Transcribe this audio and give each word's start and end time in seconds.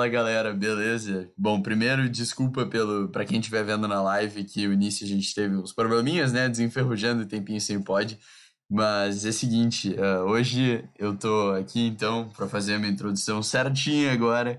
Fala 0.00 0.08
galera, 0.08 0.54
beleza? 0.54 1.30
Bom, 1.36 1.60
primeiro, 1.60 2.08
desculpa 2.08 2.64
pelo 2.64 3.10
para 3.10 3.22
quem 3.22 3.38
estiver 3.38 3.62
vendo 3.62 3.86
na 3.86 4.00
live 4.00 4.44
que 4.44 4.66
o 4.66 4.72
início 4.72 5.04
a 5.04 5.06
gente 5.06 5.34
teve 5.34 5.54
uns 5.54 5.74
probleminhas, 5.74 6.32
né? 6.32 6.48
Desenferrujando 6.48 7.24
o 7.24 7.26
tempinho 7.26 7.60
sem 7.60 7.82
pod. 7.82 8.18
Mas 8.66 9.26
é 9.26 9.28
o 9.28 9.32
seguinte, 9.34 9.90
uh, 9.90 10.22
hoje 10.22 10.82
eu 10.98 11.14
tô 11.14 11.50
aqui 11.50 11.86
então 11.86 12.30
para 12.30 12.48
fazer 12.48 12.76
a 12.76 12.78
minha 12.78 12.90
introdução 12.90 13.42
certinha 13.42 14.10
agora. 14.10 14.58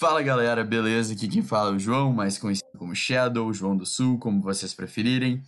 Fala 0.00 0.20
galera, 0.20 0.64
beleza? 0.64 1.12
Aqui 1.14 1.28
quem 1.28 1.40
fala 1.40 1.70
é 1.70 1.74
o 1.74 1.78
João, 1.78 2.12
mais 2.12 2.36
conhecido 2.36 2.76
como 2.76 2.92
Shadow, 2.92 3.52
João 3.52 3.76
do 3.76 3.86
Sul, 3.86 4.18
como 4.18 4.42
vocês 4.42 4.74
preferirem. 4.74 5.44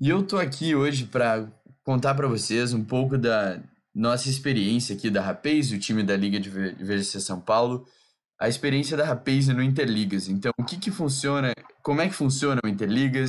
E 0.00 0.08
eu 0.08 0.22
tô 0.22 0.38
aqui 0.38 0.76
hoje 0.76 1.06
para 1.06 1.48
contar 1.82 2.14
para 2.14 2.28
vocês 2.28 2.72
um 2.72 2.84
pouco 2.84 3.18
da 3.18 3.60
nossa 3.92 4.28
experiência 4.28 4.94
aqui 4.94 5.10
da 5.10 5.20
Rapaz, 5.20 5.72
o 5.72 5.78
time 5.80 6.04
da 6.04 6.16
Liga 6.16 6.38
de 6.38 6.48
VGC 6.48 7.20
São 7.20 7.40
Paulo, 7.40 7.84
a 8.38 8.48
experiência 8.48 8.96
da 8.96 9.04
Rapaz 9.04 9.48
no 9.48 9.62
Interligas. 9.62 10.28
Então, 10.28 10.52
o 10.58 10.64
que 10.64 10.78
que 10.78 10.90
funciona, 10.90 11.52
como 11.82 12.00
é 12.00 12.08
que 12.08 12.14
funciona 12.14 12.60
o 12.64 12.68
Interligas, 12.68 13.28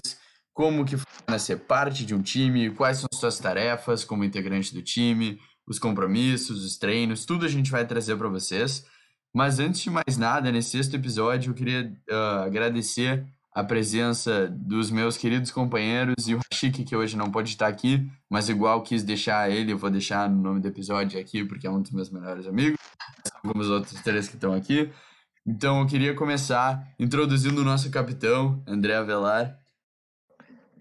como 0.53 0.85
que 0.85 0.97
funciona 0.97 1.39
ser 1.39 1.57
parte 1.57 2.05
de 2.05 2.13
um 2.13 2.21
time, 2.21 2.69
quais 2.71 2.97
são 2.97 3.07
as 3.11 3.19
suas 3.19 3.39
tarefas 3.39 4.03
como 4.03 4.23
integrante 4.23 4.73
do 4.73 4.81
time, 4.81 5.39
os 5.67 5.79
compromissos, 5.79 6.63
os 6.63 6.77
treinos, 6.77 7.25
tudo 7.25 7.45
a 7.45 7.49
gente 7.49 7.71
vai 7.71 7.85
trazer 7.85 8.15
para 8.17 8.27
vocês. 8.27 8.85
Mas 9.33 9.59
antes 9.59 9.81
de 9.81 9.89
mais 9.89 10.17
nada, 10.17 10.51
nesse 10.51 10.71
sexto 10.71 10.95
episódio, 10.95 11.51
eu 11.51 11.53
queria 11.53 11.93
uh, 12.09 12.43
agradecer 12.43 13.25
a 13.53 13.63
presença 13.63 14.47
dos 14.47 14.89
meus 14.91 15.17
queridos 15.17 15.51
companheiros 15.51 16.27
e 16.27 16.35
o 16.35 16.39
Rashik, 16.51 16.83
que 16.83 16.95
hoje 16.95 17.17
não 17.17 17.31
pode 17.31 17.49
estar 17.49 17.67
aqui, 17.67 18.09
mas 18.29 18.47
igual 18.47 18.83
quis 18.83 19.03
deixar 19.03 19.49
ele, 19.49 19.71
eu 19.71 19.77
vou 19.77 19.89
deixar 19.89 20.29
no 20.29 20.41
nome 20.41 20.59
do 20.59 20.67
episódio 20.67 21.19
aqui, 21.19 21.43
porque 21.43 21.67
é 21.67 21.69
um 21.69 21.81
dos 21.81 21.91
meus 21.91 22.09
melhores 22.09 22.47
amigos, 22.47 22.79
como 23.41 23.61
os 23.61 23.69
outros 23.69 24.01
três 24.01 24.27
que 24.27 24.35
estão 24.35 24.53
aqui. 24.53 24.91
Então 25.45 25.81
eu 25.81 25.87
queria 25.87 26.15
começar 26.15 26.93
introduzindo 26.99 27.61
o 27.61 27.65
nosso 27.65 27.89
capitão, 27.89 28.63
André 28.67 28.95
Avelar. 28.95 29.59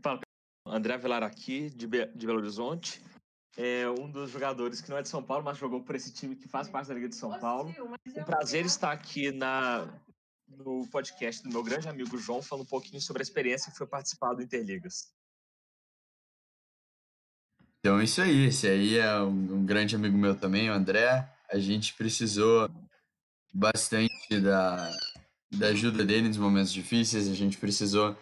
Fala, 0.03 0.21
André 0.67 0.95
Avelar 0.95 1.23
aqui, 1.23 1.71
de, 1.71 1.87
Be 1.87 2.07
de 2.15 2.27
Belo 2.27 2.39
Horizonte. 2.39 3.03
É 3.57 3.89
um 3.89 4.09
dos 4.09 4.31
jogadores 4.31 4.81
que 4.81 4.89
não 4.89 4.99
é 4.99 5.03
de 5.03 5.09
São 5.09 5.23
Paulo, 5.23 5.45
mas 5.45 5.59
jogou 5.59 5.83
por 5.83 5.97
esse 5.97 6.13
time 6.13 6.37
que 6.37 6.47
faz 6.47 6.69
parte 6.69 6.89
da 6.89 6.95
Liga 6.95 7.09
de 7.09 7.17
São 7.17 7.39
Paulo. 7.41 7.75
Um 8.17 8.25
prazer 8.25 8.65
estar 8.65 8.93
aqui 8.93 9.33
na, 9.33 9.89
no 10.47 10.87
podcast 10.89 11.43
do 11.43 11.49
meu 11.49 11.63
grande 11.63 11.89
amigo 11.89 12.17
João, 12.19 12.41
falando 12.41 12.65
um 12.65 12.69
pouquinho 12.69 13.01
sobre 13.01 13.21
a 13.21 13.25
experiência 13.25 13.73
que 13.73 13.79
foi 13.79 13.87
participar 13.87 14.35
do 14.35 14.43
Interligas. 14.43 15.13
Então, 17.81 18.03
isso 18.03 18.21
aí. 18.21 18.47
Esse 18.47 18.69
aí 18.69 18.99
é 18.99 19.21
um, 19.21 19.57
um, 19.57 19.67
grande 19.67 19.97
amigo 19.97 20.17
meu 20.17 20.39
também, 20.39 20.71
o 20.71 20.75
André. 20.75 21.29
A 21.51 21.59
gente 21.59 21.95
precisou 21.95 22.71
bastante 23.53 24.41
da, 24.41 24.91
da 25.51 25.69
ajuda 25.69 26.05
dele 26.05 26.29
nos 26.29 26.37
momentos 26.37 26.73
difíceis. 26.73 27.29
A 27.29 27.35
gente 27.35 27.57
precisou 27.57 28.17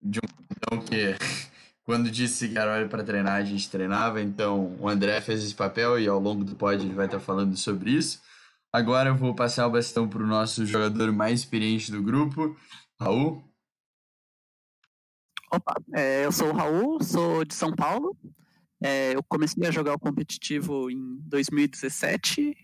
de 0.00 0.18
um 0.18 0.46
então 0.50 0.80
que, 0.80 1.16
quando 1.84 2.10
disse 2.10 2.48
que 2.48 2.58
era 2.58 2.72
hora 2.72 2.88
para 2.88 3.04
treinar, 3.04 3.34
a 3.34 3.44
gente 3.44 3.70
treinava. 3.70 4.20
Então, 4.20 4.76
o 4.80 4.88
André 4.88 5.20
fez 5.20 5.42
esse 5.44 5.54
papel 5.54 5.98
e 5.98 6.08
ao 6.08 6.20
longo 6.20 6.44
do 6.44 6.54
pod 6.56 6.82
ele 6.82 6.94
vai 6.94 7.06
estar 7.06 7.20
falando 7.20 7.56
sobre 7.56 7.90
isso. 7.90 8.20
Agora 8.72 9.10
eu 9.10 9.16
vou 9.16 9.34
passar 9.34 9.66
o 9.66 9.70
bastão 9.70 10.08
para 10.08 10.22
o 10.22 10.26
nosso 10.26 10.66
jogador 10.66 11.12
mais 11.12 11.40
experiente 11.40 11.90
do 11.90 12.02
grupo, 12.02 12.56
Raul. 13.00 13.42
Opa, 15.52 15.74
é, 15.94 16.26
eu 16.26 16.32
sou 16.32 16.48
o 16.48 16.52
Raul, 16.52 17.02
sou 17.02 17.44
de 17.44 17.54
São 17.54 17.74
Paulo. 17.74 18.16
É, 18.82 19.14
eu 19.14 19.22
comecei 19.22 19.66
a 19.66 19.70
jogar 19.70 19.94
o 19.94 19.98
competitivo 19.98 20.90
em 20.90 21.18
2017. 21.22 22.56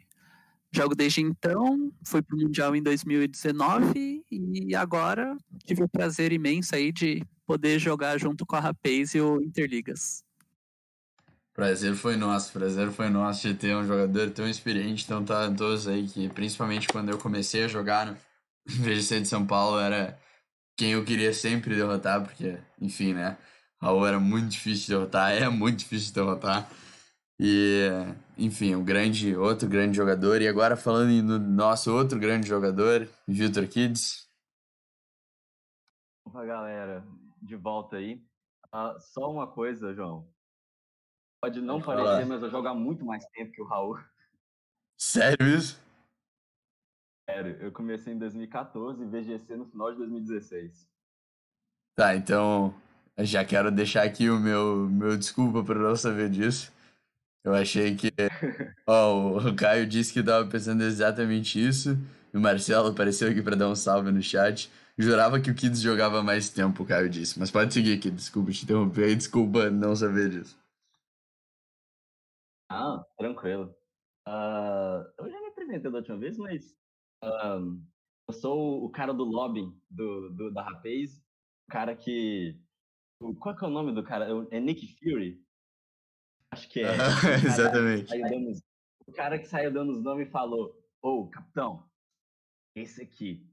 Jogo 0.74 0.94
desde 0.94 1.20
então, 1.20 1.92
fui 2.06 2.22
para 2.22 2.34
o 2.34 2.40
Mundial 2.40 2.74
em 2.74 2.82
2019 2.82 4.24
e 4.30 4.74
agora 4.74 5.36
tive 5.64 5.82
o 5.82 5.88
prazer 5.88 6.32
imenso 6.32 6.74
aí 6.74 6.90
de 6.90 7.22
poder 7.46 7.78
jogar 7.78 8.18
junto 8.18 8.46
com 8.46 8.56
a 8.56 8.60
Rapaz 8.60 9.14
e 9.14 9.20
o 9.20 9.42
Interligas. 9.42 10.24
Prazer 11.52 11.94
foi 11.94 12.16
nosso, 12.16 12.50
prazer 12.52 12.90
foi 12.90 13.10
nosso 13.10 13.46
de 13.46 13.54
ter 13.54 13.76
um 13.76 13.86
jogador 13.86 14.30
tão 14.30 14.48
experiente, 14.48 15.06
tão 15.06 15.22
talentoso 15.22 15.90
aí, 15.90 16.08
que 16.08 16.30
principalmente 16.30 16.88
quando 16.88 17.10
eu 17.10 17.18
comecei 17.18 17.64
a 17.64 17.68
jogar 17.68 18.06
no 18.06 18.16
VGC 18.64 19.20
de 19.20 19.28
São 19.28 19.46
Paulo, 19.46 19.78
era 19.78 20.18
quem 20.74 20.92
eu 20.92 21.04
queria 21.04 21.34
sempre 21.34 21.76
derrotar, 21.76 22.22
porque, 22.22 22.56
enfim, 22.80 23.12
né? 23.12 23.36
Raul 23.82 24.06
era 24.06 24.20
muito 24.20 24.50
difícil 24.50 24.84
de 24.84 24.88
derrotar, 24.92 25.32
é 25.32 25.48
muito 25.48 25.80
difícil 25.80 26.08
de 26.08 26.14
derrotar. 26.14 26.70
E, 27.40 27.88
enfim, 28.38 28.76
um 28.76 28.84
grande, 28.84 29.36
outro 29.36 29.68
grande 29.68 29.96
jogador. 29.96 30.40
E 30.40 30.46
agora 30.46 30.76
falando 30.76 31.10
no 31.20 31.38
nosso 31.40 31.92
outro 31.92 32.16
grande 32.16 32.46
jogador, 32.46 33.08
Vitor 33.26 33.66
Kids. 33.66 34.30
Opa, 36.24 36.44
galera, 36.44 37.04
de 37.42 37.56
volta 37.56 37.96
aí. 37.96 38.24
Uh, 38.72 39.00
só 39.00 39.28
uma 39.28 39.48
coisa, 39.48 39.92
João. 39.92 40.32
Pode 41.42 41.60
não 41.60 41.82
parecer, 41.82 42.06
falar. 42.06 42.26
mas 42.26 42.42
eu 42.44 42.50
jogo 42.50 42.68
há 42.68 42.74
muito 42.74 43.04
mais 43.04 43.24
tempo 43.30 43.50
que 43.50 43.60
o 43.60 43.66
Raul. 43.66 43.98
Sério 44.96 45.44
isso? 45.44 45.76
Sério, 47.28 47.56
eu 47.56 47.72
comecei 47.72 48.14
em 48.14 48.18
2014 48.18 49.02
e 49.02 49.06
VGC 49.06 49.56
no 49.56 49.66
final 49.66 49.90
de 49.90 49.98
2016. 49.98 50.88
Tá, 51.96 52.14
então 52.14 52.72
já 53.18 53.44
quero 53.44 53.70
deixar 53.70 54.02
aqui 54.04 54.30
o 54.30 54.38
meu, 54.38 54.88
meu 54.88 55.16
desculpa 55.16 55.62
por 55.64 55.76
não 55.76 55.94
saber 55.96 56.30
disso. 56.30 56.72
Eu 57.44 57.54
achei 57.54 57.94
que. 57.96 58.10
Ó, 58.86 59.38
o 59.38 59.56
Caio 59.56 59.86
disse 59.86 60.12
que 60.12 60.20
estava 60.20 60.48
pensando 60.48 60.82
exatamente 60.82 61.64
isso. 61.64 61.96
E 62.32 62.36
o 62.36 62.40
Marcelo 62.40 62.88
apareceu 62.88 63.30
aqui 63.30 63.42
para 63.42 63.56
dar 63.56 63.68
um 63.68 63.74
salve 63.74 64.10
no 64.10 64.22
chat. 64.22 64.70
Jurava 64.96 65.40
que 65.40 65.50
o 65.50 65.54
Kids 65.54 65.80
jogava 65.80 66.22
mais 66.22 66.48
tempo, 66.48 66.82
o 66.82 66.86
Caio 66.86 67.08
disse. 67.08 67.38
Mas 67.38 67.50
pode 67.50 67.72
seguir 67.74 67.98
aqui, 67.98 68.10
desculpa 68.10 68.52
te 68.52 68.64
interromper. 68.64 69.16
Desculpa 69.16 69.70
não 69.70 69.96
saber 69.96 70.30
disso. 70.30 70.56
Ah, 72.70 73.04
tranquilo. 73.18 73.74
Uh, 74.26 75.04
eu 75.18 75.30
já 75.30 75.40
me 75.40 75.48
apresentei 75.48 75.90
da 75.90 75.98
última 75.98 76.16
vez, 76.16 76.38
mas 76.38 76.76
uh, 77.24 77.80
eu 78.28 78.34
sou 78.34 78.84
o 78.84 78.90
cara 78.90 79.12
do 79.12 79.24
lobby 79.24 79.70
do, 79.90 80.30
do, 80.30 80.50
da 80.52 80.62
Rapaz, 80.62 81.18
o 81.68 81.72
cara 81.72 81.96
que. 81.96 82.56
Qual 83.38 83.56
que 83.56 83.64
é 83.64 83.68
o 83.68 83.70
nome 83.70 83.92
do 83.92 84.02
cara? 84.02 84.26
É, 84.26 84.56
é 84.56 84.60
Nick 84.60 84.96
Fury? 84.98 85.40
Acho 86.50 86.68
que 86.68 86.80
é. 86.80 86.94
exatamente. 87.46 88.18
Dando, 88.18 88.52
o 89.06 89.12
cara 89.12 89.38
que 89.38 89.46
saiu 89.46 89.72
dando 89.72 89.92
os 89.92 90.02
nomes 90.02 90.28
e 90.28 90.30
falou: 90.30 90.76
Ô, 91.02 91.20
oh, 91.20 91.26
capitão, 91.28 91.88
esse 92.74 93.02
aqui 93.02 93.46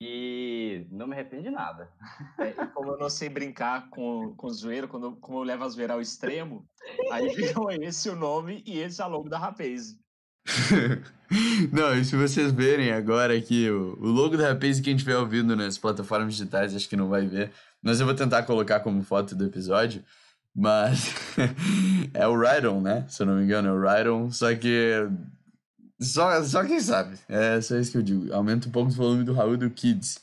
e 0.00 0.86
não 0.90 1.06
me 1.06 1.14
arrependo 1.14 1.44
de 1.44 1.50
nada. 1.50 1.90
É, 2.38 2.48
e 2.50 2.66
como 2.68 2.92
eu 2.92 2.98
não 2.98 3.08
sei 3.08 3.28
brincar 3.28 3.88
com, 3.90 4.34
com 4.36 4.50
zoeira, 4.50 4.86
quando, 4.86 5.16
como 5.16 5.38
eu 5.38 5.42
levo 5.42 5.64
a 5.64 5.68
zoeira 5.68 5.94
ao 5.94 6.00
extremo, 6.00 6.68
aí 7.12 7.34
virou 7.34 7.70
esse 7.70 8.08
o 8.10 8.16
nome 8.16 8.62
e 8.66 8.78
esse 8.78 9.00
é 9.00 9.04
o 9.06 9.08
logo 9.08 9.28
da 9.28 9.38
Rapaz. 9.38 9.96
não, 11.72 11.96
e 11.96 12.04
se 12.04 12.16
vocês 12.16 12.52
verem 12.52 12.92
agora 12.92 13.34
aqui 13.34 13.70
o, 13.70 13.96
o 13.98 14.08
logo 14.08 14.36
da 14.36 14.48
Rapaz 14.48 14.78
que 14.78 14.90
a 14.90 14.92
gente 14.92 15.04
vê 15.04 15.14
ouvindo 15.14 15.56
nas 15.56 15.78
plataformas 15.78 16.34
digitais, 16.34 16.74
acho 16.74 16.88
que 16.88 16.96
não 16.96 17.08
vai 17.08 17.26
ver, 17.26 17.50
mas 17.84 18.00
eu 18.00 18.06
vou 18.06 18.14
tentar 18.14 18.42
colocar 18.44 18.80
como 18.80 19.02
foto 19.02 19.36
do 19.36 19.44
episódio. 19.44 20.02
Mas 20.56 21.12
é 22.14 22.26
o 22.26 22.38
Rydon, 22.38 22.80
né? 22.80 23.04
Se 23.08 23.22
eu 23.22 23.26
não 23.26 23.36
me 23.36 23.44
engano, 23.44 23.68
é 23.68 23.72
o 23.72 23.80
Rydon, 23.80 24.30
só 24.30 24.54
que 24.54 25.06
só, 26.00 26.42
só 26.42 26.64
quem 26.64 26.80
sabe. 26.80 27.18
É 27.28 27.60
só 27.60 27.76
isso 27.76 27.92
que 27.92 27.98
eu 27.98 28.02
digo. 28.02 28.32
Aumenta 28.32 28.68
um 28.68 28.72
pouco 28.72 28.90
o 28.90 28.94
volume 28.94 29.22
do 29.22 29.34
Raul 29.34 29.58
do 29.58 29.68
Kids. 29.68 30.18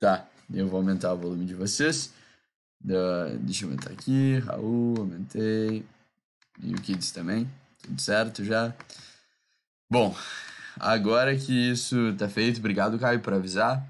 Tá, 0.00 0.26
eu 0.52 0.66
vou 0.66 0.78
aumentar 0.78 1.12
o 1.12 1.18
volume 1.18 1.44
de 1.44 1.54
vocês. 1.54 2.12
Deixa 2.80 3.64
eu 3.64 3.68
aumentar 3.68 3.90
aqui. 3.90 4.38
Raul, 4.38 4.94
aumentei. 4.98 5.84
E 6.62 6.72
o 6.72 6.80
Kids 6.80 7.10
também. 7.10 7.48
Tudo 7.82 8.00
certo 8.00 8.44
já. 8.44 8.74
Bom, 9.90 10.16
agora 10.78 11.36
que 11.36 11.70
isso 11.70 12.14
tá 12.16 12.28
feito, 12.28 12.58
obrigado, 12.58 12.98
Caio, 12.98 13.20
por 13.20 13.34
avisar. 13.34 13.86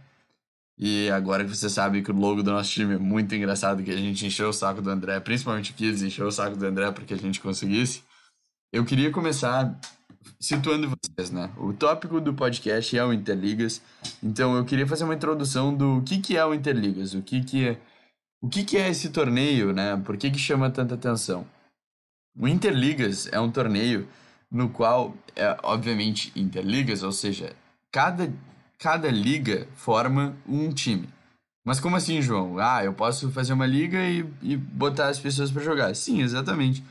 E 0.78 1.10
agora 1.10 1.44
que 1.44 1.50
você 1.50 1.68
sabe 1.68 2.02
que 2.02 2.10
o 2.12 2.14
logo 2.14 2.42
do 2.42 2.52
nosso 2.52 2.70
time 2.70 2.94
é 2.94 2.98
muito 2.98 3.34
engraçado, 3.34 3.82
que 3.82 3.90
a 3.90 3.96
gente 3.96 4.24
encheu 4.24 4.48
o 4.48 4.52
saco 4.52 4.80
do 4.80 4.88
André, 4.88 5.18
principalmente 5.18 5.72
o 5.72 5.74
Kids 5.74 6.02
encheu 6.02 6.28
o 6.28 6.32
saco 6.32 6.56
do 6.56 6.64
André 6.64 6.92
para 6.92 7.04
que 7.04 7.12
a 7.12 7.16
gente 7.16 7.40
conseguisse. 7.40 8.04
Eu 8.72 8.84
queria 8.84 9.10
começar 9.10 9.76
situando 10.40 10.88
vocês, 10.88 11.30
né? 11.32 11.50
O 11.56 11.72
tópico 11.72 12.20
do 12.20 12.32
podcast 12.32 12.96
é 12.96 13.04
o 13.04 13.12
Interligas, 13.12 13.82
então 14.22 14.56
eu 14.56 14.64
queria 14.64 14.86
fazer 14.86 15.02
uma 15.02 15.14
introdução 15.14 15.74
do 15.74 16.00
que, 16.02 16.18
que 16.18 16.36
é 16.36 16.46
o 16.46 16.54
Interligas, 16.54 17.12
o 17.12 17.22
que, 17.22 17.42
que 17.42 17.68
é, 17.68 17.80
o 18.40 18.48
que, 18.48 18.62
que 18.62 18.76
é 18.76 18.88
esse 18.88 19.10
torneio, 19.10 19.72
né? 19.72 19.96
Por 20.04 20.16
que, 20.16 20.30
que 20.30 20.38
chama 20.38 20.70
tanta 20.70 20.94
atenção? 20.94 21.44
O 22.38 22.46
Interligas 22.46 23.28
é 23.32 23.40
um 23.40 23.50
torneio 23.50 24.06
no 24.48 24.68
qual, 24.68 25.12
é, 25.34 25.56
obviamente, 25.64 26.32
Interligas, 26.36 27.02
ou 27.02 27.10
seja, 27.10 27.52
cada, 27.90 28.32
cada 28.78 29.10
liga 29.10 29.66
forma 29.74 30.36
um 30.46 30.72
time. 30.72 31.08
Mas 31.64 31.80
como 31.80 31.96
assim, 31.96 32.22
João? 32.22 32.58
Ah, 32.58 32.84
eu 32.84 32.94
posso 32.94 33.30
fazer 33.30 33.52
uma 33.52 33.66
liga 33.66 33.98
e, 34.08 34.20
e 34.40 34.56
botar 34.56 35.08
as 35.08 35.18
pessoas 35.18 35.50
para 35.50 35.62
jogar. 35.62 35.94
Sim, 35.94 36.22
exatamente. 36.22 36.82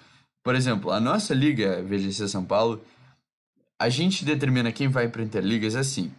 Por 0.43 0.55
exemplo, 0.55 0.91
a 0.91 0.99
nossa 0.99 1.33
liga, 1.33 1.81
VGC 1.81 2.27
São 2.27 2.45
Paulo, 2.45 2.81
a 3.79 3.89
gente 3.89 4.23
determina 4.23 4.71
quem 4.71 4.87
vai 4.87 5.07
para 5.07 5.23
Interligas 5.23 5.75
assim. 5.75 6.13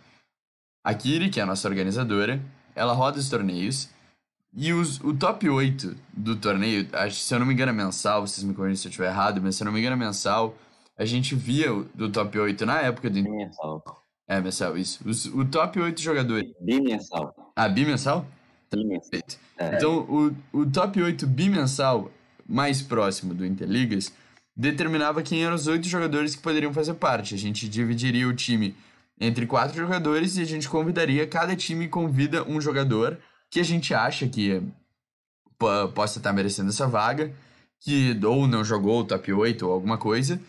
A 0.84 0.94
Kiri, 0.94 1.30
que 1.30 1.40
é 1.40 1.42
a 1.42 1.46
nossa 1.46 1.68
organizadora, 1.68 2.42
ela 2.74 2.92
roda 2.92 3.18
os 3.18 3.28
torneios 3.28 3.88
e 4.54 4.72
os, 4.72 5.00
o 5.00 5.14
top 5.14 5.48
8 5.48 5.96
do 6.12 6.36
torneio, 6.36 6.88
se 7.10 7.34
eu 7.34 7.38
não 7.38 7.46
me 7.46 7.52
engano 7.52 7.70
é 7.70 7.74
mensal, 7.74 8.26
vocês 8.26 8.44
me 8.44 8.54
corrigem 8.54 8.76
se 8.76 8.86
eu 8.86 8.90
estiver 8.90 9.08
errado, 9.08 9.40
mas 9.42 9.56
se 9.56 9.62
eu 9.62 9.66
não 9.66 9.72
me 9.72 9.80
engano 9.80 9.94
é 9.94 10.06
mensal, 10.06 10.56
a 10.96 11.04
gente 11.04 11.34
via 11.34 11.72
do 11.94 12.10
top 12.10 12.38
8 12.38 12.64
na 12.64 12.80
época 12.80 13.10
do... 13.10 13.22
Mensal. 13.22 13.82
É, 14.28 14.40
mensal, 14.40 14.76
isso. 14.76 15.00
Os, 15.08 15.24
o 15.24 15.44
top 15.44 15.80
8 15.80 16.00
jogadores... 16.00 16.52
Bimensal. 16.60 17.52
Ah, 17.56 17.68
bimensal? 17.68 18.26
Bimensal. 18.70 19.10
Perfeito. 19.10 19.38
É. 19.56 19.76
Então, 19.76 20.00
o, 20.52 20.60
o 20.60 20.66
top 20.66 21.02
8 21.02 21.26
bimensal 21.26 22.10
mais 22.46 22.82
próximo 22.82 23.32
do 23.34 23.44
Interligas 23.44 24.12
determinava 24.56 25.22
quem 25.22 25.44
eram 25.44 25.54
os 25.54 25.66
oito 25.66 25.88
jogadores 25.88 26.34
que 26.34 26.42
poderiam 26.42 26.72
fazer 26.72 26.94
parte. 26.94 27.34
A 27.34 27.38
gente 27.38 27.68
dividiria 27.68 28.28
o 28.28 28.34
time 28.34 28.74
entre 29.20 29.46
quatro 29.46 29.76
jogadores 29.76 30.36
e 30.36 30.42
a 30.42 30.44
gente 30.44 30.68
convidaria, 30.68 31.26
cada 31.26 31.54
time 31.56 31.88
convida 31.88 32.44
um 32.44 32.60
jogador 32.60 33.18
que 33.50 33.60
a 33.60 33.64
gente 33.64 33.94
acha 33.94 34.28
que 34.28 34.60
po- 35.58 35.88
possa 35.94 36.18
estar 36.18 36.32
merecendo 36.32 36.70
essa 36.70 36.86
vaga, 36.86 37.32
que 37.80 38.18
ou 38.24 38.46
não 38.46 38.64
jogou 38.64 39.00
o 39.00 39.04
top 39.04 39.32
8 39.32 39.66
ou 39.66 39.72
alguma 39.72 39.96
coisa, 39.96 40.40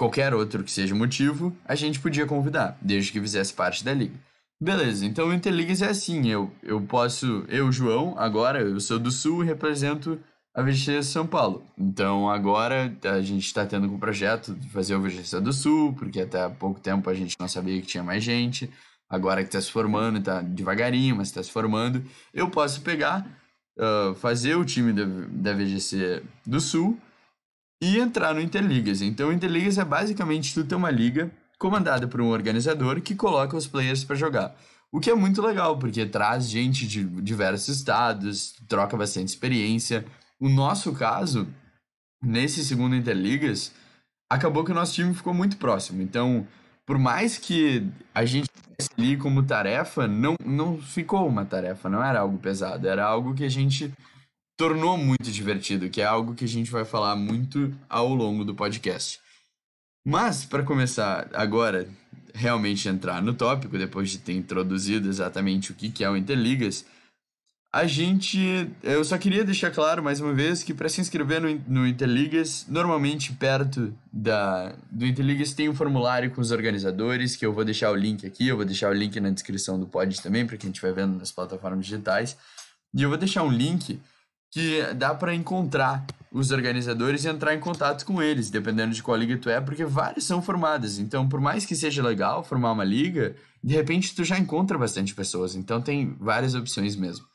qualquer 0.00 0.32
outro 0.32 0.64
que 0.64 0.70
seja 0.72 0.94
motivo, 0.94 1.54
a 1.62 1.74
gente 1.74 2.00
podia 2.00 2.24
convidar, 2.24 2.78
desde 2.80 3.12
que 3.12 3.20
fizesse 3.20 3.52
parte 3.52 3.84
da 3.84 3.92
liga. 3.92 4.14
Beleza, 4.58 5.04
então 5.04 5.28
o 5.28 5.34
Interligas 5.34 5.82
é 5.82 5.90
assim, 5.90 6.26
eu, 6.26 6.50
eu 6.62 6.80
posso, 6.80 7.44
eu, 7.48 7.70
João, 7.70 8.14
agora 8.16 8.62
eu 8.62 8.80
sou 8.80 8.98
do 8.98 9.10
Sul 9.10 9.44
e 9.44 9.46
represento 9.46 10.18
a 10.54 10.62
VGC 10.62 11.02
São 11.02 11.26
Paulo. 11.26 11.62
Então 11.76 12.30
agora 12.30 12.90
a 13.04 13.20
gente 13.20 13.44
está 13.44 13.66
tendo 13.66 13.92
um 13.92 13.98
projeto 13.98 14.54
de 14.54 14.70
fazer 14.70 14.94
o 14.94 15.02
VGC 15.02 15.38
do 15.38 15.52
Sul, 15.52 15.92
porque 15.92 16.22
até 16.22 16.44
há 16.44 16.48
pouco 16.48 16.80
tempo 16.80 17.10
a 17.10 17.14
gente 17.14 17.36
não 17.38 17.46
sabia 17.46 17.78
que 17.78 17.86
tinha 17.86 18.02
mais 18.02 18.24
gente. 18.24 18.70
Agora 19.06 19.42
que 19.42 19.48
está 19.50 19.60
se 19.60 19.70
formando, 19.70 20.18
está 20.18 20.40
devagarinho, 20.40 21.16
mas 21.16 21.28
está 21.28 21.42
se 21.42 21.50
formando, 21.50 22.02
eu 22.32 22.48
posso 22.48 22.80
pegar, 22.80 23.26
ah, 23.78 24.14
fazer 24.16 24.54
o 24.54 24.64
time 24.64 24.94
da, 24.94 25.04
da 25.28 25.52
VGC 25.52 26.22
do 26.46 26.58
Sul 26.58 26.98
e 27.82 27.98
entrar 27.98 28.34
no 28.34 28.40
Interligas. 28.40 29.00
Então 29.00 29.32
Interligas 29.32 29.78
é 29.78 29.84
basicamente 29.84 30.52
tu 30.52 30.64
ter 30.64 30.74
uma 30.74 30.90
liga 30.90 31.30
comandada 31.58 32.06
por 32.06 32.20
um 32.20 32.28
organizador 32.28 33.00
que 33.00 33.14
coloca 33.14 33.56
os 33.56 33.66
players 33.66 34.04
para 34.04 34.16
jogar. 34.16 34.56
O 34.92 34.98
que 34.98 35.10
é 35.10 35.14
muito 35.14 35.40
legal, 35.40 35.78
porque 35.78 36.04
traz 36.04 36.48
gente 36.48 36.86
de 36.86 37.04
diversos 37.04 37.76
estados, 37.76 38.54
troca 38.68 38.96
bastante 38.96 39.28
experiência. 39.28 40.04
O 40.38 40.48
nosso 40.48 40.92
caso, 40.92 41.46
nesse 42.20 42.64
segundo 42.64 42.96
Interligas, 42.96 43.72
acabou 44.28 44.64
que 44.64 44.72
o 44.72 44.74
nosso 44.74 44.94
time 44.94 45.14
ficou 45.14 45.32
muito 45.32 45.56
próximo. 45.58 46.02
Então, 46.02 46.46
por 46.84 46.98
mais 46.98 47.38
que 47.38 47.86
a 48.12 48.24
gente 48.24 48.48
tivesse 48.48 48.90
ali 48.98 49.16
como 49.16 49.44
tarefa, 49.44 50.08
não, 50.08 50.34
não 50.44 50.78
ficou 50.78 51.28
uma 51.28 51.44
tarefa, 51.44 51.88
não 51.88 52.02
era 52.02 52.20
algo 52.20 52.38
pesado, 52.38 52.88
era 52.88 53.04
algo 53.04 53.34
que 53.34 53.44
a 53.44 53.48
gente 53.48 53.92
tornou 54.60 54.98
muito 54.98 55.32
divertido, 55.32 55.88
que 55.88 56.02
é 56.02 56.04
algo 56.04 56.34
que 56.34 56.44
a 56.44 56.48
gente 56.48 56.70
vai 56.70 56.84
falar 56.84 57.16
muito 57.16 57.74
ao 57.88 58.14
longo 58.14 58.44
do 58.44 58.54
podcast. 58.54 59.18
Mas, 60.04 60.44
para 60.44 60.62
começar 60.62 61.30
agora, 61.32 61.88
realmente 62.34 62.86
entrar 62.86 63.22
no 63.22 63.32
tópico, 63.32 63.78
depois 63.78 64.10
de 64.10 64.18
ter 64.18 64.34
introduzido 64.34 65.08
exatamente 65.08 65.72
o 65.72 65.74
que 65.74 66.04
é 66.04 66.10
o 66.10 66.14
Interligas, 66.14 66.84
a 67.72 67.86
gente. 67.86 68.70
Eu 68.82 69.02
só 69.02 69.16
queria 69.16 69.44
deixar 69.44 69.70
claro 69.70 70.02
mais 70.02 70.20
uma 70.20 70.34
vez 70.34 70.62
que 70.62 70.74
para 70.74 70.90
se 70.90 71.00
inscrever 71.00 71.40
no, 71.40 71.48
no 71.66 71.86
Interligas, 71.86 72.66
normalmente 72.68 73.32
perto 73.32 73.94
da, 74.12 74.74
do 74.90 75.06
Interligas 75.06 75.54
tem 75.54 75.70
um 75.70 75.74
formulário 75.74 76.32
com 76.32 76.40
os 76.42 76.50
organizadores, 76.50 77.34
que 77.34 77.46
eu 77.46 77.52
vou 77.54 77.64
deixar 77.64 77.90
o 77.92 77.96
link 77.96 78.26
aqui, 78.26 78.48
eu 78.48 78.56
vou 78.56 78.66
deixar 78.66 78.90
o 78.90 78.94
link 78.94 79.18
na 79.20 79.30
descrição 79.30 79.80
do 79.80 79.86
pod 79.86 80.20
também, 80.20 80.46
para 80.46 80.58
quem 80.58 80.68
estiver 80.68 80.92
vendo 80.92 81.18
nas 81.18 81.32
plataformas 81.32 81.86
digitais. 81.86 82.36
E 82.92 83.02
eu 83.02 83.08
vou 83.08 83.16
deixar 83.16 83.42
um 83.42 83.50
link 83.50 83.98
que 84.50 84.82
dá 84.94 85.14
para 85.14 85.34
encontrar 85.34 86.04
os 86.32 86.50
organizadores 86.50 87.24
e 87.24 87.28
entrar 87.28 87.54
em 87.54 87.60
contato 87.60 88.04
com 88.04 88.22
eles, 88.22 88.50
dependendo 88.50 88.94
de 88.94 89.02
qual 89.02 89.16
liga 89.16 89.36
tu 89.36 89.50
é, 89.50 89.60
porque 89.60 89.84
várias 89.84 90.24
são 90.24 90.40
formadas. 90.40 90.98
Então, 90.98 91.28
por 91.28 91.40
mais 91.40 91.66
que 91.66 91.74
seja 91.74 92.02
legal 92.02 92.44
formar 92.44 92.72
uma 92.72 92.84
liga, 92.84 93.34
de 93.62 93.74
repente 93.74 94.14
tu 94.14 94.22
já 94.24 94.38
encontra 94.38 94.78
bastante 94.78 95.14
pessoas. 95.14 95.54
Então, 95.56 95.80
tem 95.80 96.14
várias 96.20 96.54
opções 96.54 96.94
mesmo. 96.94 97.26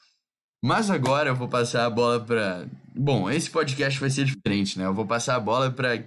Mas 0.63 0.89
agora 0.89 1.29
eu 1.29 1.35
vou 1.35 1.47
passar 1.47 1.85
a 1.85 1.89
bola 1.89 2.19
para. 2.19 2.65
Bom, 2.95 3.29
esse 3.29 3.49
podcast 3.51 3.99
vai 3.99 4.09
ser 4.09 4.25
diferente, 4.25 4.79
né? 4.79 4.85
Eu 4.85 4.93
vou 4.93 5.05
passar 5.05 5.35
a 5.35 5.39
bola 5.39 5.69
para 5.69 6.03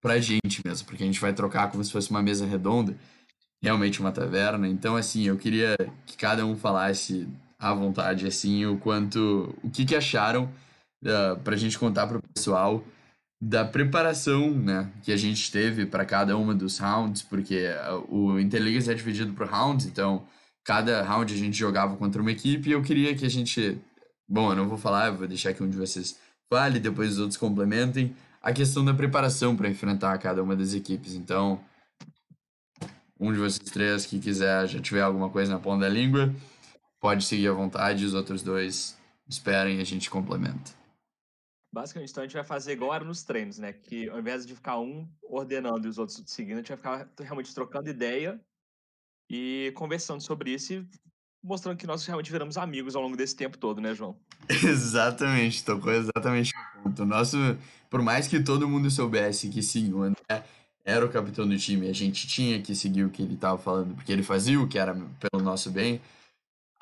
pra 0.00 0.18
gente 0.18 0.62
mesmo, 0.64 0.86
porque 0.86 1.02
a 1.02 1.06
gente 1.06 1.20
vai 1.20 1.32
trocar 1.32 1.70
como 1.70 1.84
se 1.84 1.92
fosse 1.92 2.10
uma 2.10 2.22
mesa 2.22 2.44
redonda, 2.44 2.96
realmente 3.62 4.00
uma 4.00 4.10
taverna. 4.10 4.66
Então, 4.66 4.96
assim, 4.96 5.24
eu 5.24 5.36
queria 5.36 5.76
que 6.06 6.16
cada 6.16 6.44
um 6.46 6.56
falasse 6.56 7.28
à 7.62 7.72
vontade, 7.72 8.26
assim, 8.26 8.66
o 8.66 8.76
quanto. 8.76 9.54
O 9.62 9.70
que, 9.70 9.84
que 9.84 9.94
acharam 9.94 10.50
uh, 11.04 11.38
pra 11.44 11.56
gente 11.56 11.78
contar 11.78 12.08
pro 12.08 12.20
pessoal 12.34 12.84
da 13.40 13.64
preparação, 13.64 14.50
né, 14.50 14.90
que 15.02 15.10
a 15.12 15.16
gente 15.16 15.50
teve 15.50 15.84
para 15.84 16.04
cada 16.04 16.36
uma 16.36 16.54
dos 16.54 16.78
rounds, 16.78 17.22
porque 17.22 17.66
uh, 17.90 18.14
o 18.14 18.38
Interligas 18.38 18.88
é 18.88 18.94
dividido 18.94 19.32
por 19.32 19.46
rounds, 19.46 19.86
então 19.86 20.24
cada 20.64 21.02
round 21.02 21.32
a 21.32 21.36
gente 21.36 21.56
jogava 21.56 21.96
contra 21.96 22.20
uma 22.20 22.30
equipe 22.30 22.68
e 22.68 22.72
eu 22.72 22.82
queria 22.82 23.14
que 23.14 23.24
a 23.24 23.30
gente. 23.30 23.78
Bom, 24.28 24.50
eu 24.50 24.56
não 24.56 24.68
vou 24.68 24.78
falar, 24.78 25.08
eu 25.08 25.16
vou 25.16 25.28
deixar 25.28 25.52
que 25.54 25.62
um 25.62 25.68
de 25.68 25.76
vocês 25.76 26.18
fale, 26.52 26.80
depois 26.80 27.12
os 27.12 27.18
outros 27.18 27.36
complementem. 27.36 28.14
A 28.40 28.52
questão 28.52 28.84
da 28.84 28.92
preparação 28.92 29.56
para 29.56 29.68
enfrentar 29.68 30.18
cada 30.18 30.42
uma 30.42 30.56
das 30.56 30.74
equipes. 30.74 31.14
Então, 31.14 31.60
um 33.20 33.32
de 33.32 33.38
vocês 33.38 33.70
três 33.70 34.04
que 34.04 34.18
quiser, 34.18 34.66
já 34.66 34.80
tiver 34.80 35.02
alguma 35.02 35.30
coisa 35.30 35.52
na 35.52 35.60
ponta 35.60 35.82
da 35.82 35.88
língua, 35.88 36.34
pode 37.02 37.24
seguir 37.24 37.48
à 37.48 37.52
vontade, 37.52 38.04
os 38.04 38.14
outros 38.14 38.42
dois 38.42 38.96
esperem 39.28 39.78
e 39.78 39.80
a 39.80 39.84
gente 39.84 40.08
complementa. 40.08 40.70
Basicamente, 41.74 42.10
então 42.10 42.22
a 42.22 42.26
gente 42.26 42.34
vai 42.34 42.44
fazer 42.44 42.72
igual 42.72 42.94
era 42.94 43.04
nos 43.04 43.24
treinos, 43.24 43.58
né? 43.58 43.72
Que 43.72 44.08
ao 44.08 44.20
invés 44.20 44.46
de 44.46 44.54
ficar 44.54 44.78
um 44.78 45.08
ordenando 45.22 45.86
e 45.86 45.90
os 45.90 45.98
outros 45.98 46.22
seguindo, 46.26 46.54
a 46.54 46.56
gente 46.58 46.68
vai 46.68 46.76
ficar 46.76 47.08
realmente 47.18 47.52
trocando 47.52 47.90
ideia 47.90 48.40
e 49.28 49.72
conversando 49.74 50.20
sobre 50.20 50.52
isso 50.52 50.74
e 50.74 50.86
mostrando 51.42 51.76
que 51.76 51.86
nós 51.86 52.06
realmente 52.06 52.30
viramos 52.30 52.56
amigos 52.56 52.94
ao 52.94 53.02
longo 53.02 53.16
desse 53.16 53.34
tempo 53.34 53.58
todo, 53.58 53.80
né, 53.80 53.94
João? 53.94 54.16
Exatamente, 54.48 55.64
tocou 55.64 55.92
exatamente 55.92 56.52
no 56.54 56.82
ponto. 56.82 57.02
O 57.02 57.06
nosso, 57.06 57.36
por 57.90 58.02
mais 58.02 58.28
que 58.28 58.40
todo 58.40 58.68
mundo 58.68 58.90
soubesse 58.90 59.48
que 59.48 59.62
sim, 59.62 59.92
o 59.92 60.02
André 60.02 60.44
era 60.84 61.04
o 61.04 61.08
capitão 61.08 61.48
do 61.48 61.56
time, 61.56 61.88
a 61.88 61.92
gente 61.92 62.28
tinha 62.28 62.60
que 62.60 62.74
seguir 62.74 63.04
o 63.04 63.10
que 63.10 63.22
ele 63.22 63.34
estava 63.34 63.56
falando, 63.56 63.94
porque 63.94 64.12
ele 64.12 64.22
fazia 64.22 64.60
o 64.60 64.68
que 64.68 64.78
era 64.78 64.94
pelo 64.94 65.42
nosso 65.42 65.70
bem. 65.70 66.00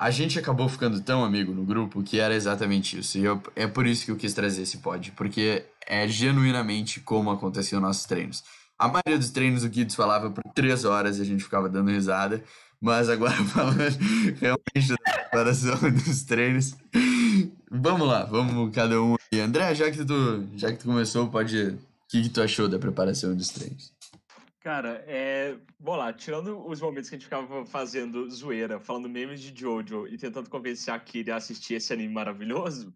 A 0.01 0.09
gente 0.09 0.39
acabou 0.39 0.67
ficando 0.67 0.99
tão 0.99 1.23
amigo 1.23 1.53
no 1.53 1.63
grupo 1.63 2.01
que 2.01 2.19
era 2.19 2.33
exatamente 2.33 2.97
isso. 2.97 3.19
E 3.19 3.23
eu, 3.23 3.39
é 3.55 3.67
por 3.67 3.85
isso 3.85 4.03
que 4.03 4.09
eu 4.09 4.15
quis 4.15 4.33
trazer 4.33 4.63
esse 4.63 4.79
pod, 4.79 5.11
porque 5.11 5.63
é 5.85 6.07
genuinamente 6.07 6.99
como 6.99 7.29
aconteciam 7.29 7.79
nossos 7.79 8.05
treinos. 8.05 8.43
A 8.79 8.87
maioria 8.87 9.19
dos 9.19 9.29
treinos 9.29 9.63
o 9.63 9.69
Kids 9.69 9.93
falava 9.93 10.31
por 10.31 10.43
três 10.55 10.85
horas 10.85 11.19
e 11.19 11.21
a 11.21 11.23
gente 11.23 11.43
ficava 11.43 11.69
dando 11.69 11.91
risada. 11.91 12.43
Mas 12.81 13.09
agora 13.09 13.35
falando 13.45 13.77
realmente 14.39 14.87
da 14.87 15.13
preparação 15.13 15.77
dos 15.93 16.23
treinos. 16.23 16.75
Vamos 17.69 18.07
lá, 18.07 18.25
vamos 18.25 18.73
cada 18.73 18.99
um 18.99 19.17
aí. 19.31 19.39
André, 19.39 19.75
já 19.75 19.91
que 19.91 20.03
tu, 20.03 20.47
já 20.55 20.71
que 20.71 20.79
tu 20.79 20.85
começou, 20.85 21.27
pode. 21.27 21.61
O 21.61 21.77
que, 22.09 22.23
que 22.23 22.29
tu 22.29 22.41
achou 22.41 22.67
da 22.67 22.79
preparação 22.79 23.35
dos 23.35 23.49
treinos? 23.49 23.93
Cara, 24.61 25.03
é. 25.07 25.59
Bom 25.79 25.95
lá, 25.95 26.13
tirando 26.13 26.63
os 26.67 26.79
momentos 26.79 27.09
que 27.09 27.15
a 27.15 27.17
gente 27.17 27.25
ficava 27.25 27.65
fazendo 27.65 28.29
zoeira, 28.29 28.79
falando 28.79 29.09
memes 29.09 29.41
de 29.41 29.59
Jojo 29.59 30.07
e 30.07 30.17
tentando 30.19 30.51
convencer 30.51 30.93
a 30.93 30.99
Kiri 30.99 31.31
a 31.31 31.37
assistir 31.37 31.73
esse 31.75 31.91
anime 31.91 32.13
maravilhoso, 32.13 32.93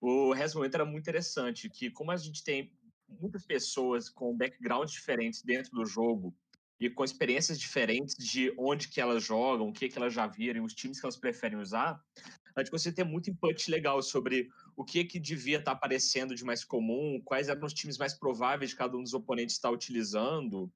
o 0.00 0.32
resto 0.32 0.54
do 0.54 0.58
momento 0.58 0.76
era 0.76 0.84
muito 0.84 1.02
interessante. 1.02 1.68
Que, 1.68 1.90
como 1.90 2.12
a 2.12 2.16
gente 2.16 2.44
tem 2.44 2.72
muitas 3.08 3.44
pessoas 3.44 4.08
com 4.08 4.36
backgrounds 4.36 4.92
diferentes 4.92 5.42
dentro 5.42 5.72
do 5.72 5.84
jogo 5.84 6.36
e 6.78 6.88
com 6.88 7.02
experiências 7.02 7.58
diferentes 7.58 8.14
de 8.24 8.54
onde 8.56 8.86
que 8.86 9.00
elas 9.00 9.24
jogam, 9.24 9.68
o 9.68 9.72
que 9.72 9.88
que 9.88 9.98
elas 9.98 10.14
já 10.14 10.28
viram, 10.28 10.62
os 10.64 10.72
times 10.72 11.00
que 11.00 11.06
elas 11.06 11.16
preferem 11.16 11.58
usar, 11.58 12.00
a 12.54 12.60
gente 12.60 12.70
conseguiu 12.70 12.94
ter 12.94 13.04
muito 13.04 13.28
input 13.28 13.68
legal 13.72 14.00
sobre 14.02 14.48
o 14.78 14.84
que 14.84 15.04
que 15.04 15.18
devia 15.18 15.58
estar 15.58 15.72
aparecendo 15.72 16.36
de 16.36 16.44
mais 16.44 16.62
comum, 16.62 17.20
quais 17.24 17.48
eram 17.48 17.66
os 17.66 17.74
times 17.74 17.98
mais 17.98 18.14
prováveis 18.14 18.70
de 18.70 18.76
cada 18.76 18.96
um 18.96 19.02
dos 19.02 19.12
oponentes 19.12 19.56
estar 19.56 19.72
utilizando, 19.72 20.72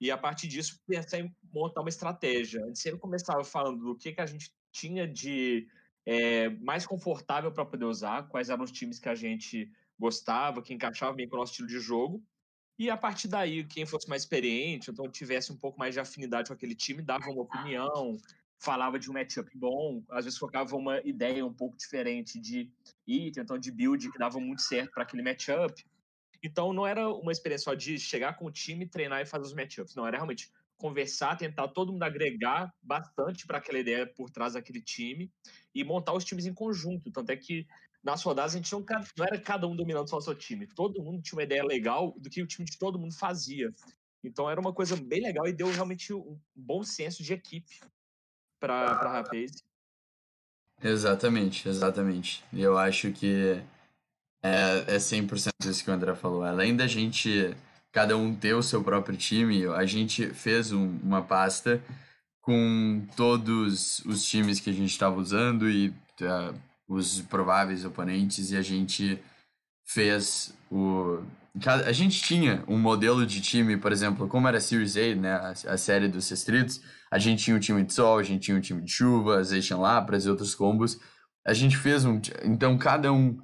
e 0.00 0.08
a 0.08 0.16
partir 0.16 0.46
disso 0.46 0.80
pensar 0.86 1.18
em 1.18 1.34
montar 1.52 1.80
uma 1.80 1.88
estratégia. 1.88 2.62
A 2.62 2.66
gente 2.68 2.78
sempre 2.78 3.00
começava 3.00 3.42
falando 3.42 3.82
do 3.82 3.96
que 3.96 4.12
que 4.12 4.20
a 4.20 4.26
gente 4.26 4.52
tinha 4.70 5.04
de 5.04 5.66
é, 6.06 6.48
mais 6.48 6.86
confortável 6.86 7.50
para 7.50 7.66
poder 7.66 7.86
usar, 7.86 8.28
quais 8.28 8.50
eram 8.50 8.62
os 8.62 8.70
times 8.70 9.00
que 9.00 9.08
a 9.08 9.16
gente 9.16 9.68
gostava, 9.98 10.62
que 10.62 10.72
encaixava 10.72 11.12
bem 11.12 11.28
com 11.28 11.34
o 11.34 11.40
nosso 11.40 11.50
estilo 11.50 11.68
de 11.68 11.80
jogo. 11.80 12.22
E 12.78 12.88
a 12.88 12.96
partir 12.96 13.26
daí, 13.26 13.64
quem 13.64 13.84
fosse 13.84 14.08
mais 14.08 14.22
experiente, 14.22 14.92
então 14.92 15.10
tivesse 15.10 15.52
um 15.52 15.56
pouco 15.56 15.76
mais 15.76 15.92
de 15.92 15.98
afinidade 15.98 16.48
com 16.48 16.54
aquele 16.54 16.76
time, 16.76 17.02
dava 17.02 17.28
uma 17.28 17.42
opinião, 17.42 18.16
falava 18.60 18.98
de 18.98 19.10
um 19.10 19.14
matchup 19.14 19.50
bom, 19.56 20.04
às 20.10 20.26
vezes 20.26 20.38
colocava 20.38 20.76
uma 20.76 21.00
ideia 21.00 21.44
um 21.44 21.52
pouco 21.52 21.76
diferente 21.76 22.38
de 22.38 22.70
item, 23.06 23.42
então 23.42 23.58
de 23.58 23.72
build 23.72 24.12
que 24.12 24.18
dava 24.18 24.38
muito 24.38 24.60
certo 24.60 24.92
para 24.92 25.02
aquele 25.02 25.22
matchup. 25.22 25.82
Então 26.42 26.72
não 26.72 26.86
era 26.86 27.08
uma 27.08 27.32
experiência 27.32 27.64
só 27.64 27.74
de 27.74 27.98
chegar 27.98 28.34
com 28.34 28.46
o 28.46 28.52
time, 28.52 28.86
treinar 28.86 29.22
e 29.22 29.26
fazer 29.26 29.46
os 29.46 29.54
matchups, 29.54 29.94
não, 29.94 30.06
era 30.06 30.18
realmente 30.18 30.52
conversar, 30.76 31.36
tentar 31.36 31.68
todo 31.68 31.92
mundo 31.92 32.02
agregar 32.02 32.72
bastante 32.82 33.46
para 33.46 33.58
aquela 33.58 33.78
ideia 33.78 34.06
por 34.06 34.30
trás 34.30 34.54
daquele 34.54 34.80
time 34.80 35.30
e 35.74 35.82
montar 35.82 36.14
os 36.14 36.24
times 36.24 36.46
em 36.46 36.54
conjunto. 36.54 37.10
Tanto 37.10 37.30
é 37.30 37.36
que 37.36 37.66
nas 38.02 38.22
rodadas 38.22 38.54
a 38.54 38.56
gente 38.56 38.72
não, 38.72 38.84
não 39.16 39.26
era 39.26 39.38
cada 39.38 39.66
um 39.66 39.76
dominando 39.76 40.08
só 40.08 40.18
o 40.18 40.22
seu 40.22 40.34
time, 40.34 40.66
todo 40.66 41.02
mundo 41.02 41.22
tinha 41.22 41.38
uma 41.38 41.42
ideia 41.44 41.64
legal 41.64 42.14
do 42.18 42.30
que 42.30 42.42
o 42.42 42.46
time 42.46 42.66
de 42.66 42.78
todo 42.78 42.98
mundo 42.98 43.14
fazia. 43.14 43.72
Então 44.22 44.50
era 44.50 44.60
uma 44.60 44.72
coisa 44.72 44.96
bem 44.96 45.22
legal 45.22 45.46
e 45.46 45.52
deu 45.52 45.70
realmente 45.70 46.12
um 46.12 46.38
bom 46.54 46.82
senso 46.82 47.22
de 47.22 47.32
equipe 47.32 47.80
para 48.60 48.90
a 48.90 49.12
Rapaz. 49.12 49.52
Exatamente, 50.82 51.68
exatamente. 51.68 52.44
Eu 52.52 52.78
acho 52.78 53.10
que 53.12 53.60
é, 54.42 54.84
é 54.86 54.96
100% 54.96 55.50
isso 55.64 55.84
que 55.84 55.90
o 55.90 55.92
André 55.94 56.14
falou. 56.14 56.42
Além 56.42 56.76
da 56.76 56.86
gente, 56.86 57.54
cada 57.92 58.16
um 58.16 58.34
ter 58.34 58.54
o 58.54 58.62
seu 58.62 58.82
próprio 58.82 59.16
time, 59.16 59.66
a 59.66 59.84
gente 59.84 60.28
fez 60.28 60.72
um, 60.72 60.98
uma 61.02 61.22
pasta 61.22 61.82
com 62.40 63.06
todos 63.16 64.00
os 64.06 64.24
times 64.24 64.60
que 64.60 64.70
a 64.70 64.72
gente 64.72 64.90
estava 64.90 65.16
usando 65.16 65.68
e 65.70 65.88
uh, 65.88 66.54
os 66.88 67.20
prováveis 67.22 67.84
oponentes, 67.84 68.50
e 68.50 68.56
a 68.56 68.62
gente 68.62 69.22
fez 69.84 70.54
o. 70.70 71.22
A 71.84 71.92
gente 71.92 72.22
tinha 72.22 72.62
um 72.68 72.78
modelo 72.78 73.26
de 73.26 73.40
time, 73.40 73.76
por 73.76 73.90
exemplo, 73.90 74.28
como 74.28 74.46
era 74.46 74.58
a 74.58 74.60
Series 74.60 74.96
A, 74.96 75.14
né, 75.14 75.32
a, 75.32 75.50
a 75.72 75.76
série 75.76 76.06
dos 76.06 76.28
restritos, 76.28 76.80
a 77.10 77.18
gente 77.18 77.44
tinha 77.44 77.56
um 77.56 77.60
time 77.60 77.82
de 77.82 77.92
sol, 77.92 78.18
a 78.18 78.22
gente 78.22 78.42
tinha 78.42 78.56
um 78.56 78.60
time 78.60 78.80
de 78.82 78.90
chuva, 78.90 79.42
Zation 79.42 79.80
Lapras 79.80 80.24
e 80.26 80.30
outros 80.30 80.54
combos. 80.54 80.98
A 81.44 81.52
gente 81.52 81.76
fez 81.76 82.04
um. 82.04 82.20
Então, 82.44 82.78
cada 82.78 83.12
um 83.12 83.40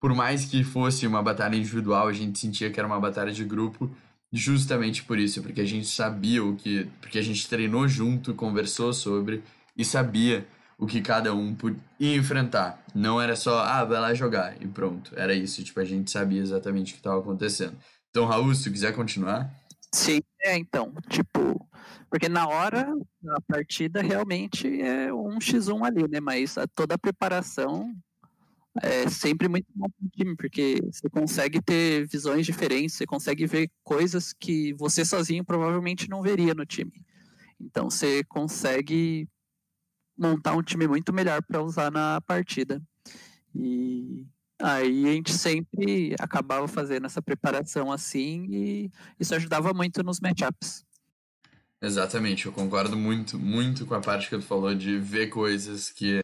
por 0.00 0.14
mais 0.14 0.44
que 0.44 0.62
fosse 0.62 1.06
uma 1.06 1.22
batalha 1.22 1.56
individual, 1.56 2.08
a 2.08 2.12
gente 2.12 2.38
sentia 2.38 2.70
que 2.70 2.78
era 2.78 2.86
uma 2.86 3.00
batalha 3.00 3.32
de 3.32 3.44
grupo, 3.44 3.90
justamente 4.32 5.02
por 5.02 5.18
isso, 5.18 5.42
porque 5.42 5.60
a 5.60 5.64
gente 5.64 5.86
sabia 5.86 6.44
o 6.44 6.54
que, 6.54 6.88
porque 7.00 7.18
a 7.18 7.22
gente 7.22 7.48
treinou 7.48 7.88
junto, 7.88 8.34
conversou 8.34 8.92
sobre 8.92 9.42
e 9.76 9.84
sabia 9.84 10.46
o 10.78 10.86
que 10.86 11.02
cada 11.02 11.34
um 11.34 11.56
ia 11.98 12.16
enfrentar. 12.16 12.82
Não 12.94 13.20
era 13.20 13.34
só, 13.34 13.58
ah, 13.58 13.84
vai 13.84 14.00
lá 14.00 14.14
jogar 14.14 14.62
e 14.62 14.66
pronto. 14.68 15.12
Era 15.16 15.34
isso, 15.34 15.62
tipo, 15.64 15.80
a 15.80 15.84
gente 15.84 16.10
sabia 16.10 16.40
exatamente 16.40 16.92
o 16.92 16.94
que 16.94 17.00
estava 17.00 17.18
acontecendo. 17.18 17.76
Então, 18.10 18.24
Raul, 18.24 18.54
se 18.54 18.64
tu 18.64 18.70
quiser 18.70 18.94
continuar. 18.94 19.52
Sim, 19.92 20.20
é, 20.40 20.56
então, 20.56 20.94
tipo, 21.08 21.68
porque 22.08 22.28
na 22.28 22.46
hora 22.46 22.86
da 23.20 23.40
partida 23.40 24.00
realmente 24.00 24.80
é 24.80 25.12
um 25.12 25.38
x1 25.38 25.84
ali, 25.84 26.08
né? 26.08 26.20
Mas 26.20 26.54
toda 26.74 26.94
a 26.94 26.98
preparação 26.98 27.92
é 28.80 29.08
sempre 29.08 29.48
muito 29.48 29.66
bom 29.74 29.88
para 29.88 30.06
o 30.06 30.10
time, 30.10 30.36
porque 30.36 30.78
você 30.84 31.08
consegue 31.10 31.60
ter 31.60 32.06
visões 32.06 32.46
diferentes, 32.46 32.96
você 32.96 33.06
consegue 33.06 33.46
ver 33.46 33.70
coisas 33.82 34.32
que 34.32 34.72
você 34.74 35.04
sozinho 35.04 35.44
provavelmente 35.44 36.08
não 36.08 36.22
veria 36.22 36.54
no 36.54 36.64
time. 36.64 37.04
Então 37.60 37.90
você 37.90 38.22
consegue 38.24 39.28
montar 40.18 40.54
um 40.56 40.62
time 40.62 40.86
muito 40.88 41.12
melhor 41.12 41.42
para 41.42 41.62
usar 41.62 41.90
na 41.90 42.20
partida. 42.20 42.82
E 43.54 44.26
aí 44.60 45.06
a 45.06 45.12
gente 45.12 45.32
sempre 45.32 46.14
acabava 46.18 46.66
fazendo 46.66 47.06
essa 47.06 47.22
preparação 47.22 47.92
assim 47.92 48.46
e 48.50 48.90
isso 49.18 49.34
ajudava 49.34 49.72
muito 49.72 50.02
nos 50.02 50.20
matchups. 50.20 50.84
Exatamente, 51.80 52.46
eu 52.46 52.52
concordo 52.52 52.96
muito, 52.96 53.38
muito 53.38 53.86
com 53.86 53.94
a 53.94 54.00
parte 54.00 54.28
que 54.28 54.36
tu 54.36 54.42
falou 54.42 54.74
de 54.74 54.98
ver 54.98 55.28
coisas 55.28 55.90
que 55.90 56.20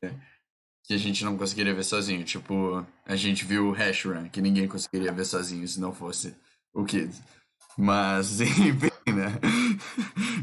que 0.85 0.93
a 0.93 0.99
gente 0.99 1.25
não 1.25 1.37
conseguiria 1.37 1.75
ver 1.75 1.83
sozinho. 1.83 2.23
Tipo, 2.25 2.87
a 3.07 3.17
gente 3.17 3.45
viu 3.45 3.69
o 3.69 3.73
Hash 3.73 4.05
Run, 4.05 4.29
que 4.29 4.41
ninguém 4.41 4.69
conseguiria 4.69 5.13
ver 5.13 5.25
sozinho 5.25 5.67
se 5.67 5.81
não 5.81 5.93
fosse 5.93 6.35
o 6.75 6.85
Kids. 6.85 7.23
Mas, 7.77 8.41
enfim, 8.43 8.91
né? 9.07 9.33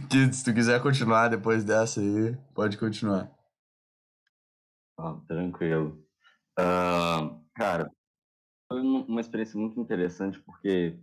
Kids, 0.09 0.37
se 0.37 0.43
tu 0.43 0.53
quiser 0.53 0.81
continuar 0.81 1.29
depois 1.29 1.63
dessa 1.63 2.01
aí, 2.01 2.35
pode 2.55 2.77
continuar. 2.77 3.29
Ah, 5.03 5.19
tranquilo. 5.27 6.05
Cara, 7.55 7.91
foi 8.67 8.81
uma 8.81 9.19
experiência 9.19 9.59
muito 9.59 9.79
interessante 9.79 10.39
porque 10.39 10.99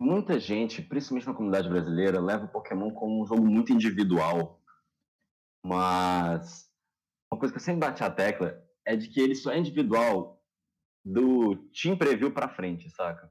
muita 0.00 0.40
gente, 0.40 0.80
principalmente 0.80 1.26
na 1.26 1.34
comunidade 1.34 1.68
brasileira, 1.68 2.18
leva 2.18 2.46
o 2.46 2.48
Pokémon 2.48 2.90
como 2.92 3.22
um 3.22 3.26
jogo 3.26 3.44
muito 3.44 3.74
individual. 3.74 4.58
Mas 5.62 6.72
uma 7.30 7.38
coisa 7.38 7.52
que 7.52 7.60
eu 7.60 7.62
sempre 7.62 7.80
bati 7.80 8.02
a 8.02 8.10
tecla 8.10 8.66
é 8.86 8.96
de 8.96 9.08
que 9.08 9.20
ele 9.20 9.34
só 9.34 9.52
é 9.52 9.58
individual 9.58 10.42
do 11.04 11.56
team 11.74 11.96
preview 11.96 12.32
para 12.32 12.48
frente, 12.48 12.88
saca? 12.88 13.30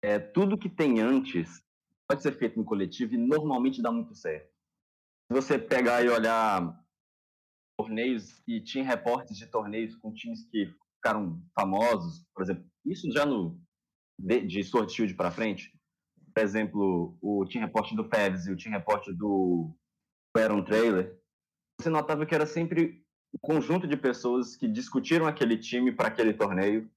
É, 0.00 0.20
tudo 0.20 0.56
que 0.56 0.68
tem 0.68 1.00
antes 1.00 1.60
pode 2.08 2.22
ser 2.22 2.38
feito 2.38 2.56
no 2.56 2.64
coletivo 2.64 3.14
e 3.14 3.18
normalmente 3.18 3.82
dá 3.82 3.90
muito 3.90 4.14
certo. 4.14 4.54
Se 5.26 5.34
você 5.34 5.58
pegar 5.58 6.02
e 6.04 6.08
olhar 6.08 6.78
torneios 7.80 8.42
e 8.46 8.60
team 8.60 8.84
reportes 8.84 9.36
de 9.36 9.46
torneios 9.46 9.96
com 9.96 10.12
times 10.12 10.44
que 10.50 10.72
ficaram 10.96 11.42
famosos, 11.54 12.26
por 12.34 12.42
exemplo, 12.42 12.64
isso 12.84 13.10
já 13.10 13.24
no 13.24 13.58
de, 14.18 14.40
de 14.42 14.62
Sword 14.62 14.92
Shield 14.92 15.14
para 15.14 15.30
frente, 15.30 15.72
por 16.34 16.42
exemplo, 16.42 17.16
o 17.22 17.46
team 17.46 17.64
report 17.64 17.94
do 17.94 18.08
Pevs 18.08 18.46
e 18.46 18.52
o 18.52 18.56
team 18.56 18.72
report 18.72 19.08
do 19.16 19.74
Baron 20.36 20.62
Trailer, 20.62 21.18
você 21.80 21.88
notava 21.88 22.26
que 22.26 22.34
era 22.34 22.46
sempre 22.46 23.02
um 23.34 23.38
conjunto 23.40 23.86
de 23.86 23.96
pessoas 23.96 24.56
que 24.56 24.68
discutiram 24.68 25.26
aquele 25.26 25.56
time 25.56 25.90
para 25.90 26.08
aquele 26.08 26.34
torneio. 26.34 26.90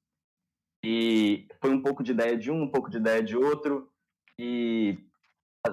E 0.83 1.47
foi 1.61 1.71
um 1.71 1.81
pouco 1.81 2.03
de 2.03 2.11
ideia 2.11 2.37
de 2.37 2.51
um, 2.51 2.63
um 2.63 2.69
pouco 2.69 2.89
de 2.89 2.97
ideia 2.97 3.23
de 3.23 3.37
outro. 3.37 3.89
E 4.37 4.97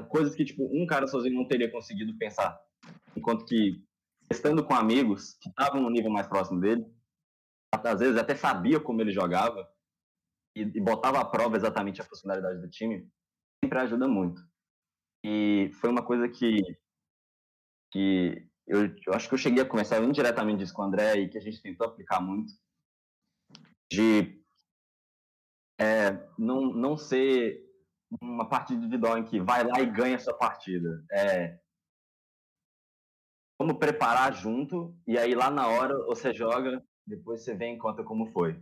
coisas 0.08 0.36
que 0.36 0.44
tipo 0.44 0.62
um 0.72 0.86
cara 0.86 1.08
sozinho 1.08 1.34
não 1.34 1.48
teria 1.48 1.70
conseguido 1.70 2.16
pensar, 2.16 2.56
enquanto 3.16 3.44
que 3.44 3.82
estando 4.30 4.64
com 4.64 4.74
amigos 4.74 5.34
que 5.40 5.48
estavam 5.48 5.82
no 5.82 5.90
nível 5.90 6.10
mais 6.10 6.26
próximo 6.26 6.60
dele, 6.60 6.86
às 7.72 8.00
vezes 8.00 8.16
até 8.16 8.34
sabia 8.34 8.80
como 8.80 9.00
ele 9.00 9.12
jogava 9.12 9.68
e, 10.56 10.62
e 10.62 10.80
botava 10.80 11.20
à 11.20 11.24
prova 11.24 11.56
exatamente 11.56 12.00
a 12.00 12.04
funcionalidade 12.04 12.60
do 12.60 12.68
time, 12.68 13.08
sempre 13.62 13.78
ajuda 13.78 14.06
muito. 14.06 14.42
E 15.24 15.70
foi 15.80 15.90
uma 15.90 16.04
coisa 16.04 16.28
que 16.28 16.60
que 17.92 18.48
eu, 18.66 18.86
eu, 19.04 19.14
acho 19.14 19.28
que 19.28 19.34
eu 19.34 19.38
cheguei 19.38 19.62
a 19.62 19.68
conversar 19.68 20.02
indiretamente 20.02 20.62
isso 20.62 20.72
com 20.72 20.82
o 20.82 20.84
André 20.84 21.16
e 21.16 21.28
que 21.28 21.36
a 21.36 21.40
gente 21.40 21.60
tentou 21.60 21.86
aplicar 21.86 22.20
muito, 22.20 22.52
de 23.90 24.40
é, 25.80 26.12
não, 26.38 26.72
não 26.72 26.96
ser 26.96 27.68
uma 28.20 28.48
partida 28.48 28.78
individual 28.78 29.18
em 29.18 29.24
que 29.24 29.40
vai 29.40 29.64
lá 29.64 29.80
e 29.80 29.86
ganha 29.86 30.18
sua 30.18 30.34
partida. 30.34 31.04
É, 31.10 31.58
vamos 33.60 33.76
preparar 33.76 34.32
junto 34.32 34.96
e 35.06 35.18
aí 35.18 35.34
lá 35.34 35.50
na 35.50 35.68
hora 35.68 35.94
você 36.06 36.32
joga, 36.32 36.82
depois 37.06 37.44
você 37.44 37.54
vem 37.54 37.74
e 37.74 37.78
conta 37.78 38.02
como 38.02 38.32
foi. 38.32 38.58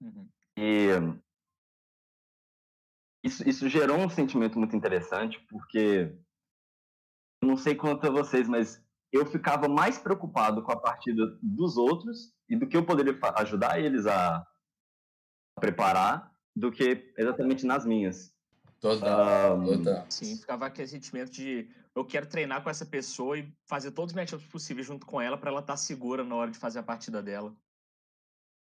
Uhum. 0.00 0.30
E 0.56 0.90
isso, 3.24 3.48
isso 3.48 3.68
gerou 3.68 3.98
um 3.98 4.08
sentimento 4.08 4.56
muito 4.56 4.76
interessante, 4.76 5.44
porque 5.48 6.16
não 7.42 7.56
sei 7.56 7.74
quanto 7.74 8.06
a 8.06 8.10
vocês, 8.10 8.48
mas 8.48 8.80
eu 9.12 9.26
ficava 9.26 9.68
mais 9.68 9.98
preocupado 9.98 10.62
com 10.62 10.70
a 10.70 10.80
partida 10.80 11.26
dos 11.42 11.76
outros 11.76 12.32
e 12.48 12.54
do 12.54 12.68
que 12.68 12.76
eu 12.76 12.86
poderia 12.86 13.18
ajudar 13.34 13.80
eles 13.80 14.06
a 14.06 14.46
preparar 15.56 16.32
do 16.54 16.70
que 16.70 17.12
exatamente 17.18 17.66
nas 17.66 17.84
minhas. 17.84 18.32
Total, 18.80 19.58
um, 19.58 19.64
total. 19.64 20.06
Sim, 20.08 20.36
ficava 20.36 20.66
aquele 20.66 20.88
sentimento 20.88 21.30
de 21.30 21.68
eu 21.94 22.04
quero 22.04 22.26
treinar 22.26 22.62
com 22.62 22.70
essa 22.70 22.86
pessoa 22.86 23.38
e 23.38 23.52
fazer 23.68 23.90
todos 23.90 24.12
os 24.12 24.16
matchups 24.16 24.46
possíveis 24.46 24.86
junto 24.86 25.06
com 25.06 25.20
ela 25.20 25.36
para 25.36 25.50
ela 25.50 25.60
estar 25.60 25.74
tá 25.74 25.76
segura 25.76 26.24
na 26.24 26.34
hora 26.34 26.50
de 26.50 26.58
fazer 26.58 26.78
a 26.78 26.82
partida 26.82 27.22
dela. 27.22 27.54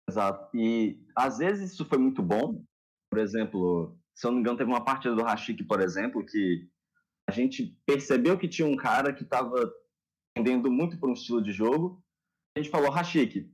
Exato. 0.09 0.57
E 0.57 1.05
às 1.15 1.39
vezes 1.39 1.73
isso 1.73 1.85
foi 1.85 1.99
muito 1.99 2.23
bom. 2.23 2.65
Por 3.11 3.19
exemplo, 3.19 3.99
se 4.15 4.27
eu 4.27 4.31
não 4.31 4.37
me 4.37 4.41
engano, 4.43 4.59
teve 4.59 4.71
uma 4.71 4.85
partida 4.85 5.15
do 5.15 5.23
Rashik, 5.23 5.65
por 5.65 5.81
exemplo, 5.81 6.25
que 6.25 6.69
a 7.29 7.33
gente 7.33 7.77
percebeu 7.85 8.39
que 8.39 8.49
tinha 8.49 8.67
um 8.67 8.77
cara 8.77 9.13
que 9.13 9.25
estava 9.25 9.73
tendendo 10.35 10.71
muito 10.71 10.99
por 10.99 11.09
um 11.09 11.15
estilo 11.15 11.43
de 11.43 11.53
jogo. 11.53 12.03
A 12.57 12.61
gente 12.61 12.71
falou, 12.71 12.91
Rashik, 12.91 13.51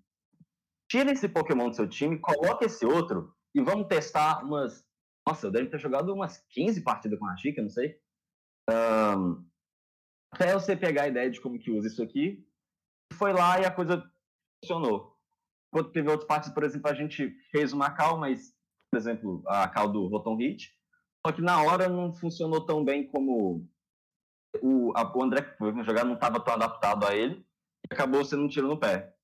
tira 0.90 1.10
esse 1.10 1.28
Pokémon 1.28 1.70
do 1.70 1.76
seu 1.76 1.88
time, 1.88 2.18
coloca 2.18 2.66
esse 2.66 2.84
outro 2.84 3.34
e 3.54 3.60
vamos 3.62 3.86
testar 3.88 4.44
umas. 4.44 4.84
Nossa, 5.26 5.46
eu 5.46 5.50
deve 5.50 5.68
ter 5.68 5.78
jogado 5.78 6.12
umas 6.12 6.38
15 6.50 6.82
partidas 6.82 7.18
com 7.18 7.26
Rashik, 7.26 7.56
eu 7.56 7.64
não 7.64 7.70
sei. 7.70 7.98
Um, 8.70 9.44
até 10.32 10.52
você 10.52 10.76
pegar 10.76 11.04
a 11.04 11.08
ideia 11.08 11.30
de 11.30 11.40
como 11.40 11.58
que 11.58 11.70
usa 11.70 11.88
isso 11.88 12.02
aqui. 12.02 12.46
Foi 13.14 13.32
lá 13.32 13.60
e 13.60 13.64
a 13.64 13.70
coisa 13.70 14.02
funcionou. 14.62 15.16
Enquanto 15.68 15.92
teve 15.92 16.08
outras 16.08 16.26
partes, 16.26 16.50
por 16.50 16.64
exemplo, 16.64 16.90
a 16.90 16.94
gente 16.94 17.30
fez 17.50 17.72
uma 17.72 17.90
call, 17.90 18.18
mas, 18.18 18.54
por 18.90 18.98
exemplo, 18.98 19.42
a 19.46 19.68
call 19.68 19.90
do 19.90 20.06
Rotom 20.06 20.36
Hit, 20.36 20.74
só 21.24 21.32
que 21.32 21.40
na 21.40 21.62
hora 21.62 21.88
não 21.88 22.12
funcionou 22.12 22.66
tão 22.66 22.84
bem 22.84 23.06
como 23.06 23.66
o, 24.60 24.92
a, 24.96 25.16
o 25.16 25.22
André 25.22 25.42
que 25.42 25.56
foi 25.56 25.72
jogar 25.84 26.04
não 26.04 26.14
estava 26.14 26.40
tão 26.40 26.54
adaptado 26.54 27.06
a 27.06 27.14
ele 27.14 27.46
e 27.88 27.94
acabou 27.94 28.24
sendo 28.24 28.42
um 28.42 28.48
tiro 28.48 28.68
no 28.68 28.78
pé. 28.78 29.14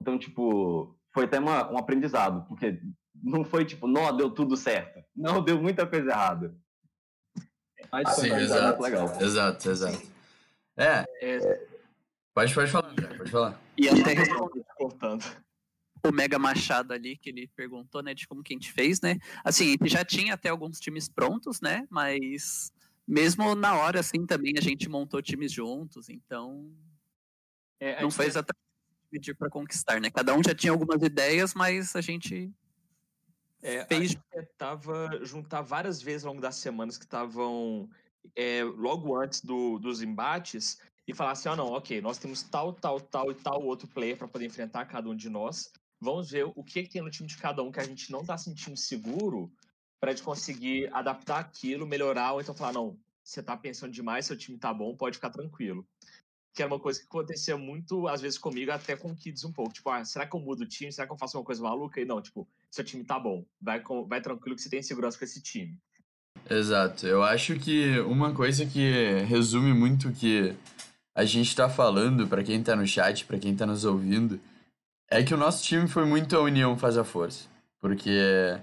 Então, 0.00 0.18
tipo, 0.18 0.98
foi 1.12 1.24
até 1.24 1.38
uma, 1.38 1.70
um 1.70 1.78
aprendizado, 1.78 2.46
porque 2.46 2.80
não 3.22 3.44
foi 3.44 3.64
tipo, 3.64 3.86
não, 3.86 4.16
deu 4.16 4.30
tudo 4.30 4.56
certo. 4.56 5.04
Não, 5.14 5.42
deu 5.42 5.60
muita 5.60 5.86
coisa 5.86 6.10
errada. 6.10 6.54
Mas 7.92 8.08
Sim, 8.10 8.28
foi 8.28 8.40
exato. 8.42 8.66
muito 8.66 8.80
legal. 8.82 9.22
Exato, 9.22 9.70
exato. 9.70 10.14
É, 10.76 11.04
É, 11.22 11.66
pode, 12.34 12.52
pode 12.54 12.70
falar, 12.70 12.90
André, 12.90 13.14
pode 13.14 13.30
falar. 13.30 13.60
E 13.78 13.88
até 13.88 14.12
respondendo 14.12 14.64
cortando. 14.76 15.24
o 16.04 16.12
Mega 16.12 16.38
Machado 16.38 16.92
ali, 16.92 17.16
que 17.16 17.30
ele 17.30 17.46
perguntou, 17.54 18.02
né, 18.02 18.12
de 18.12 18.26
como 18.26 18.42
que 18.42 18.52
a 18.52 18.56
gente 18.56 18.72
fez, 18.72 19.00
né? 19.00 19.18
Assim, 19.44 19.76
já 19.84 20.04
tinha 20.04 20.34
até 20.34 20.48
alguns 20.48 20.80
times 20.80 21.08
prontos, 21.08 21.60
né? 21.60 21.86
Mas 21.88 22.72
mesmo 23.06 23.54
na 23.54 23.76
hora, 23.76 24.00
assim, 24.00 24.26
também 24.26 24.54
a 24.58 24.60
gente 24.60 24.88
montou 24.88 25.22
times 25.22 25.52
juntos, 25.52 26.08
então 26.08 26.70
É, 27.78 28.02
não 28.02 28.10
foi 28.10 28.26
exatamente 28.26 28.58
dividir 29.12 29.36
para 29.36 29.48
conquistar, 29.48 30.00
né? 30.00 30.10
Cada 30.10 30.34
um 30.34 30.42
já 30.42 30.54
tinha 30.54 30.72
algumas 30.72 31.02
ideias, 31.02 31.54
mas 31.54 31.94
a 31.94 32.00
gente 32.00 32.52
É, 33.64 33.82
fez 33.86 34.14
tentava 34.30 35.24
juntar 35.24 35.62
várias 35.62 36.02
vezes 36.02 36.26
ao 36.26 36.32
longo 36.32 36.42
das 36.42 36.56
semanas 36.56 36.98
que 36.98 37.04
estavam 37.04 37.88
é, 38.36 38.62
logo 38.62 39.16
antes 39.16 39.40
do- 39.40 39.78
dos 39.78 40.02
embates 40.02 40.78
e 41.08 41.14
falar 41.14 41.30
assim, 41.30 41.48
ah 41.48 41.56
não, 41.56 41.68
ok, 41.72 42.02
nós 42.02 42.18
temos 42.18 42.42
tal, 42.42 42.74
tal, 42.74 43.00
tal 43.00 43.30
e 43.30 43.34
tal 43.34 43.62
outro 43.62 43.88
player 43.88 44.18
para 44.18 44.28
poder 44.28 44.44
enfrentar 44.44 44.84
cada 44.84 45.08
um 45.08 45.16
de 45.16 45.30
nós. 45.30 45.72
Vamos 45.98 46.30
ver 46.30 46.44
o 46.44 46.62
que, 46.62 46.82
que 46.82 46.90
tem 46.90 47.00
no 47.00 47.10
time 47.10 47.26
de 47.26 47.38
cada 47.38 47.62
um 47.62 47.72
que 47.72 47.80
a 47.80 47.84
gente 47.84 48.12
não 48.12 48.20
está 48.20 48.36
sentindo 48.36 48.76
seguro 48.76 49.50
para 49.98 50.10
a 50.10 50.14
gente 50.14 50.24
conseguir 50.24 50.92
adaptar 50.92 51.38
aquilo, 51.38 51.86
melhorar, 51.86 52.34
ou 52.34 52.42
então 52.42 52.54
falar, 52.54 52.74
não, 52.74 52.98
você 53.22 53.42
tá 53.42 53.56
pensando 53.56 53.92
demais, 53.92 54.26
seu 54.26 54.36
time 54.36 54.58
tá 54.58 54.74
bom, 54.74 54.94
pode 54.94 55.16
ficar 55.16 55.30
tranquilo. 55.30 55.86
Que 56.52 56.62
era 56.62 56.70
uma 56.70 56.78
coisa 56.78 57.00
que 57.00 57.06
acontecia 57.06 57.56
muito, 57.56 58.06
às 58.06 58.20
vezes, 58.20 58.38
comigo, 58.38 58.70
até 58.70 58.94
com 58.94 59.10
o 59.12 59.16
Kids 59.16 59.44
um 59.44 59.52
pouco. 59.52 59.72
Tipo, 59.72 59.88
ah, 59.88 60.04
será 60.04 60.26
que 60.26 60.36
eu 60.36 60.40
mudo 60.40 60.64
o 60.64 60.68
time? 60.68 60.92
Será 60.92 61.06
que 61.06 61.12
eu 61.14 61.18
faço 61.18 61.38
uma 61.38 61.44
coisa 61.44 61.62
maluca? 61.62 61.98
E 62.00 62.04
não, 62.04 62.20
tipo, 62.20 62.46
seu 62.74 62.84
time 62.84 63.04
tá 63.04 63.18
bom. 63.18 63.44
Vai, 63.60 63.80
com, 63.80 64.06
vai 64.06 64.20
tranquilo 64.20 64.56
que 64.56 64.62
você 64.62 64.68
tem 64.68 64.82
segurança 64.82 65.16
com 65.16 65.24
esse 65.24 65.40
time. 65.40 65.78
Exato. 66.50 67.06
Eu 67.06 67.22
acho 67.22 67.58
que 67.58 68.00
uma 68.00 68.34
coisa 68.34 68.66
que 68.66 69.20
resume 69.26 69.72
muito 69.72 70.08
o 70.08 70.12
que 70.12 70.54
a 71.14 71.24
gente 71.24 71.54
tá 71.54 71.68
falando 71.68 72.26
pra 72.26 72.42
quem 72.42 72.62
tá 72.62 72.74
no 72.74 72.86
chat, 72.86 73.24
pra 73.24 73.38
quem 73.38 73.54
tá 73.54 73.64
nos 73.64 73.84
ouvindo, 73.84 74.40
é 75.08 75.22
que 75.22 75.32
o 75.32 75.38
nosso 75.38 75.62
time 75.62 75.86
foi 75.86 76.04
muito 76.04 76.36
a 76.36 76.40
união 76.40 76.76
faz 76.76 76.98
a 76.98 77.04
força. 77.04 77.48
Porque 77.80 78.58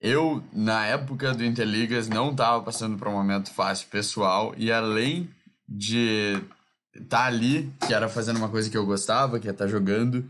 eu, 0.00 0.42
na 0.52 0.86
época 0.86 1.34
do 1.34 1.44
Interligas, 1.44 2.08
não 2.08 2.34
tava 2.34 2.62
passando 2.62 2.96
por 2.96 3.08
um 3.08 3.12
momento 3.12 3.52
fácil 3.52 3.88
pessoal 3.88 4.54
e 4.56 4.72
além 4.72 5.28
de 5.68 6.42
estar 6.94 7.26
ali, 7.26 7.70
que 7.86 7.92
era 7.92 8.08
fazendo 8.08 8.38
uma 8.38 8.48
coisa 8.48 8.70
que 8.70 8.76
eu 8.76 8.86
gostava, 8.86 9.38
que 9.38 9.48
é 9.48 9.50
estar 9.50 9.66
jogando, 9.66 10.24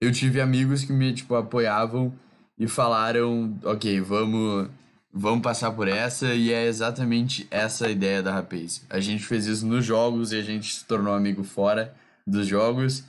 eu 0.00 0.12
tive 0.12 0.40
amigos 0.40 0.84
que 0.84 0.92
me, 0.92 1.12
tipo, 1.12 1.34
apoiavam 1.34 2.12
e 2.58 2.66
falaram, 2.68 3.58
ok, 3.64 4.00
vamos 4.00 4.68
vamos 5.12 5.42
passar 5.42 5.70
por 5.72 5.88
essa 5.88 6.34
e 6.34 6.52
é 6.52 6.66
exatamente 6.66 7.46
essa 7.50 7.86
a 7.86 7.90
ideia 7.90 8.22
da 8.22 8.32
Rapaz. 8.32 8.84
A 8.88 8.98
gente 8.98 9.24
fez 9.24 9.46
isso 9.46 9.66
nos 9.66 9.84
jogos 9.84 10.32
e 10.32 10.36
a 10.36 10.42
gente 10.42 10.74
se 10.74 10.84
tornou 10.86 11.14
amigo 11.14 11.44
fora 11.44 11.94
dos 12.26 12.46
jogos. 12.46 13.04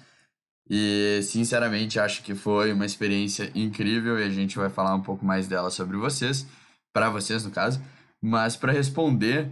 E 0.69 1.21
sinceramente 1.23 1.99
acho 1.99 2.23
que 2.23 2.35
foi 2.35 2.73
uma 2.73 2.85
experiência 2.85 3.51
incrível 3.55 4.19
e 4.19 4.23
a 4.23 4.29
gente 4.29 4.57
vai 4.57 4.69
falar 4.69 4.95
um 4.95 5.01
pouco 5.01 5.25
mais 5.25 5.47
dela 5.47 5.69
sobre 5.69 5.97
vocês, 5.97 6.45
para 6.93 7.09
vocês 7.09 7.43
no 7.45 7.51
caso. 7.51 7.81
Mas 8.21 8.55
para 8.55 8.71
responder, 8.71 9.49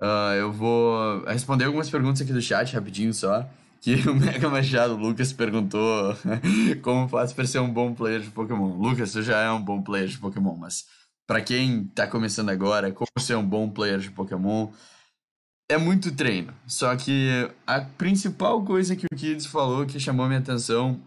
ah, 0.00 0.34
eu 0.36 0.52
vou 0.52 1.24
responder 1.24 1.64
algumas 1.64 1.90
perguntas 1.90 2.22
aqui 2.22 2.32
do 2.32 2.40
chat 2.40 2.74
rapidinho 2.74 3.12
só. 3.12 3.48
Que 3.86 3.94
o 4.08 4.16
Mega 4.16 4.50
Machado 4.50 4.96
Lucas 4.96 5.32
perguntou 5.32 6.12
como 6.82 7.06
faz 7.06 7.32
para 7.32 7.46
ser 7.46 7.60
um 7.60 7.72
bom 7.72 7.94
player 7.94 8.20
de 8.20 8.30
Pokémon. 8.30 8.76
Lucas, 8.76 9.10
você 9.10 9.22
já 9.22 9.38
é 9.38 9.50
um 9.52 9.62
bom 9.62 9.80
player 9.80 10.08
de 10.08 10.18
Pokémon, 10.18 10.56
mas 10.56 10.86
para 11.24 11.40
quem 11.40 11.84
tá 11.84 12.04
começando 12.04 12.48
agora, 12.48 12.90
como 12.90 13.06
ser 13.20 13.36
um 13.36 13.46
bom 13.46 13.70
player 13.70 14.00
de 14.00 14.10
Pokémon, 14.10 14.72
é 15.68 15.78
muito 15.78 16.10
treino. 16.10 16.52
Só 16.66 16.96
que 16.96 17.48
a 17.64 17.80
principal 17.80 18.64
coisa 18.64 18.96
que 18.96 19.06
o 19.06 19.16
Kids 19.16 19.46
falou 19.46 19.86
que 19.86 20.00
chamou 20.00 20.26
minha 20.26 20.40
atenção 20.40 21.00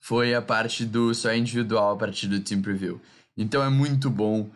foi 0.00 0.34
a 0.34 0.40
parte 0.40 0.86
do 0.86 1.14
só 1.14 1.34
individual 1.34 1.92
a 1.92 1.98
partir 1.98 2.26
do 2.26 2.40
Team 2.40 2.62
Preview. 2.62 2.98
Então 3.36 3.62
é 3.62 3.68
muito 3.68 4.08
bom, 4.08 4.48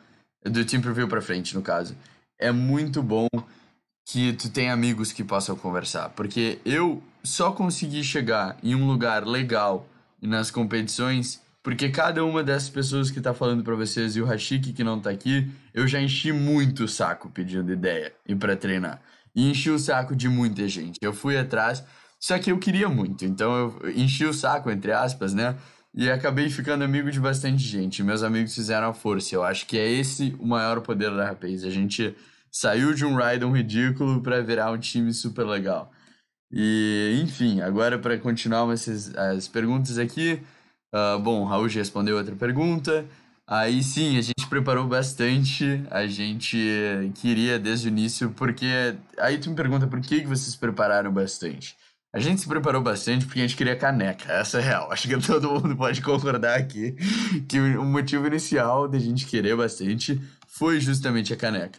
do 0.42 0.64
Team 0.64 0.80
Preview 0.80 1.06
pra 1.06 1.20
frente, 1.20 1.54
no 1.54 1.60
caso. 1.60 1.94
É 2.38 2.50
muito 2.50 3.02
bom 3.02 3.28
que 4.06 4.32
tu 4.32 4.48
tem 4.48 4.70
amigos 4.70 5.12
que 5.12 5.22
possam 5.22 5.54
conversar. 5.54 6.08
Porque 6.08 6.58
eu 6.64 7.02
só 7.22 7.52
consegui 7.52 8.02
chegar 8.02 8.56
em 8.62 8.74
um 8.74 8.86
lugar 8.86 9.26
legal 9.26 9.88
nas 10.20 10.50
competições 10.50 11.42
porque 11.62 11.90
cada 11.90 12.24
uma 12.24 12.42
dessas 12.42 12.68
pessoas 12.68 13.10
que 13.10 13.20
tá 13.20 13.32
falando 13.32 13.62
para 13.62 13.76
vocês 13.76 14.16
e 14.16 14.20
o 14.20 14.24
Hashiki 14.24 14.72
que 14.72 14.82
não 14.82 14.98
tá 14.98 15.10
aqui, 15.10 15.48
eu 15.72 15.86
já 15.86 16.00
enchi 16.00 16.32
muito 16.32 16.84
o 16.84 16.88
saco 16.88 17.30
pedindo 17.30 17.72
ideia 17.72 18.12
e 18.26 18.34
para 18.34 18.56
treinar. 18.56 19.00
E 19.34 19.48
enchi 19.48 19.70
o 19.70 19.78
saco 19.78 20.16
de 20.16 20.28
muita 20.28 20.68
gente. 20.68 20.98
Eu 21.00 21.12
fui 21.12 21.38
atrás, 21.38 21.84
só 22.18 22.36
que 22.38 22.50
eu 22.50 22.58
queria 22.58 22.88
muito, 22.88 23.24
então 23.24 23.54
eu 23.54 23.90
enchi 23.94 24.24
o 24.24 24.34
saco, 24.34 24.70
entre 24.70 24.90
aspas, 24.90 25.32
né? 25.32 25.56
E 25.94 26.10
acabei 26.10 26.50
ficando 26.50 26.82
amigo 26.82 27.10
de 27.10 27.20
bastante 27.20 27.62
gente. 27.62 28.02
Meus 28.02 28.22
amigos 28.22 28.54
fizeram 28.54 28.88
a 28.88 28.94
força. 28.94 29.34
Eu 29.34 29.44
acho 29.44 29.66
que 29.66 29.78
é 29.78 29.88
esse 29.88 30.34
o 30.40 30.46
maior 30.46 30.80
poder 30.80 31.14
da 31.14 31.26
Rapaz. 31.26 31.64
A 31.64 31.70
gente 31.70 32.16
saiu 32.50 32.94
de 32.94 33.04
um 33.04 33.14
Raidon 33.14 33.52
ridículo 33.52 34.22
para 34.22 34.40
virar 34.40 34.72
um 34.72 34.78
time 34.78 35.12
super 35.12 35.44
legal. 35.44 35.91
E, 36.52 37.20
enfim, 37.22 37.60
agora 37.60 37.98
para 37.98 38.18
continuar 38.18 38.70
essas, 38.72 39.14
as 39.16 39.48
perguntas 39.48 39.98
aqui. 39.98 40.40
Uh, 40.94 41.18
bom, 41.18 41.44
Raul 41.44 41.68
já 41.68 41.80
respondeu 41.80 42.18
outra 42.18 42.36
pergunta. 42.36 43.06
Aí 43.46 43.82
sim, 43.82 44.18
a 44.18 44.20
gente 44.20 44.46
preparou 44.48 44.86
bastante. 44.86 45.82
A 45.90 46.06
gente 46.06 46.58
queria 47.14 47.58
desde 47.58 47.88
o 47.88 47.90
início, 47.90 48.30
porque. 48.30 48.94
Aí 49.18 49.38
tu 49.38 49.50
me 49.50 49.56
pergunta 49.56 49.86
por 49.86 50.00
que, 50.00 50.20
que 50.20 50.26
vocês 50.26 50.54
prepararam 50.54 51.10
bastante. 51.10 51.76
A 52.14 52.20
gente 52.20 52.42
se 52.42 52.46
preparou 52.46 52.82
bastante 52.82 53.24
porque 53.24 53.40
a 53.40 53.42
gente 53.42 53.56
queria 53.56 53.74
caneca, 53.74 54.30
essa 54.30 54.58
é 54.58 54.60
real. 54.60 54.92
Acho 54.92 55.08
que 55.08 55.16
todo 55.26 55.50
mundo 55.50 55.74
pode 55.74 56.02
concordar 56.02 56.58
aqui 56.58 56.94
que 57.48 57.58
o 57.58 57.84
motivo 57.84 58.26
inicial 58.26 58.86
da 58.86 58.98
gente 58.98 59.26
querer 59.26 59.56
bastante 59.56 60.20
foi 60.46 60.78
justamente 60.78 61.32
a 61.32 61.36
caneca. 61.36 61.78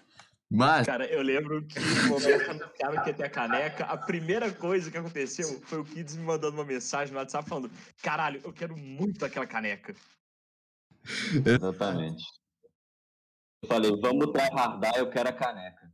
Mas. 0.53 0.85
Cara, 0.85 1.07
eu 1.07 1.23
lembro 1.23 1.63
que 1.63 1.79
no 1.79 2.09
momento 2.09 2.45
que 2.45 2.51
anunciaram 2.51 3.03
que 3.03 3.09
ia 3.09 3.13
ter 3.15 3.23
a 3.23 3.29
caneca, 3.29 3.85
a 3.85 3.97
primeira 3.97 4.51
coisa 4.51 4.91
que 4.91 4.97
aconteceu 4.97 5.59
foi 5.63 5.79
o 5.79 5.83
Kids 5.83 6.15
me 6.15 6.23
mandando 6.23 6.55
uma 6.55 6.63
mensagem 6.63 7.11
no 7.11 7.19
WhatsApp 7.19 7.49
falando: 7.49 7.71
caralho, 8.03 8.39
eu 8.43 8.53
quero 8.53 8.77
muito 8.77 9.25
aquela 9.25 9.47
caneca. 9.47 9.95
Exatamente. 11.43 12.23
Eu 13.63 13.67
falei, 13.67 13.91
vamos 13.99 14.31
tryhardar, 14.31 14.95
eu 14.95 15.09
quero 15.09 15.29
a 15.29 15.33
caneca. 15.33 15.91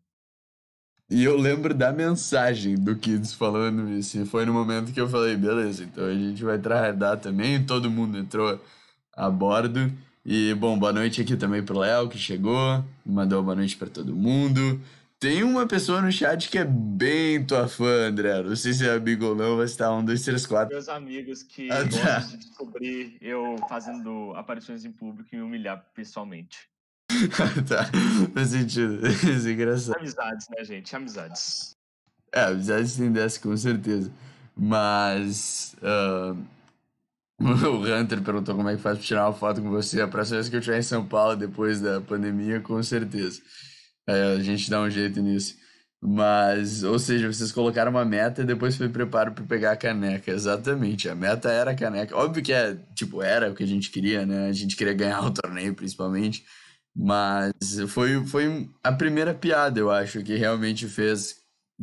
E 1.10 1.24
eu 1.24 1.38
lembro 1.38 1.74
da 1.74 1.94
mensagem 1.94 2.76
do 2.76 2.98
Kids 2.98 3.34
falando 3.34 3.90
isso. 3.90 4.20
E 4.20 4.26
foi 4.26 4.46
no 4.46 4.52
momento 4.52 4.92
que 4.92 5.00
eu 5.00 5.08
falei, 5.08 5.38
beleza, 5.38 5.86
então 5.86 6.04
a 6.04 6.14
gente 6.14 6.44
vai 6.44 6.60
tryhardar 6.60 7.18
também. 7.18 7.66
Todo 7.66 7.90
mundo 7.90 8.18
entrou 8.18 8.60
a 9.14 9.30
bordo. 9.30 9.90
E, 10.32 10.54
bom, 10.54 10.78
boa 10.78 10.94
noite 10.94 11.20
aqui 11.24 11.36
também 11.36 11.66
pro 11.66 11.80
Léo, 11.80 12.08
que 12.08 12.16
chegou. 12.20 12.86
Mandou 13.04 13.42
boa 13.42 13.56
noite 13.56 13.76
para 13.76 13.90
todo 13.90 14.16
mundo. 14.16 14.80
Tem 15.20 15.42
uma 15.42 15.66
pessoa 15.66 16.04
no 16.04 16.12
chat 16.12 16.52
que 16.52 16.60
é 16.60 16.64
bem 16.64 17.44
tua 17.44 17.68
fã, 17.68 18.10
André. 18.10 18.44
Não 18.44 18.56
sei 18.56 18.74
se 18.74 18.88
é 18.88 18.94
amigo 18.94 19.26
ou 19.26 19.36
não, 19.36 19.58
mas 19.58 19.76
tá 19.76 19.92
um, 19.92 20.06
dois, 20.06 20.22
três, 20.22 20.46
quatro. 20.46 20.76
Meus 20.76 20.88
amigos 20.88 21.42
que 21.42 21.72
Ah, 21.72 21.78
tá. 21.78 22.20
gostam 22.20 22.38
de 22.38 22.46
descobrir 22.46 23.18
eu 23.20 23.56
fazendo 23.68 24.32
aparições 24.36 24.86
em 24.86 24.92
público 24.92 25.30
e 25.34 25.36
me 25.36 25.42
humilhar 25.42 25.84
pessoalmente. 25.96 26.60
tá, 27.68 27.90
faz 28.32 28.50
sentido. 28.50 29.00
Isso 29.10 29.48
é 29.48 29.52
engraçado. 29.52 29.98
Amizades, 29.98 30.46
né, 30.56 30.64
gente? 30.64 30.96
Amizades. 30.96 31.76
É, 32.32 32.42
amizade 32.42 32.96
tem 32.96 33.12
dessa, 33.12 33.40
com 33.40 33.58
certeza. 33.58 34.12
Mas. 34.56 35.76
ah, 35.82 36.36
o 37.40 37.96
Hunter 37.96 38.22
perguntou 38.22 38.56
como 38.56 38.70
é 38.70 38.76
que 38.76 38.82
faz 38.82 38.98
pra 38.98 39.06
tirar 39.06 39.26
uma 39.28 39.34
foto 39.34 39.62
com 39.62 39.70
você. 39.70 40.02
A 40.02 40.08
próxima 40.08 40.38
vez 40.38 40.50
que 40.50 40.56
eu 40.56 40.60
estiver 40.60 40.80
em 40.80 40.84
São 40.84 41.06
Paulo, 41.06 41.36
depois 41.36 41.80
da 41.80 42.02
pandemia, 42.02 42.60
com 42.60 42.82
certeza. 42.84 43.42
É, 44.08 44.34
a 44.34 44.40
gente 44.40 44.70
dá 44.70 44.82
um 44.82 44.90
jeito 44.90 45.22
nisso. 45.22 45.56
Mas, 46.02 46.84
ou 46.84 46.98
seja, 46.98 47.32
vocês 47.32 47.52
colocaram 47.52 47.92
uma 47.92 48.06
meta 48.06 48.42
e 48.42 48.46
depois 48.46 48.78
foi 48.78 48.88
preparo 48.88 49.34
para 49.34 49.44
pegar 49.44 49.72
a 49.74 49.78
caneca. 49.78 50.32
Exatamente, 50.32 51.10
a 51.10 51.16
meta 51.16 51.50
era 51.50 51.72
a 51.72 51.76
caneca. 51.76 52.16
Óbvio 52.16 52.44
que 52.44 52.54
é, 52.54 52.76
tipo, 52.96 53.22
era 53.22 53.52
o 53.52 53.56
que 53.56 53.64
a 53.64 53.68
gente 53.68 53.92
queria, 53.92 54.26
né? 54.26 54.48
A 54.48 54.54
gente 54.54 54.76
queria 54.76 54.94
ganhar 54.94 55.22
o 55.26 55.32
torneio, 55.32 55.76
principalmente. 55.76 56.46
Mas 56.96 57.54
foi, 57.90 58.26
foi 58.26 58.70
a 58.84 58.92
primeira 58.92 59.34
piada, 59.34 59.80
eu 59.80 59.92
acho, 59.92 60.24
que 60.24 60.36
realmente 60.36 60.88
fez 60.88 61.38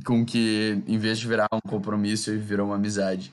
com 0.04 0.24
que, 0.24 0.82
em 0.86 0.98
vez 0.98 1.18
de 1.18 1.28
virar 1.28 1.48
um 1.52 1.60
compromisso, 1.60 2.36
virou 2.38 2.66
uma 2.66 2.76
amizade. 2.76 3.32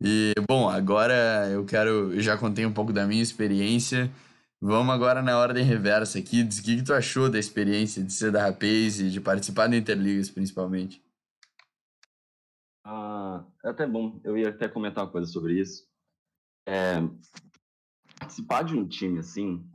E, 0.00 0.32
bom, 0.48 0.68
agora 0.68 1.48
eu 1.50 1.64
quero. 1.64 2.12
Eu 2.12 2.20
já 2.20 2.36
contei 2.38 2.64
um 2.64 2.72
pouco 2.72 2.92
da 2.92 3.06
minha 3.06 3.22
experiência. 3.22 4.10
Vamos 4.60 4.94
agora 4.94 5.22
na 5.22 5.38
ordem 5.38 5.64
reversa 5.64 6.18
aqui. 6.18 6.42
Diz 6.42 6.58
o 6.58 6.62
que, 6.62 6.76
que 6.76 6.82
tu 6.84 6.92
achou 6.92 7.28
da 7.30 7.38
experiência 7.38 8.02
de 8.02 8.12
ser 8.12 8.30
da 8.32 8.42
Rapaz 8.42 9.00
e 9.00 9.10
de 9.10 9.20
participar 9.20 9.68
da 9.68 9.76
Interligas, 9.76 10.30
principalmente. 10.30 11.02
Ah, 12.84 13.44
é 13.64 13.68
até 13.68 13.86
bom, 13.86 14.20
eu 14.24 14.36
ia 14.36 14.48
até 14.48 14.68
comentar 14.68 15.04
uma 15.04 15.10
coisa 15.10 15.30
sobre 15.30 15.60
isso. 15.60 15.86
É, 16.66 17.00
participar 18.18 18.62
de 18.62 18.74
um 18.74 18.86
time 18.86 19.18
assim 19.18 19.68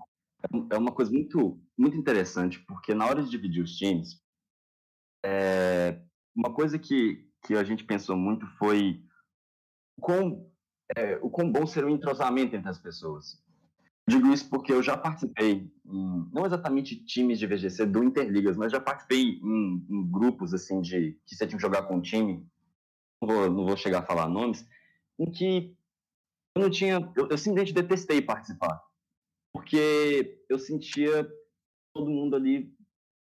é 0.44 0.56
um- 0.56 0.68
é 0.72 0.78
uma 0.78 0.92
coisa 0.92 1.12
muito, 1.12 1.62
muito 1.78 1.96
interessante, 1.98 2.60
porque 2.60 2.94
na 2.94 3.06
hora 3.06 3.24
de 3.24 3.30
dividir 3.30 3.64
os 3.64 3.76
times, 3.76 4.22
é, 5.26 6.02
uma 6.36 6.54
coisa 6.54 6.78
que, 6.78 7.30
que 7.46 7.54
a 7.56 7.64
gente 7.64 7.84
pensou 7.84 8.18
muito 8.18 8.46
foi 8.58 9.04
quão, 10.00 10.50
é, 10.96 11.18
o 11.22 11.30
quão 11.30 11.52
bom 11.52 11.66
seria 11.66 11.90
o 11.90 11.94
entrosamento 11.94 12.56
entre 12.56 12.70
as 12.70 12.80
pessoas. 12.80 13.42
Digo 14.08 14.28
isso 14.34 14.50
porque 14.50 14.74
eu 14.74 14.84
já 14.84 14.98
participei, 14.98 15.72
em, 15.86 16.30
não 16.34 16.46
exatamente 16.46 17.06
times 17.06 17.40
de 17.40 17.48
VGC 17.48 17.86
do 17.86 18.04
Interligas, 18.04 18.58
mas 18.58 18.72
já 18.72 18.80
participei 18.80 19.22
em, 19.22 19.86
em 19.90 20.12
grupos 20.12 20.54
assim 20.54 20.82
de 20.82 21.18
que 21.26 21.36
você 21.36 21.48
tinha 21.48 21.58
que 21.58 21.62
jogar 21.62 21.84
com 21.84 21.96
um 21.96 22.02
time, 22.02 22.46
não 23.22 23.30
vou, 23.30 23.50
não 23.50 23.66
vou 23.66 23.78
chegar 23.78 24.00
a 24.00 24.06
falar 24.06 24.28
nomes, 24.28 24.68
em 25.18 25.32
que 25.32 25.78
eu 26.56 26.64
não 26.64 26.70
tinha, 26.70 27.12
eu, 27.16 27.30
eu 27.30 27.38
simplesmente 27.38 27.74
detestei 27.74 28.22
participar, 28.22 28.84
porque 29.54 30.44
eu 30.50 30.60
sentia 30.60 31.28
todo 31.94 32.10
mundo 32.10 32.36
ali 32.36 32.76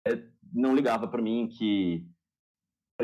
é, 0.08 0.24
não 0.54 0.76
ligava 0.76 1.08
para 1.08 1.22
mim 1.22 1.48
que 1.48 2.06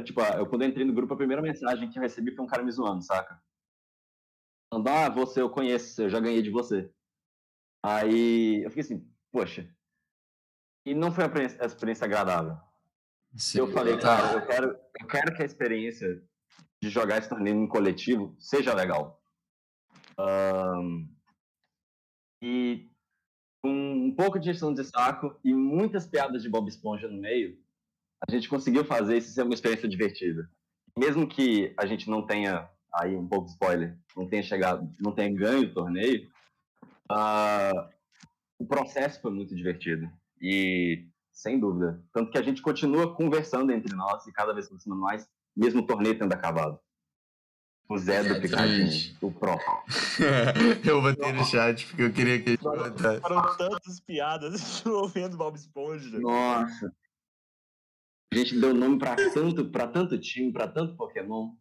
tipo, 0.04 0.22
eu 0.22 0.48
quando 0.48 0.64
eu 0.64 0.70
entrei 0.70 0.86
no 0.86 0.94
grupo 0.94 1.14
a 1.14 1.18
primeira 1.18 1.42
mensagem 1.42 1.90
que 1.90 1.98
eu 1.98 2.02
recebi 2.02 2.36
foi 2.36 2.44
um 2.44 2.48
cara 2.48 2.64
me 2.64 2.72
zoando, 2.72 3.04
saca? 3.04 3.42
Falando, 4.74 4.88
ah, 4.88 5.10
você 5.10 5.40
eu 5.40 5.52
conheço, 5.52 6.02
eu 6.02 6.10
já 6.10 6.20
ganhei 6.20 6.42
de 6.42 6.50
você. 6.50 6.92
Aí 7.86 8.64
eu 8.64 8.72
fiquei 8.72 8.82
assim, 8.82 9.14
poxa. 9.32 9.70
E 10.84 10.96
não 10.96 11.12
foi 11.12 11.26
uma 11.26 11.44
experiência 11.44 12.06
agradável. 12.06 12.58
Sim, 13.36 13.60
eu 13.60 13.72
falei, 13.72 14.00
cara, 14.00 14.34
eu 14.34 14.46
quero, 14.48 14.80
eu 15.00 15.08
quero 15.08 15.36
que 15.36 15.44
a 15.44 15.46
experiência 15.46 16.24
de 16.82 16.90
jogar 16.90 17.20
esse 17.20 17.30
torneio 17.30 17.56
em 17.56 17.68
coletivo 17.68 18.36
seja 18.40 18.74
legal. 18.74 19.24
Um, 20.20 21.08
e 22.42 22.90
com 23.64 23.72
um 23.72 24.16
pouco 24.16 24.40
de 24.40 24.46
gestão 24.46 24.74
de 24.74 24.84
saco 24.84 25.40
e 25.44 25.54
muitas 25.54 26.08
piadas 26.08 26.42
de 26.42 26.50
Bob 26.50 26.68
Esponja 26.68 27.08
no 27.08 27.22
meio, 27.22 27.62
a 28.28 28.32
gente 28.32 28.50
conseguiu 28.50 28.84
fazer 28.84 29.18
isso 29.18 29.34
ser 29.34 29.44
uma 29.44 29.54
experiência 29.54 29.88
divertida. 29.88 30.50
Mesmo 30.98 31.28
que 31.28 31.76
a 31.78 31.86
gente 31.86 32.10
não 32.10 32.26
tenha, 32.26 32.70
aí 32.94 33.16
um 33.16 33.28
pouco 33.28 33.46
de 33.46 33.52
spoiler, 33.54 33.98
não 34.16 34.28
tenha 34.28 34.44
chegado, 34.44 34.90
não 35.00 35.12
tenha 35.12 35.34
ganho 35.34 35.64
o 35.64 35.74
torneio, 35.74 36.30
uh, 37.12 37.90
o 38.60 38.66
processo 38.66 39.22
foi 39.22 39.32
muito 39.32 39.56
divertido. 39.56 40.10
E, 40.42 41.08
sem 41.32 41.60
dúvida, 41.60 42.04
tanto 42.14 42.32
que 42.32 42.38
a 42.38 42.42
gente 42.42 42.62
continua 42.62 43.16
conversando 43.16 43.72
entre 43.72 43.96
nós 43.96 44.26
e 44.28 44.32
cada 44.32 44.54
vez 44.54 44.68
aproximando 44.68 45.02
mais, 45.02 45.28
mesmo 45.56 45.82
o 45.82 45.86
torneio 45.86 46.18
tendo 46.18 46.34
acabado. 46.34 46.80
O 47.90 47.98
Zé 47.98 48.24
do 48.24 48.40
Picadinho, 48.40 49.16
o 49.22 49.32
Pro. 49.32 49.58
eu 50.88 51.02
botei 51.02 51.34
no 51.34 51.44
chat 51.44 51.86
porque 51.86 52.04
eu 52.04 52.14
queria 52.14 52.42
que 52.42 52.52
ele 52.52 52.58
Foram, 52.58 53.20
foram 53.20 53.58
tantas 53.58 54.00
piadas 54.00 54.82
envolvendo 54.86 55.38
Bob 55.38 55.56
Esponja. 55.56 56.18
Nossa. 56.20 56.94
A 58.32 58.36
gente 58.36 58.60
deu 58.60 58.74
nome 58.74 58.98
pra 58.98 59.16
tanto, 59.16 59.70
pra 59.70 59.88
tanto 59.88 60.18
time, 60.18 60.52
pra 60.52 60.68
tanto 60.68 60.96
Pokémon. 60.96 61.54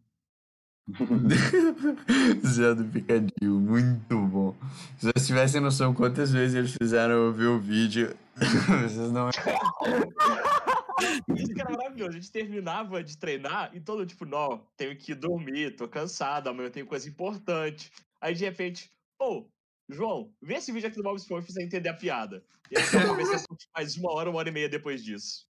Zé 2.45 2.75
do 2.75 2.85
Picadinho, 2.85 3.61
muito 3.61 4.18
bom. 4.27 4.57
Se 4.99 5.07
vocês 5.07 5.27
tivessem 5.27 5.61
noção 5.61 5.95
quantas 5.95 6.33
vezes 6.33 6.57
eles 6.57 6.77
fizeram 6.81 7.14
eu 7.14 7.33
ver 7.33 7.47
o 7.47 7.61
vídeo, 7.61 8.16
vocês 8.37 9.12
não. 9.12 9.31
Isso 11.37 11.55
que 11.55 11.61
era 11.61 11.71
maravilhoso. 11.71 12.11
A 12.11 12.21
gente 12.21 12.33
terminava 12.33 13.03
de 13.03 13.16
treinar 13.16 13.71
e 13.75 13.81
todo 13.81 14.07
tipo, 14.07 14.25
não, 14.25 14.66
tenho 14.77 14.97
que 14.97 15.14
dormir, 15.14 15.77
tô 15.77 15.88
cansado, 15.88 16.49
amanhã 16.49 16.66
eu 16.66 16.73
tenho 16.73 16.87
coisa 16.87 17.09
importante. 17.09 17.90
Aí 18.21 18.35
de 18.35 18.45
repente, 18.45 18.90
pô, 19.18 19.49
João, 19.88 20.33
vê 20.42 20.55
esse 20.55 20.73
vídeo 20.73 20.88
aqui 20.88 20.97
do 20.97 21.03
Bob 21.03 21.16
Esponja 21.16 21.45
pra 21.45 21.55
você 21.55 21.62
entender 21.62 21.88
a 21.88 21.95
piada. 21.95 22.45
E 22.71 22.79
aí 22.79 22.85
uma 22.92 23.09
conversação 23.09 23.57
mais 23.75 23.97
uma 23.97 24.12
hora, 24.12 24.31
uma 24.31 24.38
hora 24.38 24.49
e 24.49 24.53
meia 24.53 24.68
depois 24.68 25.05
disso. 25.05 25.47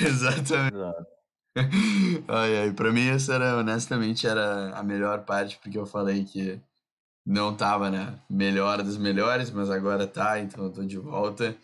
Exatamente. 0.00 0.76
Ai, 2.28 2.58
ai, 2.58 2.72
pra 2.72 2.92
mim 2.92 3.08
essa 3.08 3.34
era, 3.34 3.56
honestamente, 3.58 4.26
era 4.26 4.70
a 4.76 4.82
melhor 4.82 5.24
parte, 5.24 5.58
porque 5.58 5.78
eu 5.78 5.86
falei 5.86 6.24
que 6.24 6.60
não 7.26 7.54
tava, 7.54 7.90
né, 7.90 8.18
melhor 8.28 8.82
dos 8.82 8.96
melhores, 8.96 9.50
mas 9.50 9.70
agora 9.70 10.06
tá, 10.06 10.40
então 10.40 10.64
eu 10.64 10.72
tô 10.72 10.84
de 10.84 10.98
volta. 10.98 11.56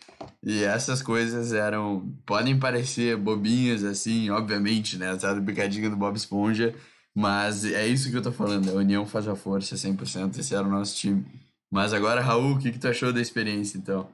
E 0.43 0.63
essas 0.63 1.01
coisas 1.01 1.53
eram, 1.53 2.13
podem 2.25 2.59
parecer 2.59 3.17
bobinhas, 3.17 3.83
assim, 3.83 4.29
obviamente, 4.29 4.97
né, 4.97 5.15
tá 5.17 5.33
do 5.33 5.41
bicadinho 5.41 5.89
do 5.89 5.97
Bob 5.97 6.15
Esponja, 6.15 6.75
mas 7.15 7.65
é 7.65 7.87
isso 7.87 8.11
que 8.11 8.17
eu 8.17 8.21
tô 8.21 8.31
falando, 8.31 8.69
a 8.69 8.73
união 8.75 9.05
faz 9.05 9.27
a 9.27 9.35
força 9.35 9.75
100%, 9.75 10.37
esse 10.39 10.53
era 10.53 10.67
o 10.67 10.71
nosso 10.71 10.95
time. 10.95 11.25
Mas 11.71 11.93
agora, 11.93 12.21
Raul, 12.21 12.53
o 12.55 12.59
que, 12.59 12.71
que 12.71 12.79
tu 12.79 12.87
achou 12.87 13.11
da 13.11 13.19
experiência, 13.21 13.77
então? 13.77 14.09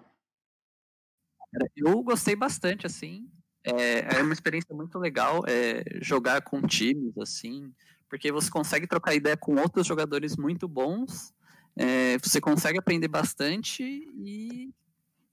Eu 1.76 2.02
gostei 2.02 2.36
bastante, 2.36 2.88
assim, 2.88 3.30
é, 3.63 4.17
é 4.17 4.21
uma 4.21 4.34
experiência 4.34 4.76
muito 4.76 4.97
legal 4.99 5.43
é, 5.47 5.84
jogar 6.02 6.41
com 6.41 6.62
times, 6.62 7.17
assim, 7.17 7.71
porque 8.10 8.32
você 8.32 8.49
consegue 8.49 8.88
trocar 8.88 9.15
ideia 9.15 9.38
com 9.38 9.56
outros 9.56 9.88
jogadores 9.88 10.36
muito 10.36 10.67
bons, 10.67 11.34
é, 11.76 12.17
você 12.19 12.39
consegue 12.39 12.78
aprender 12.78 13.08
bastante 13.08 13.84
e 13.84 14.69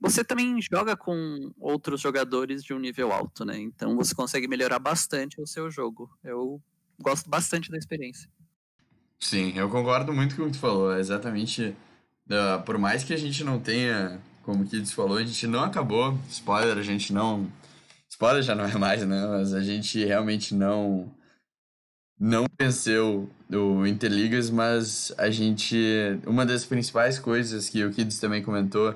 você 0.00 0.24
também 0.24 0.58
joga 0.62 0.96
com 0.96 1.52
outros 1.60 2.00
jogadores 2.00 2.64
de 2.64 2.72
um 2.72 2.78
nível 2.78 3.12
alto, 3.12 3.44
né? 3.44 3.58
Então 3.58 3.94
você 3.96 4.14
consegue 4.14 4.48
melhorar 4.48 4.78
bastante 4.78 5.40
o 5.40 5.46
seu 5.46 5.70
jogo. 5.70 6.10
Eu 6.24 6.60
gosto 6.98 7.28
bastante 7.28 7.70
da 7.70 7.76
experiência. 7.76 8.28
Sim, 9.18 9.52
eu 9.54 9.68
concordo 9.68 10.14
muito 10.14 10.34
com 10.34 10.44
o 10.44 10.46
que 10.46 10.52
tu 10.52 10.58
falou. 10.58 10.94
É 10.94 11.00
exatamente. 11.00 11.76
Uh, 12.26 12.62
por 12.64 12.78
mais 12.78 13.04
que 13.04 13.12
a 13.12 13.16
gente 13.18 13.44
não 13.44 13.60
tenha, 13.60 14.18
como 14.42 14.64
o 14.64 14.66
Kids 14.66 14.92
falou, 14.92 15.18
a 15.18 15.24
gente 15.24 15.46
não 15.46 15.62
acabou. 15.62 16.18
Spoiler, 16.30 16.78
a 16.78 16.82
gente 16.82 17.12
não. 17.12 17.52
Spoiler 18.20 18.42
já 18.42 18.54
não 18.54 18.66
é 18.66 18.76
mais, 18.76 19.06
né? 19.06 19.26
Mas 19.26 19.54
a 19.54 19.62
gente 19.62 20.04
realmente 20.04 20.54
não 20.54 21.10
não 22.18 22.44
venceu 22.60 23.30
o 23.50 23.86
Interligas, 23.86 24.50
mas 24.50 25.10
a 25.16 25.30
gente. 25.30 26.20
Uma 26.26 26.44
das 26.44 26.66
principais 26.66 27.18
coisas 27.18 27.70
que 27.70 27.82
o 27.82 27.90
Kids 27.90 28.20
também 28.20 28.42
comentou 28.42 28.94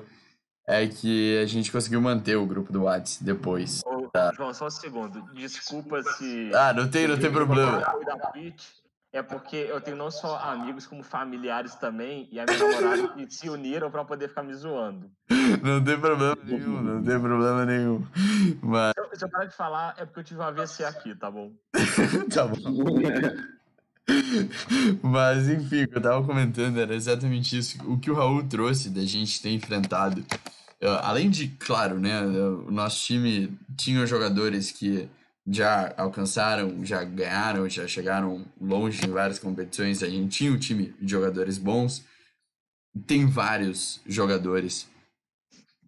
é 0.67 0.85
que 0.85 1.39
a 1.39 1.45
gente 1.47 1.71
conseguiu 1.71 1.99
manter 1.99 2.35
o 2.35 2.45
grupo 2.45 2.71
do 2.71 2.83
Whats 2.83 3.17
depois. 3.19 3.81
Ô, 3.83 4.07
tá. 4.09 4.31
João, 4.35 4.53
só 4.53 4.67
um 4.67 4.69
segundo. 4.69 5.19
Desculpa 5.33 6.03
se. 6.03 6.51
Ah, 6.53 6.71
não 6.71 6.87
tem, 6.87 7.07
não 7.07 7.17
tem 7.17 7.31
problema. 7.31 7.83
É 9.15 9.23
porque 9.23 9.55
eu 9.55 9.79
tenho 9.79 9.95
não 9.95 10.11
só 10.11 10.37
amigos, 10.39 10.85
como 10.85 11.01
familiares 11.01 11.73
também, 11.75 12.27
e 12.33 12.37
a 12.37 12.43
minha 12.43 12.59
namorada 12.59 13.07
que 13.13 13.33
se 13.33 13.49
uniram 13.49 13.89
para 13.89 14.03
poder 14.03 14.27
ficar 14.27 14.43
me 14.43 14.53
zoando. 14.53 15.09
Não 15.63 15.81
tem 15.81 15.97
problema 15.97 16.37
nenhum, 16.43 16.81
não 16.81 17.01
tem 17.01 17.17
problema 17.17 17.65
nenhum. 17.65 18.05
Mas... 18.61 18.91
Se 18.93 18.99
eu, 18.99 19.19
se 19.19 19.23
eu 19.23 19.29
parar 19.29 19.45
de 19.45 19.55
falar, 19.55 19.95
é 19.97 20.03
porque 20.03 20.19
eu 20.19 20.23
tive 20.25 20.41
um 20.41 20.43
AVC 20.43 20.83
aqui, 20.83 21.15
tá 21.15 21.31
bom? 21.31 21.53
tá 22.29 22.45
bom. 22.45 22.57
Mas, 25.01 25.47
enfim, 25.47 25.83
o 25.83 25.87
que 25.87 25.97
eu 25.97 26.01
tava 26.01 26.21
comentando 26.21 26.77
era 26.77 26.93
exatamente 26.93 27.57
isso. 27.57 27.77
O 27.89 27.97
que 27.97 28.11
o 28.11 28.15
Raul 28.15 28.43
trouxe 28.43 28.89
da 28.89 29.05
gente 29.05 29.41
ter 29.41 29.51
enfrentado. 29.51 30.25
Além 31.01 31.29
de, 31.29 31.47
claro, 31.47 32.01
né, 32.01 32.21
o 32.21 32.69
nosso 32.69 33.05
time 33.05 33.57
tinha 33.77 34.05
jogadores 34.05 34.71
que 34.71 35.07
já 35.47 35.93
alcançaram, 35.97 36.83
já 36.83 37.03
ganharam, 37.03 37.69
já 37.69 37.87
chegaram 37.87 38.45
longe 38.59 39.05
em 39.05 39.09
várias 39.09 39.37
competições. 39.37 40.01
A 40.01 40.09
gente 40.09 40.37
tinha 40.37 40.51
um 40.51 40.57
time 40.57 40.93
de 40.99 41.11
jogadores 41.11 41.57
bons. 41.57 42.03
Tem 43.05 43.27
vários 43.27 44.01
jogadores 44.07 44.89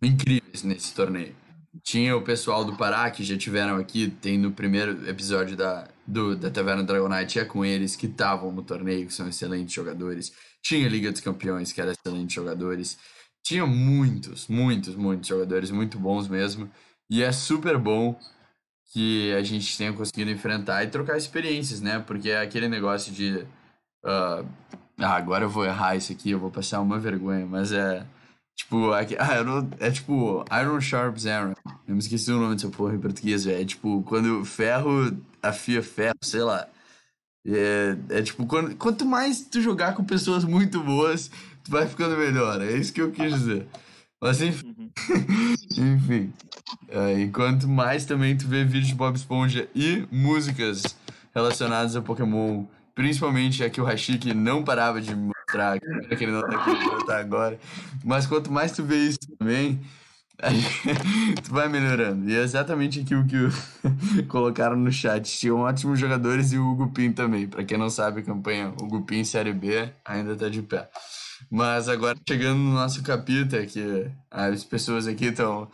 incríveis 0.01 0.63
nesse 0.63 0.93
torneio. 0.93 1.35
Tinha 1.83 2.15
o 2.15 2.21
pessoal 2.21 2.65
do 2.65 2.75
Pará 2.75 3.09
que 3.09 3.23
já 3.23 3.37
tiveram 3.37 3.77
aqui, 3.77 4.09
tem 4.09 4.37
no 4.37 4.51
primeiro 4.51 5.07
episódio 5.07 5.55
da, 5.55 5.87
do, 6.05 6.35
da 6.35 6.49
Taverna 6.49 6.83
Dragonite, 6.83 7.39
é 7.39 7.45
com 7.45 7.63
eles 7.63 7.95
que 7.95 8.07
estavam 8.07 8.51
no 8.51 8.63
torneio, 8.63 9.07
que 9.07 9.13
são 9.13 9.27
excelentes 9.27 9.73
jogadores. 9.73 10.33
Tinha 10.61 10.87
Liga 10.89 11.11
dos 11.11 11.21
Campeões, 11.21 11.71
que 11.71 11.79
eram 11.79 11.91
excelentes 11.91 12.33
jogadores. 12.33 12.97
Tinha 13.43 13.65
muitos, 13.65 14.47
muitos, 14.47 14.95
muitos 14.95 15.27
jogadores, 15.27 15.71
muito 15.71 15.99
bons 15.99 16.27
mesmo. 16.27 16.69
E 17.09 17.23
é 17.23 17.31
super 17.31 17.77
bom 17.77 18.19
que 18.87 19.33
a 19.33 19.43
gente 19.43 19.77
tenha 19.77 19.93
conseguido 19.93 20.31
enfrentar 20.31 20.83
e 20.83 20.87
trocar 20.87 21.17
experiências, 21.17 21.81
né? 21.81 21.99
Porque 21.99 22.29
é 22.29 22.41
aquele 22.41 22.67
negócio 22.67 23.11
de. 23.11 23.45
Uh, 24.03 24.47
ah, 24.99 25.15
agora 25.15 25.45
eu 25.45 25.49
vou 25.49 25.65
errar 25.65 25.95
isso 25.95 26.11
aqui, 26.11 26.31
eu 26.31 26.39
vou 26.39 26.49
passar 26.49 26.81
uma 26.81 26.99
vergonha, 26.99 27.45
mas 27.45 27.71
é. 27.71 28.05
Tipo, 28.55 28.91
ah, 28.93 29.43
não, 29.43 29.69
é 29.79 29.91
tipo 29.91 30.43
Iron 30.59 30.81
Sharps 30.81 31.25
Iron. 31.25 31.53
Eu 31.87 31.93
me 31.93 31.99
esqueci 31.99 32.31
o 32.31 32.39
nome 32.39 32.55
dessa 32.55 32.69
porra 32.69 32.95
em 32.95 32.99
português, 32.99 33.45
velho. 33.45 33.61
É 33.61 33.65
tipo 33.65 34.01
quando 34.03 34.43
ferro 34.45 35.15
afia 35.41 35.83
ferro, 35.83 36.17
sei 36.21 36.41
lá. 36.41 36.67
É, 37.45 37.97
é 38.09 38.21
tipo, 38.21 38.45
quando, 38.45 38.75
quanto 38.75 39.05
mais 39.05 39.41
tu 39.41 39.61
jogar 39.61 39.95
com 39.95 40.03
pessoas 40.03 40.43
muito 40.43 40.81
boas, 40.81 41.29
tu 41.63 41.71
vai 41.71 41.87
ficando 41.87 42.17
melhor. 42.17 42.61
É 42.61 42.75
isso 42.75 42.91
que 42.91 43.01
eu 43.01 43.11
quis 43.11 43.33
dizer. 43.33 43.67
Mas 44.21 44.41
enfim. 44.41 44.75
Uhum. 44.77 44.91
enfim. 45.95 46.33
É, 46.89 47.21
enquanto 47.21 47.67
mais 47.67 48.05
também 48.05 48.35
tu 48.35 48.47
vê 48.47 48.63
vídeos 48.63 48.87
de 48.87 48.95
Bob 48.95 49.15
Esponja 49.15 49.67
e 49.75 50.07
músicas 50.11 50.95
relacionadas 51.33 51.95
a 51.95 52.01
Pokémon, 52.01 52.65
principalmente 52.95 53.63
a 53.63 53.69
que 53.69 53.79
o 53.79 53.85
Hashiki 53.85 54.33
não 54.33 54.63
parava 54.63 54.99
de 55.01 55.15
mostrar, 55.15 55.79
que 55.79 56.23
ele 56.23 56.31
não 56.31 56.41
tá 56.41 56.57
aqui 56.57 57.11
agora. 57.11 57.59
Mas 58.03 58.25
quanto 58.25 58.51
mais 58.51 58.71
tu 58.71 58.83
vê 58.83 58.97
isso 58.97 59.19
também, 59.37 59.79
tu 61.43 61.51
vai 61.51 61.67
melhorando. 61.67 62.29
E 62.29 62.35
é 62.35 62.41
exatamente 62.41 62.99
aquilo 62.99 63.25
que 63.25 63.37
colocaram 64.27 64.75
no 64.75 64.91
chat. 64.91 65.23
Tinham 65.39 65.59
ótimos 65.59 65.99
jogadores 65.99 66.51
e 66.51 66.57
o 66.57 66.71
Hugo 66.71 66.91
Pin 66.91 67.11
também. 67.11 67.47
Para 67.47 67.63
quem 67.63 67.77
não 67.77 67.89
sabe, 67.89 68.21
a 68.21 68.23
campanha 68.23 68.73
Hugo 68.81 69.01
Pin 69.03 69.23
Série 69.23 69.53
B 69.53 69.89
ainda 70.05 70.35
tá 70.35 70.49
de 70.49 70.61
pé. 70.61 70.89
Mas 71.49 71.87
agora 71.87 72.17
chegando 72.27 72.59
no 72.59 72.73
nosso 72.73 73.01
capítulo, 73.03 73.65
que 73.65 74.07
as 74.29 74.63
pessoas 74.63 75.07
aqui 75.07 75.25
estão 75.25 75.69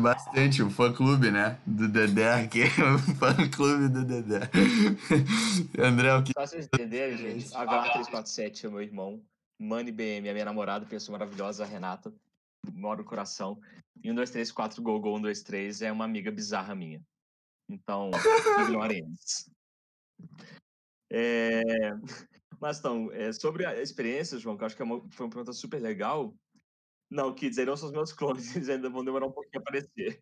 bastante 0.00 0.62
o 0.62 0.70
fã 0.70 0.92
clube, 0.92 1.30
né? 1.30 1.60
Do 1.66 1.88
Dedé, 1.88 2.46
que 2.48 2.62
é 2.62 2.66
o 2.94 2.98
fã 3.16 3.34
clube 3.50 3.88
do 3.88 4.04
Dedé. 4.04 4.50
André, 5.78 6.14
o 6.14 6.22
que. 6.22 6.32
Só 6.32 6.46
vocês 6.46 6.66
entenderem, 6.66 7.16
gente, 7.16 7.54
a 7.54 7.64
H347 7.64 8.64
é 8.64 8.68
o 8.68 8.72
meu 8.72 8.82
irmão. 8.82 9.22
Mani 9.58 9.92
BM, 9.92 10.28
a 10.28 10.32
minha 10.32 10.44
namorada, 10.44 10.84
pessoa 10.86 11.18
maravilhosa, 11.18 11.62
a 11.62 11.66
Renata, 11.66 12.12
mora 12.74 12.98
no 12.98 13.04
coração. 13.04 13.60
E 14.02 14.10
1, 14.10 14.14
2, 14.14 14.30
3, 14.30 14.52
4, 14.52 14.82
Gol, 14.82 15.00
Gol, 15.00 15.16
1, 15.18 15.22
2, 15.22 15.42
3 15.42 15.82
é 15.82 15.92
uma 15.92 16.04
amiga 16.04 16.32
bizarra 16.32 16.74
minha. 16.74 17.00
Então, 17.68 18.10
ignorem 18.62 18.98
eles. 18.98 19.50
É... 21.12 21.62
Mas 22.60 22.78
então, 22.78 23.10
é, 23.12 23.32
sobre 23.32 23.66
a 23.66 23.80
experiência, 23.80 24.38
João, 24.38 24.56
que 24.56 24.62
eu 24.62 24.66
acho 24.66 24.76
que 24.76 24.82
é 24.82 24.84
uma, 24.84 25.00
foi 25.10 25.26
uma 25.26 25.30
pergunta 25.30 25.52
super 25.52 25.80
legal. 25.80 26.34
Não, 27.12 27.34
Kids, 27.34 27.58
aí 27.58 27.66
não 27.66 27.76
são 27.76 27.88
os 27.88 27.92
meus 27.92 28.12
clones, 28.12 28.56
eles 28.56 28.68
ainda 28.70 28.88
vão 28.88 29.04
demorar 29.04 29.26
um 29.26 29.32
pouquinho 29.32 29.58
a 29.58 29.60
aparecer. 29.60 30.20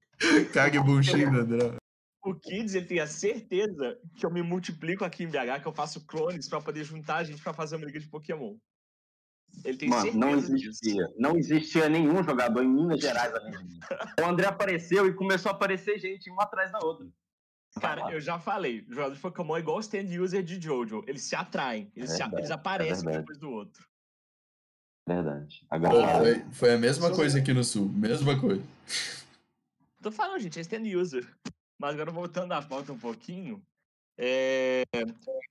Cague 0.52 0.78
bunchinho, 0.82 1.28
André. 1.28 1.76
O 2.22 2.34
Kids, 2.34 2.74
ele 2.74 2.86
tem 2.86 2.98
a 2.98 3.06
certeza 3.06 3.98
que 4.16 4.26
eu 4.26 4.30
me 4.30 4.42
multiplico 4.42 5.04
aqui 5.04 5.22
em 5.22 5.28
BH, 5.28 5.62
que 5.62 5.68
eu 5.68 5.72
faço 5.72 6.04
clones 6.04 6.48
para 6.48 6.60
poder 6.60 6.84
juntar 6.84 7.18
a 7.18 7.24
gente 7.24 7.40
para 7.42 7.54
fazer 7.54 7.76
uma 7.76 7.86
liga 7.86 8.00
de 8.00 8.08
Pokémon. 8.08 8.56
Ele 9.64 9.78
tem 9.78 9.88
Mano, 9.88 10.12
não 10.12 10.36
existia. 10.36 11.06
Disso. 11.06 11.14
Não 11.18 11.36
existia 11.36 11.88
nenhum 11.88 12.22
jogador 12.22 12.62
em 12.62 12.68
Minas 12.68 13.00
Gerais 13.00 13.34
além 13.34 13.64
mim. 13.64 13.80
O 14.20 14.24
André 14.24 14.46
apareceu 14.46 15.06
e 15.06 15.14
começou 15.14 15.50
a 15.50 15.54
aparecer 15.54 15.98
gente 15.98 16.30
uma 16.30 16.42
atrás 16.42 16.70
da 16.70 16.78
outra. 16.82 17.08
Cara, 17.80 18.12
eu 18.12 18.20
já 18.20 18.38
falei, 18.38 18.84
jogador 18.88 19.14
de 19.14 19.20
Pokémon 19.20 19.56
é 19.56 19.60
igual 19.60 19.76
o 19.76 19.80
stand 19.80 20.08
user 20.20 20.42
de 20.42 20.60
Jojo. 20.60 21.02
Eles 21.06 21.22
se 21.22 21.36
atraem, 21.36 21.90
eles, 21.96 22.10
é 22.10 22.18
verdade, 22.18 22.34
se, 22.34 22.40
eles 22.40 22.50
aparecem 22.50 23.08
é 23.08 23.18
depois 23.18 23.38
do 23.38 23.50
outro. 23.50 23.89
Verdade. 25.14 25.66
Agora... 25.68 26.18
foi, 26.18 26.44
foi 26.52 26.72
a 26.74 26.78
mesma 26.78 27.12
coisa 27.12 27.38
aqui 27.38 27.52
no 27.52 27.64
sul, 27.64 27.88
mesma 27.88 28.38
coisa. 28.38 28.62
Tô 30.00 30.12
falando, 30.12 30.40
gente, 30.40 30.56
é 30.56 30.62
stand 30.62 30.84
user. 30.96 31.28
Mas 31.76 31.94
agora 31.94 32.12
voltando 32.12 32.52
à 32.52 32.62
pauta 32.62 32.92
um 32.92 32.98
pouquinho, 32.98 33.60
é... 34.16 34.84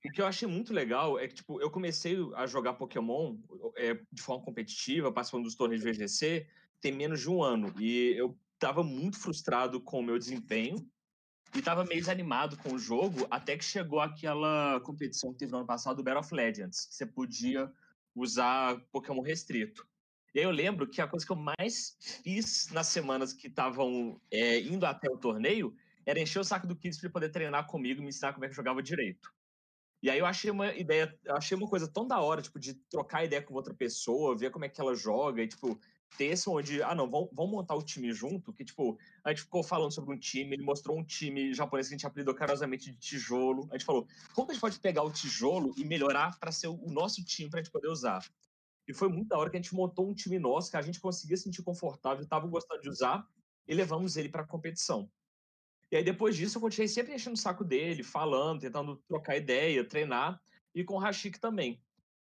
o 0.02 0.10
que 0.10 0.22
eu 0.22 0.26
achei 0.26 0.48
muito 0.48 0.72
legal 0.72 1.18
é 1.18 1.28
que, 1.28 1.34
tipo, 1.34 1.60
eu 1.60 1.70
comecei 1.70 2.16
a 2.36 2.46
jogar 2.46 2.72
Pokémon 2.72 3.36
é, 3.76 3.98
de 4.10 4.22
forma 4.22 4.42
competitiva, 4.42 5.12
participando 5.12 5.44
dos 5.44 5.54
torneios 5.54 5.84
de 5.84 5.92
VGC, 5.92 6.46
tem 6.80 6.92
menos 6.92 7.20
de 7.20 7.28
um 7.28 7.42
ano. 7.42 7.74
E 7.78 8.14
eu 8.16 8.34
tava 8.58 8.82
muito 8.82 9.18
frustrado 9.18 9.78
com 9.78 10.00
o 10.00 10.02
meu 10.02 10.18
desempenho 10.18 10.76
e 11.54 11.60
tava 11.60 11.84
meio 11.84 12.00
desanimado 12.00 12.56
com 12.56 12.74
o 12.74 12.78
jogo, 12.78 13.26
até 13.30 13.58
que 13.58 13.64
chegou 13.64 14.00
aquela 14.00 14.80
competição 14.80 15.34
que 15.34 15.40
teve 15.40 15.52
no 15.52 15.58
ano 15.58 15.66
passado, 15.66 15.98
o 15.98 16.02
Battle 16.02 16.20
of 16.20 16.34
Legends, 16.34 16.86
que 16.86 16.94
você 16.94 17.04
podia 17.04 17.70
usar 18.14 18.80
Pokémon 18.92 19.22
restrito. 19.22 19.86
E 20.34 20.38
aí 20.38 20.44
eu 20.44 20.50
lembro 20.50 20.88
que 20.88 21.00
a 21.00 21.08
coisa 21.08 21.26
que 21.26 21.32
eu 21.32 21.36
mais 21.36 21.96
fiz 22.22 22.68
nas 22.70 22.86
semanas 22.86 23.32
que 23.32 23.48
estavam 23.48 24.20
é, 24.30 24.60
indo 24.60 24.86
até 24.86 25.10
o 25.10 25.18
torneio 25.18 25.74
era 26.06 26.20
encher 26.20 26.38
o 26.38 26.44
saco 26.44 26.66
do 26.66 26.76
Kids 26.76 26.98
para 26.98 27.06
ele 27.06 27.12
poder 27.12 27.28
treinar 27.30 27.66
comigo 27.66 28.00
e 28.00 28.02
me 28.02 28.08
ensinar 28.08 28.32
como 28.32 28.44
é 28.44 28.48
que 28.48 28.54
jogava 28.54 28.82
direito. 28.82 29.32
E 30.02 30.08
aí 30.08 30.18
eu 30.18 30.26
achei 30.26 30.50
uma 30.50 30.72
ideia, 30.74 31.14
achei 31.28 31.56
uma 31.56 31.68
coisa 31.68 31.86
tão 31.86 32.06
da 32.06 32.20
hora, 32.20 32.40
tipo, 32.40 32.58
de 32.58 32.74
trocar 32.88 33.24
ideia 33.24 33.42
com 33.42 33.52
outra 33.54 33.74
pessoa, 33.74 34.36
ver 34.36 34.50
como 34.50 34.64
é 34.64 34.68
que 34.68 34.80
ela 34.80 34.94
joga, 34.94 35.42
e, 35.42 35.48
tipo, 35.48 35.78
esse 36.18 36.48
onde, 36.50 36.82
ah, 36.82 36.94
não, 36.94 37.08
vamos, 37.08 37.30
vamos 37.32 37.50
montar 37.50 37.74
o 37.74 37.82
time 37.82 38.12
junto, 38.12 38.52
que, 38.52 38.64
tipo, 38.64 38.98
a 39.24 39.30
gente 39.30 39.42
ficou 39.42 39.62
falando 39.62 39.92
sobre 39.92 40.14
um 40.14 40.18
time, 40.18 40.54
ele 40.54 40.62
mostrou 40.62 40.98
um 40.98 41.04
time 41.04 41.54
japonês 41.54 41.88
que 41.88 41.94
a 41.94 41.96
gente 41.96 42.06
apelidou 42.06 42.34
carinhosamente 42.34 42.90
de 42.90 42.98
tijolo, 42.98 43.68
a 43.70 43.78
gente 43.78 43.86
falou, 43.86 44.06
como 44.34 44.50
a 44.50 44.54
gente 44.54 44.60
pode 44.60 44.78
pegar 44.80 45.02
o 45.02 45.10
tijolo 45.10 45.72
e 45.76 45.84
melhorar 45.84 46.38
para 46.38 46.52
ser 46.52 46.68
o 46.68 46.90
nosso 46.90 47.24
time 47.24 47.48
para 47.48 47.60
a 47.60 47.62
gente 47.62 47.72
poder 47.72 47.88
usar? 47.88 48.24
E 48.86 48.92
foi 48.92 49.08
muito 49.08 49.28
da 49.28 49.38
hora 49.38 49.48
que 49.48 49.56
a 49.56 49.60
gente 49.60 49.74
montou 49.74 50.08
um 50.08 50.14
time 50.14 50.38
nosso 50.38 50.70
que 50.70 50.76
a 50.76 50.82
gente 50.82 51.00
conseguia 51.00 51.36
sentir 51.36 51.62
confortável, 51.62 52.24
estava 52.24 52.46
gostando 52.46 52.82
de 52.82 52.88
usar, 52.88 53.26
e 53.66 53.74
levamos 53.74 54.16
ele 54.16 54.28
para 54.28 54.42
a 54.42 54.46
competição. 54.46 55.08
E 55.92 55.96
aí, 55.96 56.04
depois 56.04 56.36
disso, 56.36 56.58
eu 56.58 56.62
continuei 56.62 56.88
sempre 56.88 57.14
enchendo 57.14 57.34
o 57.34 57.38
saco 57.38 57.64
dele, 57.64 58.02
falando, 58.02 58.60
tentando 58.60 58.96
trocar 59.08 59.36
ideia, 59.36 59.84
treinar, 59.84 60.40
e 60.74 60.84
com 60.84 60.94
o 60.94 60.98
Rashik 60.98 61.38
também. 61.40 61.82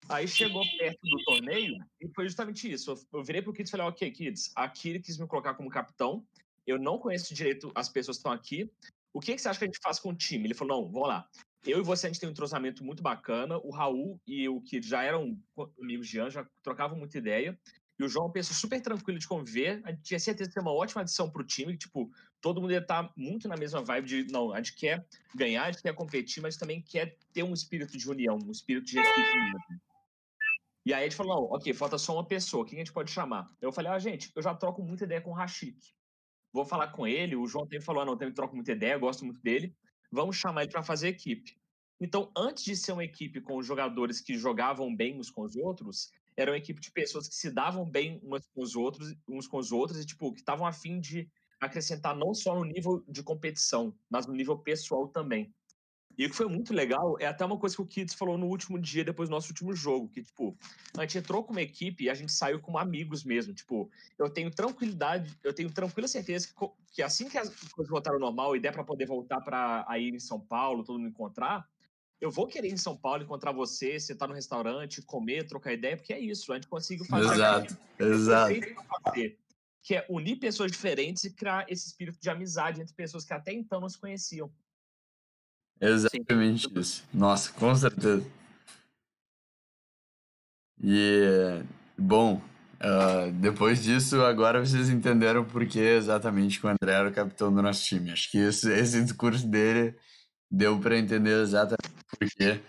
Aí 0.09 0.29
chegou 0.29 0.63
perto 0.79 1.01
do 1.03 1.25
torneio 1.25 1.77
e 2.01 2.09
foi 2.15 2.25
justamente 2.25 2.71
isso. 2.71 2.95
Eu 3.13 3.25
virei 3.25 3.43
pro 3.43 3.53
Kids 3.53 3.69
e 3.69 3.73
falei, 3.73 3.87
ok, 3.87 4.11
Kids, 4.11 4.53
aqui 4.55 4.91
ele 4.91 5.01
quis 5.01 5.19
me 5.19 5.27
colocar 5.27 5.55
como 5.55 5.69
capitão, 5.69 6.25
eu 6.67 6.79
não 6.79 6.99
conheço 6.99 7.35
direito 7.35 7.73
as 7.75 7.89
pessoas 7.89 8.17
que 8.17 8.21
estão 8.21 8.33
aqui, 8.33 8.71
o 9.13 9.21
que, 9.21 9.35
que 9.35 9.41
você 9.41 9.49
acha 9.49 9.59
que 9.59 9.65
a 9.65 9.69
gente 9.69 9.81
faz 9.83 9.99
com 9.99 10.11
o 10.11 10.15
time? 10.15 10.45
Ele 10.45 10.55
falou, 10.55 10.83
não, 10.83 10.93
vamos 10.93 11.09
lá. 11.09 11.29
Eu 11.65 11.81
e 11.81 11.83
você, 11.83 12.07
a 12.07 12.11
gente 12.11 12.21
tem 12.21 12.29
um 12.29 12.33
entrosamento 12.33 12.85
muito 12.85 13.03
bacana, 13.03 13.59
o 13.59 13.71
Raul 13.71 14.21
e 14.27 14.49
o 14.49 14.61
Kid 14.61 14.87
já 14.87 15.03
eram 15.03 15.37
amigos 15.81 16.07
de 16.07 16.21
Anjo, 16.21 16.33
já 16.33 16.47
trocavam 16.63 16.99
muita 16.99 17.19
ideia, 17.19 17.59
e 17.99 18.05
o 18.05 18.09
João 18.09 18.25
é 18.25 18.27
uma 18.27 18.33
pessoa 18.33 18.55
super 18.55 18.81
tranquila 18.81 19.19
de 19.19 19.27
conviver. 19.27 19.81
A 19.85 19.91
gente 19.91 20.03
tinha 20.03 20.21
certeza 20.21 20.49
de 20.49 20.55
ter 20.55 20.61
uma 20.61 20.73
ótima 20.73 21.01
adição 21.01 21.31
pro 21.31 21.43
time. 21.43 21.77
Tipo, 21.77 22.11
todo 22.43 22.61
mundo 22.61 22.73
ia 22.73 22.79
estar 22.79 23.05
tá 23.05 23.13
muito 23.17 23.49
na 23.49 23.57
mesma 23.57 23.83
vibe 23.83 24.07
de, 24.07 24.27
não, 24.31 24.53
a 24.53 24.59
gente 24.59 24.75
quer 24.75 25.07
ganhar, 25.35 25.65
a 25.65 25.71
gente 25.71 25.83
quer 25.83 25.95
competir, 25.95 26.43
mas 26.43 26.57
também 26.57 26.83
quer 26.83 27.17
ter 27.33 27.43
um 27.43 27.55
espírito 27.55 27.97
de 27.97 28.11
união, 28.11 28.37
um 28.37 28.51
espírito 28.51 28.87
de 28.87 28.99
equipe 28.99 29.39
mesmo. 29.39 29.81
E 30.85 30.93
aí 30.93 31.01
a 31.01 31.03
gente 31.05 31.17
falou, 31.17 31.35
não, 31.35 31.57
ok, 31.57 31.73
falta 31.73 31.99
só 31.99 32.13
uma 32.13 32.25
pessoa, 32.25 32.65
quem 32.65 32.77
a 32.79 32.81
gente 32.81 32.93
pode 32.93 33.11
chamar? 33.11 33.49
Eu 33.61 33.73
falei, 33.73 33.91
ah, 33.91 33.99
gente, 33.99 34.31
eu 34.37 34.43
já 34.43 34.55
troco 34.55 34.83
muita 34.83 35.05
ideia 35.05 35.21
com 35.21 35.31
o 35.31 35.35
Rashik. 35.35 35.77
Vou 36.53 36.65
falar 36.65 36.89
com 36.89 37.07
ele, 37.07 37.35
o 37.35 37.47
João 37.47 37.65
também 37.65 37.81
falou, 37.81 38.03
ah, 38.03 38.05
não, 38.05 38.17
também 38.17 38.33
troco 38.33 38.55
muita 38.55 38.73
ideia, 38.73 38.97
gosto 38.97 39.25
muito 39.25 39.41
dele. 39.41 39.75
Vamos 40.13 40.37
chamar 40.37 40.63
ele 40.63 40.71
para 40.71 40.85
fazer 40.85 41.09
equipe. 41.09 41.59
Então, 42.01 42.31
antes 42.37 42.63
de 42.63 42.77
ser 42.77 42.93
uma 42.93 43.05
equipe 43.05 43.41
com 43.41 43.61
jogadores 43.63 44.21
que 44.21 44.39
jogavam 44.39 44.95
bem 44.95 45.19
uns 45.19 45.31
com 45.31 45.43
os 45.43 45.57
outros, 45.57 46.13
era 46.37 46.51
uma 46.51 46.59
equipe 46.59 46.81
de 46.81 46.91
pessoas 46.91 47.29
que 47.29 47.35
se 47.35 47.51
davam 47.51 47.89
bem 47.89 48.21
umas 48.23 48.47
com 48.49 48.63
os 48.63 48.77
outros, 48.77 49.15
uns 49.29 49.47
com 49.47 49.59
os 49.59 49.73
outros 49.73 50.01
e 50.01 50.07
tipo 50.07 50.33
que 50.33 50.41
estavam 50.41 50.67
afim 50.67 51.01
de 51.01 51.29
acrescentar 51.61 52.15
não 52.15 52.35
só 52.35 52.55
no 52.55 52.65
nível 52.65 53.03
de 53.09 53.23
competição, 53.23 53.95
mas 54.11 54.27
no 54.27 54.35
nível 54.35 54.59
pessoal 54.59 55.09
também. 55.09 55.53
E 56.19 56.25
o 56.25 56.31
que 56.31 56.37
foi 56.37 56.49
muito 56.49 56.73
legal 56.73 57.17
é 57.21 57.27
até 57.27 57.45
uma 57.45 57.59
coisa 57.59 57.77
que 57.77 57.83
o 57.83 57.87
Kids 57.87 58.15
falou 58.15 58.39
no 58.39 58.47
último 58.47 58.79
dia, 58.79 59.05
depois 59.05 59.29
do 59.29 59.33
nosso 59.33 59.49
último 59.49 59.75
jogo, 59.75 60.09
que, 60.09 60.23
tipo, 60.23 60.57
a 60.97 61.03
gente 61.03 61.19
entrou 61.19 61.45
com 61.45 61.53
uma 61.53 61.61
equipe 61.61 62.05
e 62.05 62.11
a 62.11 62.15
gente 62.15 62.33
saiu 62.33 62.59
como 62.59 62.79
amigos 62.79 63.23
mesmo. 63.23 63.53
Tipo, 63.53 63.91
eu 64.19 64.31
tenho 64.31 64.51
tranquilidade, 64.51 65.39
eu 65.45 65.53
tenho 65.53 65.71
tranquila 65.71 66.09
certeza 66.09 66.49
que, 66.49 66.55
que 66.91 67.03
assim 67.03 67.29
que 67.29 67.37
as 67.37 67.51
coisas 67.71 67.91
voltaram 67.91 68.17
ao 68.17 68.21
normal 68.21 68.57
e 68.57 68.61
der 68.61 68.73
para 68.73 68.83
poder 68.83 69.07
voltar 69.07 69.43
para 69.43 69.87
ir 69.99 70.15
em 70.15 70.19
São 70.19 70.41
Paulo, 70.41 70.85
todo 70.85 70.99
mundo 70.99 71.11
encontrar, 71.11 71.69
eu 72.21 72.31
vou 72.31 72.47
querer 72.47 72.69
em 72.69 72.77
São 72.77 72.97
Paulo 72.97 73.23
encontrar 73.23 73.53
você, 73.53 73.99
você 73.99 74.15
tá 74.15 74.27
no 74.27 74.35
restaurante, 74.35 75.03
comer, 75.03 75.47
trocar 75.47 75.73
ideia, 75.73 75.97
porque 75.97 76.13
é 76.13 76.21
isso, 76.21 76.53
a 76.53 76.57
gente 76.57 76.69
conseguiu 76.69 77.05
fazer. 77.05 77.35
Exato, 77.35 77.79
exato. 77.99 78.55
Fazer, 79.05 79.39
que 79.83 79.95
é 79.95 80.07
unir 80.09 80.37
pessoas 80.37 80.73
diferentes 80.73 81.25
e 81.25 81.31
criar 81.31 81.65
esse 81.69 81.87
espírito 81.87 82.19
de 82.21 82.29
amizade 82.29 82.81
entre 82.81 82.95
pessoas 82.95 83.25
que 83.25 83.33
até 83.33 83.53
então 83.53 83.81
não 83.81 83.89
se 83.89 83.99
conheciam. 83.99 84.51
Exatamente 85.81 86.69
Sim. 86.69 86.79
isso. 86.81 87.05
Nossa, 87.13 87.53
com 87.53 87.75
certeza. 87.75 88.27
E, 90.83 91.63
bom, 91.97 92.43
uh, 92.81 93.31
depois 93.33 93.83
disso, 93.83 94.23
agora 94.23 94.65
vocês 94.65 94.89
entenderam 94.89 95.45
por 95.45 95.67
que 95.67 95.79
exatamente 95.79 96.59
que 96.59 96.67
o 96.67 96.69
André 96.69 96.93
era 96.93 97.09
o 97.09 97.13
capitão 97.13 97.55
do 97.55 97.63
nosso 97.63 97.85
time. 97.85 98.11
Acho 98.11 98.31
que 98.31 98.39
esse, 98.39 98.73
esse 98.73 99.03
discurso 99.03 99.47
dele 99.47 99.95
deu 100.51 100.81
para 100.81 100.99
entender 100.99 101.43
exatamente 101.43 101.96
por 102.11 102.29
quê. 102.29 102.61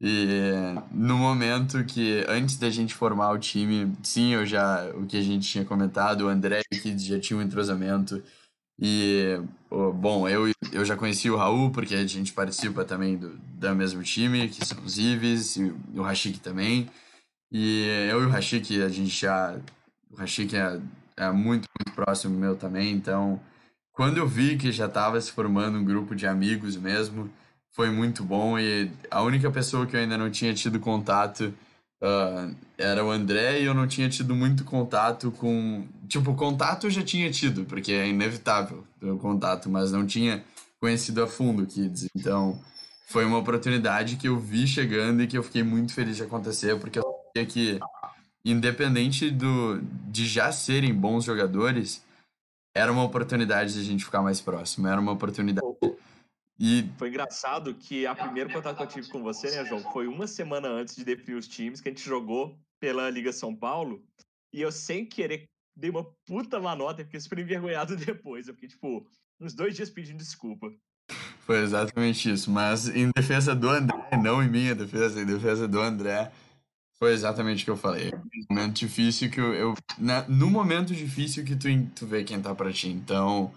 E 0.00 0.74
no 0.92 1.18
momento 1.18 1.84
que, 1.84 2.24
antes 2.28 2.56
da 2.56 2.70
gente 2.70 2.94
formar 2.94 3.32
o 3.32 3.38
time, 3.38 3.92
sim, 4.02 4.34
eu 4.34 4.46
já, 4.46 4.88
o 4.94 5.06
que 5.06 5.16
a 5.16 5.22
gente 5.22 5.48
tinha 5.48 5.64
comentado, 5.64 6.22
o 6.22 6.28
André 6.28 6.62
que 6.70 6.96
já 6.98 7.18
tinha 7.18 7.38
um 7.38 7.42
entrosamento. 7.42 8.22
E, 8.80 9.40
bom, 9.70 10.28
eu, 10.28 10.52
eu 10.72 10.84
já 10.84 10.96
conheci 10.96 11.28
o 11.30 11.36
Raul, 11.36 11.72
porque 11.72 11.94
a 11.94 12.06
gente 12.06 12.32
participa 12.32 12.84
também 12.84 13.16
do, 13.18 13.36
do 13.36 13.74
mesmo 13.74 14.02
time, 14.02 14.48
que 14.48 14.64
são 14.64 14.78
os 14.84 14.98
Ives, 14.98 15.56
e 15.56 15.74
o 15.94 16.02
Rashik 16.02 16.38
também. 16.40 16.88
E 17.52 17.86
eu 18.10 18.22
e 18.22 18.26
o 18.26 18.30
Rashik, 18.30 18.82
a 18.82 18.88
gente 18.88 19.10
já. 19.10 19.58
O 20.10 20.16
Rashik 20.16 20.56
é, 20.56 20.80
é 21.16 21.30
muito, 21.32 21.68
muito 21.78 21.94
próximo 21.94 22.38
meu 22.38 22.56
também, 22.56 22.92
então 22.92 23.40
quando 23.98 24.18
eu 24.18 24.28
vi 24.28 24.56
que 24.56 24.70
já 24.70 24.86
estava 24.86 25.20
se 25.20 25.32
formando 25.32 25.76
um 25.76 25.84
grupo 25.84 26.14
de 26.14 26.24
amigos 26.24 26.76
mesmo, 26.76 27.28
foi 27.72 27.90
muito 27.90 28.24
bom 28.24 28.58
e 28.58 28.90
a 29.10 29.22
única 29.22 29.50
pessoa 29.50 29.86
que 29.86 29.96
eu 29.96 30.00
ainda 30.00 30.18
não 30.18 30.30
tinha 30.30 30.52
tido 30.52 30.80
contato 30.80 31.54
uh, 32.02 32.54
era 32.76 33.04
o 33.04 33.10
André 33.10 33.60
e 33.60 33.64
eu 33.64 33.74
não 33.74 33.86
tinha 33.86 34.08
tido 34.08 34.34
muito 34.34 34.64
contato 34.64 35.30
com. 35.30 35.86
Tipo, 36.08 36.34
contato 36.34 36.86
eu 36.86 36.90
já 36.90 37.02
tinha 37.02 37.30
tido, 37.30 37.64
porque 37.64 37.92
é 37.92 38.08
inevitável 38.08 38.84
o 39.02 39.18
contato, 39.18 39.68
mas 39.68 39.92
não 39.92 40.06
tinha 40.06 40.42
conhecido 40.80 41.22
a 41.22 41.26
fundo 41.26 41.62
o 41.62 41.66
Kids. 41.66 42.08
Então, 42.16 42.58
foi 43.08 43.24
uma 43.24 43.38
oportunidade 43.38 44.16
que 44.16 44.28
eu 44.28 44.38
vi 44.38 44.66
chegando 44.66 45.22
e 45.22 45.26
que 45.26 45.36
eu 45.36 45.42
fiquei 45.42 45.62
muito 45.62 45.92
feliz 45.92 46.16
de 46.16 46.22
acontecer, 46.22 46.78
porque 46.78 46.98
eu 46.98 47.02
sabia 47.02 47.46
que, 47.46 47.78
independente 48.44 49.30
do, 49.30 49.80
de 50.08 50.26
já 50.26 50.50
serem 50.52 50.94
bons 50.94 51.24
jogadores 51.24 52.02
era 52.74 52.92
uma 52.92 53.02
oportunidade 53.02 53.74
de 53.74 53.80
a 53.80 53.82
gente 53.82 54.04
ficar 54.04 54.22
mais 54.22 54.40
próximo, 54.40 54.86
era 54.86 55.00
uma 55.00 55.12
oportunidade. 55.12 55.66
E 56.60 56.90
Foi 56.98 57.08
engraçado 57.08 57.72
que 57.74 58.04
a 58.06 58.14
primeira 58.14 58.52
contato 58.52 58.76
que 58.76 58.82
eu 58.82 58.88
tive 58.88 59.08
com 59.08 59.22
você, 59.22 59.50
né, 59.50 59.64
João, 59.64 59.80
foi 59.92 60.08
uma 60.08 60.26
semana 60.26 60.68
antes 60.68 60.96
de 60.96 61.04
definir 61.04 61.36
os 61.36 61.46
times 61.46 61.80
que 61.80 61.88
a 61.88 61.92
gente 61.92 62.04
jogou 62.04 62.58
pela 62.80 63.08
Liga 63.08 63.32
São 63.32 63.54
Paulo. 63.54 64.02
E 64.52 64.60
eu, 64.60 64.72
sem 64.72 65.06
querer, 65.06 65.44
dei 65.76 65.90
uma 65.90 66.04
puta 66.26 66.58
manota 66.58 67.02
e 67.02 67.04
fiquei 67.04 67.20
super 67.20 67.38
envergonhado 67.38 67.94
depois. 67.96 68.48
Eu 68.48 68.54
fiquei, 68.54 68.68
tipo, 68.70 69.06
uns 69.40 69.54
dois 69.54 69.76
dias 69.76 69.88
pedindo 69.88 70.18
desculpa. 70.18 70.72
Foi 71.40 71.58
exatamente 71.58 72.30
isso. 72.30 72.50
Mas 72.50 72.88
em 72.88 73.10
defesa 73.16 73.54
do 73.54 73.68
André, 73.68 74.16
não 74.22 74.42
em 74.42 74.48
minha 74.50 74.74
defesa, 74.74 75.20
em 75.20 75.26
defesa 75.26 75.68
do 75.68 75.80
André, 75.80 76.32
foi 76.98 77.12
exatamente 77.12 77.62
o 77.62 77.64
que 77.66 77.70
eu 77.70 77.76
falei. 77.76 78.12
Um 78.50 78.54
momento 78.54 78.76
difícil 78.76 79.30
que 79.30 79.40
eu. 79.40 79.54
eu 79.54 79.74
na- 79.96 80.28
no 80.28 80.50
momento 80.50 80.92
difícil 80.92 81.44
que 81.44 81.54
tu, 81.54 81.68
tu 81.94 82.06
vê 82.06 82.24
quem 82.24 82.42
tá 82.42 82.52
pra 82.54 82.72
ti. 82.72 82.88
Então, 82.88 83.52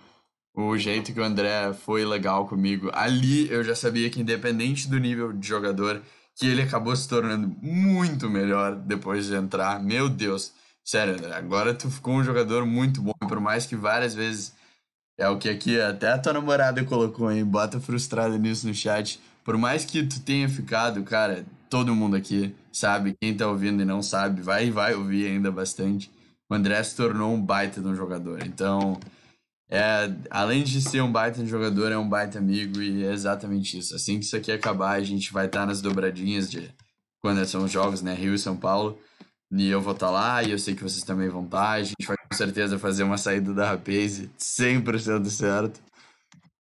o 0.54 0.78
jeito 0.78 1.14
que 1.14 1.20
o 1.20 1.24
André 1.24 1.74
foi 1.74 2.06
legal 2.06 2.48
comigo, 2.48 2.90
ali 2.94 3.50
eu 3.50 3.64
já 3.64 3.76
sabia 3.76 4.10
que, 4.10 4.22
independente 4.22 4.88
do 4.88 5.00
nível 5.00 5.32
de 5.34 5.48
jogador, 5.48 6.02
que 6.36 6.48
ele 6.48 6.62
acabou 6.62 6.96
se 6.96 7.08
tornando 7.08 7.48
muito 7.62 8.30
melhor 8.30 8.76
depois 8.76 9.28
de 9.28 9.36
entrar. 9.36 9.82
Meu 9.82 10.10
Deus. 10.10 10.54
Sério, 10.84 11.14
André, 11.14 11.34
agora 11.34 11.74
tu 11.74 11.90
ficou 11.90 12.16
um 12.16 12.24
jogador 12.24 12.66
muito 12.66 13.02
bom, 13.02 13.14
por 13.28 13.40
mais 13.40 13.66
que 13.66 13.76
várias 13.76 14.16
vezes 14.16 14.54
é 15.18 15.30
o 15.30 15.38
que 15.38 15.48
aqui 15.48 15.80
até 15.80 16.12
a 16.12 16.18
tua 16.18 16.34
namorada 16.34 16.84
colocou, 16.84 17.32
hein? 17.32 17.46
Bota 17.46 17.80
frustrada 17.80 18.38
nisso 18.38 18.68
no 18.68 18.74
chat. 18.74 19.20
Por 19.44 19.58
mais 19.58 19.86
que 19.86 20.04
tu 20.04 20.20
tenha 20.22 20.50
ficado, 20.50 21.04
cara, 21.04 21.46
todo 21.70 21.96
mundo 21.96 22.16
aqui 22.16 22.56
sabe, 22.72 23.16
quem 23.22 23.36
tá 23.36 23.48
ouvindo 23.48 23.82
e 23.82 23.86
não 23.86 24.02
sabe, 24.02 24.42
vai 24.42 24.72
vai 24.72 24.96
ouvir 24.96 25.28
ainda 25.28 25.52
bastante. 25.52 26.12
O 26.50 26.56
André 26.56 26.82
se 26.84 26.96
tornou 26.96 27.34
um 27.34 27.42
baita 27.42 27.80
de 27.80 27.88
um 27.88 27.96
jogador. 27.96 28.44
Então, 28.46 29.00
é, 29.72 30.14
além 30.30 30.64
de 30.64 30.82
ser 30.82 31.02
um 31.02 31.10
baita 31.10 31.46
jogador, 31.46 31.94
é 31.94 31.98
um 31.98 32.08
baita 32.08 32.38
amigo 32.38 32.82
e 32.82 33.06
é 33.06 33.14
exatamente 33.14 33.80
isso. 33.80 33.96
Assim 33.96 34.20
que 34.20 34.26
isso 34.26 34.36
aqui 34.36 34.52
acabar, 34.52 34.92
a 34.92 35.04
gente 35.04 35.32
vai 35.32 35.46
estar 35.46 35.66
nas 35.66 35.82
dobradinhas 35.82 36.52
de 36.52 36.70
quando 37.22 37.44
são 37.46 37.64
os 37.64 37.72
jogos, 37.72 38.02
né? 38.02 38.14
Rio 38.14 38.36
e 38.36 38.40
São 38.40 38.58
Paulo. 38.58 39.00
E 39.50 39.70
eu 39.70 39.82
vou 39.82 39.94
estar 39.94 40.10
lá, 40.10 40.44
e 40.44 40.52
eu 40.52 40.60
sei 40.60 40.76
que 40.76 40.84
vocês 40.84 41.04
também 41.04 41.30
vão 41.30 41.46
estar. 41.46 41.72
A 41.72 41.84
gente 41.84 42.06
vai 42.06 42.18
com 42.18 42.36
certeza 42.36 42.78
fazer 42.78 43.04
uma 43.04 43.18
saída 43.18 43.54
da 43.54 43.70
Rapaze 43.70 44.30
100% 44.38 45.26
certo. 45.30 45.82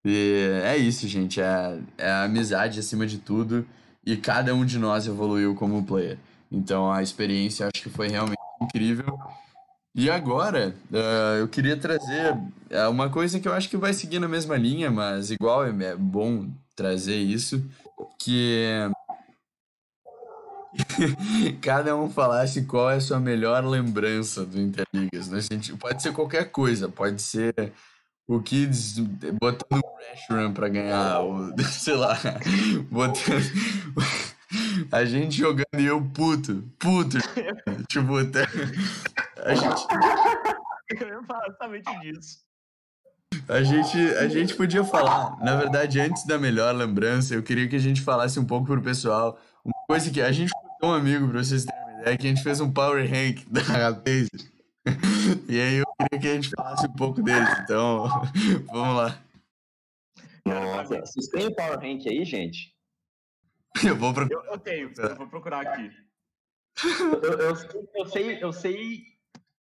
E 0.04 0.60
é 0.64 0.76
isso, 0.76 1.08
gente. 1.08 1.40
É, 1.40 1.80
é 1.98 2.08
a 2.08 2.24
amizade 2.24 2.78
acima 2.78 3.04
de 3.04 3.18
tudo. 3.18 3.66
E 4.06 4.16
cada 4.16 4.54
um 4.54 4.64
de 4.64 4.78
nós 4.78 5.08
evoluiu 5.08 5.56
como 5.56 5.84
player. 5.84 6.18
Então 6.50 6.92
a 6.92 7.02
experiência 7.02 7.66
acho 7.66 7.82
que 7.82 7.90
foi 7.90 8.08
realmente 8.08 8.38
incrível. 8.62 9.18
E 9.94 10.08
agora, 10.08 10.74
eh, 10.90 11.40
eu 11.40 11.48
queria 11.48 11.76
trazer 11.76 12.34
eh, 12.70 12.88
uma 12.88 13.10
coisa 13.10 13.38
que 13.38 13.46
eu 13.46 13.52
acho 13.52 13.68
que 13.68 13.76
vai 13.76 13.92
seguir 13.92 14.18
na 14.18 14.26
mesma 14.26 14.56
linha, 14.56 14.90
mas 14.90 15.30
igual 15.30 15.66
é 15.66 15.84
é 15.84 15.94
bom 15.94 16.48
trazer 16.74 17.16
isso, 17.16 17.62
que 18.18 18.90
cada 21.60 21.94
um 21.94 22.08
falasse 22.08 22.64
qual 22.64 22.90
é 22.90 22.96
a 22.96 23.00
sua 23.00 23.20
melhor 23.20 23.64
lembrança 23.66 24.46
do 24.46 24.58
Interligas. 24.58 25.28
Né? 25.28 25.40
Gente, 25.40 25.76
pode 25.76 26.02
ser 26.02 26.12
qualquer 26.12 26.50
coisa, 26.50 26.88
pode 26.88 27.20
ser 27.20 27.72
o 28.26 28.40
Kids 28.40 28.98
botando 28.98 29.78
um 29.84 29.92
Reshiram 30.10 30.52
pra 30.54 30.68
ganhar, 30.68 31.20
ou 31.20 31.52
sei 31.68 31.94
lá, 31.94 32.18
botando. 32.90 33.44
A 34.90 35.04
gente 35.04 35.36
jogando 35.36 35.78
e 35.78 35.84
eu 35.84 36.02
puto, 36.02 36.62
puto. 36.78 37.18
tipo, 37.88 38.18
até... 38.18 38.42
a 39.44 39.54
gente. 39.54 39.86
Eu 41.00 41.08
ia 41.08 41.22
falar 41.22 41.46
exatamente 41.46 42.00
disso. 42.00 42.38
A 43.48 43.62
gente, 43.62 43.98
a 44.16 44.28
gente 44.28 44.54
podia 44.54 44.84
falar, 44.84 45.38
na 45.42 45.56
verdade, 45.56 46.00
antes 46.00 46.24
da 46.26 46.38
melhor 46.38 46.74
lembrança, 46.74 47.34
eu 47.34 47.42
queria 47.42 47.66
que 47.66 47.76
a 47.76 47.80
gente 47.80 48.00
falasse 48.00 48.38
um 48.38 48.44
pouco 48.44 48.66
pro 48.66 48.82
pessoal. 48.82 49.38
Uma 49.64 49.74
coisa 49.88 50.10
que 50.10 50.20
a 50.20 50.30
gente 50.30 50.52
foi 50.80 50.88
um 50.88 50.92
amigo, 50.92 51.28
pra 51.28 51.42
vocês 51.42 51.64
terem 51.64 51.82
uma 51.82 52.00
ideia, 52.00 52.16
que 52.18 52.26
a 52.26 52.30
gente 52.30 52.42
fez 52.42 52.60
um 52.60 52.70
Power 52.70 53.08
Rank 53.08 53.46
da 53.50 53.62
Rapaze. 53.62 54.28
E 55.48 55.60
aí 55.60 55.76
eu 55.76 55.86
queria 55.98 56.20
que 56.20 56.28
a 56.28 56.34
gente 56.34 56.50
falasse 56.50 56.86
um 56.86 56.92
pouco 56.92 57.22
deles. 57.22 57.48
Então, 57.60 58.08
vamos 58.70 58.96
lá. 58.96 59.18
Nossa, 60.44 61.00
vocês 61.00 61.28
têm 61.28 61.46
o 61.46 61.54
Power 61.54 61.78
Rank 61.78 62.06
aí, 62.06 62.24
gente? 62.24 62.74
Eu 63.86 63.96
vou 63.96 64.12
pro. 64.12 64.28
Eu, 64.30 64.44
eu 64.44 64.58
tenho, 64.58 64.92
eu 64.96 65.16
vou 65.16 65.26
procurar 65.28 65.66
aqui. 65.66 65.90
Eu, 67.22 67.32
eu, 67.38 67.88
eu 67.94 68.06
sei, 68.06 68.42
eu 68.42 68.52
sei, 68.52 69.04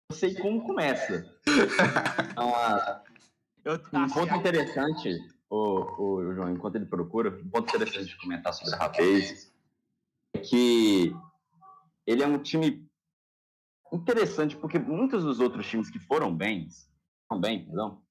eu 0.10 0.16
sei 0.16 0.36
como 0.36 0.66
começa. 0.66 1.26
Ah, 2.40 3.02
Eu 3.66 3.74
um 3.74 4.08
ponto 4.10 4.36
interessante, 4.36 5.18
o, 5.50 6.02
o 6.02 6.34
João, 6.34 6.52
enquanto 6.52 6.76
ele 6.76 6.86
procura, 6.86 7.30
um 7.30 7.50
ponto 7.50 7.76
interessante 7.76 8.06
de 8.06 8.18
comentar 8.18 8.54
sobre 8.54 8.76
a 8.76 8.78
Rapaz 8.78 9.52
é 10.36 10.40
que 10.40 11.16
ele 12.06 12.24
é 12.24 12.28
um 12.28 12.42
time 12.42 12.88
interessante, 13.92 14.56
porque 14.56 14.78
muitos 14.78 15.24
dos 15.24 15.40
outros 15.40 15.68
times 15.68 15.90
que 15.90 16.00
foram 16.00 16.36
bem, 16.36 16.68
foram 17.28 17.42
bem, 17.42 17.66
perdão, 17.66 18.04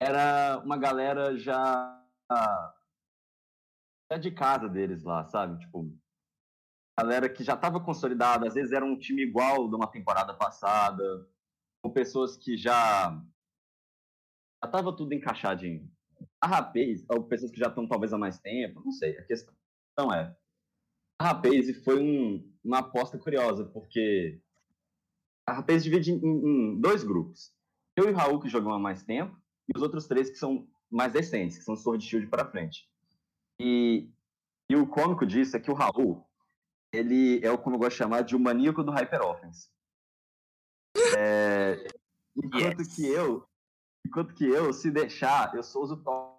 era 0.00 0.60
uma 0.64 0.76
galera 0.76 1.36
já, 1.36 2.04
já 4.10 4.18
de 4.18 4.30
casa 4.30 4.68
deles 4.68 5.02
lá, 5.02 5.24
sabe? 5.26 5.58
Tipo, 5.60 5.96
galera 6.98 7.28
que 7.28 7.42
já 7.44 7.54
estava 7.54 7.80
consolidada, 7.84 8.46
às 8.46 8.54
vezes 8.54 8.72
era 8.72 8.84
um 8.84 8.98
time 8.98 9.22
igual 9.22 9.68
de 9.68 9.74
uma 9.76 9.90
temporada 9.90 10.34
passada, 10.34 11.28
ou 11.82 11.92
pessoas 11.92 12.36
que 12.36 12.56
já 12.56 13.10
já 14.62 14.68
estava 14.68 14.96
tudo 14.96 15.12
encaixadinho. 15.12 15.90
A 16.40 16.46
Rapaz, 16.46 17.04
ou 17.10 17.24
pessoas 17.24 17.50
que 17.50 17.58
já 17.58 17.68
estão 17.68 17.86
talvez 17.86 18.12
há 18.12 18.18
mais 18.18 18.38
tempo, 18.38 18.80
não 18.84 18.90
sei. 18.92 19.18
A 19.18 19.24
questão 19.24 19.54
é, 20.14 20.34
a 21.20 21.24
Rapaz 21.24 21.84
foi 21.84 22.00
um- 22.00 22.52
uma 22.64 22.78
aposta 22.78 23.18
curiosa, 23.18 23.64
porque 23.66 24.40
a 25.46 25.52
Rapaz 25.52 25.84
divide 25.84 26.12
em, 26.12 26.16
em 26.16 26.80
dois 26.80 27.04
grupos. 27.04 27.54
Eu 27.96 28.08
e 28.08 28.12
o 28.12 28.14
Raul, 28.14 28.40
que 28.40 28.48
jogam 28.48 28.72
há 28.72 28.78
mais 28.78 29.02
tempo, 29.02 29.36
e 29.68 29.76
os 29.76 29.82
outros 29.82 30.06
três 30.06 30.30
que 30.30 30.36
são 30.36 30.68
mais 30.90 31.12
recentes, 31.12 31.58
que 31.58 31.64
são 31.64 31.76
Sword 31.76 32.04
Shield 32.04 32.28
para 32.28 32.50
frente. 32.50 32.88
E, 33.60 34.10
e 34.70 34.76
o 34.76 34.86
cômico 34.86 35.26
disso 35.26 35.56
é 35.56 35.60
que 35.60 35.70
o 35.70 35.74
Raul, 35.74 36.26
ele 36.92 37.44
é 37.44 37.50
o 37.50 37.58
como 37.58 37.76
eu 37.76 37.80
gosto 37.80 37.92
de 37.92 37.98
chamar 37.98 38.22
de 38.22 38.36
o 38.36 38.40
maníaco 38.40 38.82
do 38.82 38.92
Hyper 38.92 39.22
Offense. 39.22 39.68
É, 41.16 41.86
enquanto 42.36 42.80
Yes. 42.80 42.94
que 42.94 43.06
eu, 43.06 43.46
enquanto 44.06 44.34
que 44.34 44.44
eu, 44.44 44.72
se 44.72 44.90
deixar, 44.90 45.54
eu 45.54 45.62
sou 45.62 45.84
o 45.84 45.96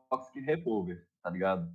Toxic 0.09 0.39
Revolver, 0.39 1.07
tá 1.23 1.29
ligado? 1.29 1.71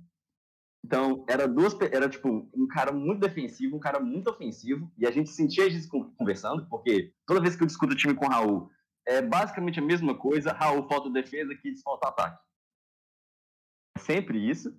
Então, 0.85 1.25
era 1.29 1.47
duas, 1.47 1.73
era 1.79 2.09
tipo 2.09 2.49
um 2.53 2.67
cara 2.67 2.91
muito 2.91 3.21
defensivo, 3.21 3.77
um 3.77 3.79
cara 3.79 4.01
muito 4.01 4.29
ofensivo, 4.29 4.91
e 4.97 5.07
a 5.07 5.11
gente 5.11 5.29
sentia 5.29 5.65
a 5.65 5.69
gente 5.69 5.87
con- 5.87 6.13
conversando, 6.15 6.67
porque 6.67 7.13
toda 7.25 7.39
vez 7.41 7.55
que 7.55 7.63
eu 7.63 7.67
discuto 7.67 7.93
o 7.93 7.95
time 7.95 8.13
com 8.13 8.25
o 8.25 8.29
Raul, 8.29 8.69
é 9.07 9.21
basicamente 9.21 9.79
a 9.79 9.83
mesma 9.83 10.17
coisa, 10.17 10.51
Raul 10.51 10.87
falta 10.87 11.09
defesa, 11.09 11.55
Kids 11.55 11.81
falta 11.81 12.09
ataque. 12.09 12.43
Sempre 13.97 14.37
isso. 14.49 14.75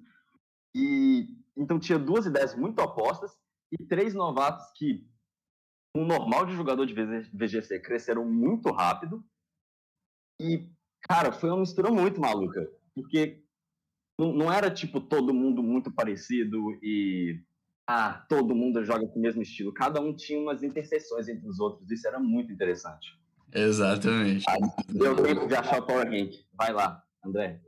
E 0.75 1.29
então 1.57 1.79
tinha 1.79 1.99
duas 1.99 2.27
ideias 2.27 2.55
muito 2.55 2.81
opostas 2.81 3.31
e 3.71 3.85
três 3.85 4.13
novatos 4.13 4.67
que 4.77 5.07
um 5.97 6.05
normal 6.05 6.47
de 6.47 6.55
jogador 6.55 6.85
de 6.85 6.95
VGC 7.33 7.81
cresceram 7.81 8.25
muito 8.25 8.71
rápido. 8.73 9.25
E 10.41 10.69
cara, 11.03 11.31
foi 11.31 11.51
uma 11.51 11.61
mistura 11.61 11.91
muito 11.91 12.21
maluca, 12.21 12.69
porque 12.95 13.45
não, 14.19 14.33
não 14.33 14.53
era 14.53 14.71
tipo 14.71 15.01
todo 15.01 15.33
mundo 15.33 15.63
muito 15.63 15.93
parecido 15.93 16.77
e 16.83 17.41
ah, 17.87 18.25
todo 18.29 18.55
mundo 18.55 18.85
joga 18.85 19.07
com 19.07 19.19
o 19.19 19.23
mesmo 19.23 19.43
estilo. 19.43 19.73
Cada 19.73 20.01
um 20.01 20.15
tinha 20.15 20.41
umas 20.41 20.63
interseções 20.63 21.29
entre 21.29 21.47
os 21.49 21.61
outros. 21.61 21.91
Isso 21.91 22.09
era 22.09 22.19
muito 22.19 22.53
interessante. 22.53 23.09
Exatamente. 23.53 24.45
Deu 24.89 25.15
tempo 25.17 25.47
de 25.47 25.55
achar 25.55 25.81
o 25.81 25.87
Power 25.87 26.09
Rank. 26.09 26.33
Vai 26.55 26.73
lá, 26.73 27.05
André. 27.25 27.61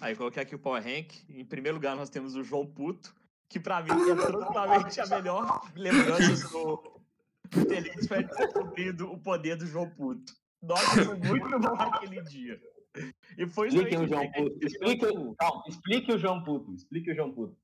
Aí 0.00 0.14
coloquei 0.14 0.42
aqui 0.42 0.54
o 0.54 0.58
Power 0.58 0.82
Rank. 0.82 1.12
Em 1.28 1.44
primeiro 1.44 1.76
lugar, 1.76 1.96
nós 1.96 2.10
temos 2.10 2.34
o 2.34 2.44
João 2.44 2.66
Puto, 2.66 3.14
que 3.48 3.58
pra 3.58 3.82
mim 3.82 3.90
é 3.90 3.92
totalmente 4.30 5.00
a 5.00 5.06
melhor 5.06 5.70
lembrança 5.74 6.48
do 6.48 6.96
Interlix 7.54 8.06
foi 8.06 8.24
descobrindo 8.24 9.10
o 9.12 9.18
poder 9.18 9.56
do 9.56 9.66
João 9.66 9.88
Puto. 9.90 10.34
Nossa, 10.62 10.84
foi 11.04 11.16
muito 11.16 11.58
bom 11.58 11.74
aquele 11.74 12.22
dia. 12.22 12.60
E 13.36 13.46
foi 13.46 13.68
Expliquem 13.68 14.00
o 14.00 14.08
João 14.08 14.30
que 14.30 14.42
Puto. 14.42 14.66
Explique, 14.66 15.06
explique 15.68 16.12
o 16.12 16.18
João 16.18 16.42
Puto. 16.42 16.74
Explique 16.74 17.10
o 17.10 17.14
João 17.14 17.32
Puto. 17.32 17.56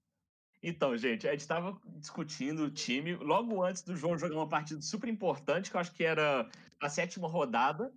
Então, 0.63 0.97
gente, 0.97 1.27
a 1.27 1.33
gente 1.33 1.41
estava 1.41 1.77
discutindo 1.97 2.65
o 2.65 2.71
time 2.71 3.17
logo 3.17 3.65
antes 3.65 3.83
do 3.83 3.97
João 3.97 4.17
jogar 4.17 4.37
uma 4.37 4.49
partida 4.49 4.81
super 4.81 5.09
importante, 5.09 5.71
que 5.71 5.77
eu 5.77 5.81
acho 5.81 5.93
que 5.93 6.05
era 6.05 6.49
a 6.81 6.89
sétima 6.89 7.27
rodada. 7.27 7.93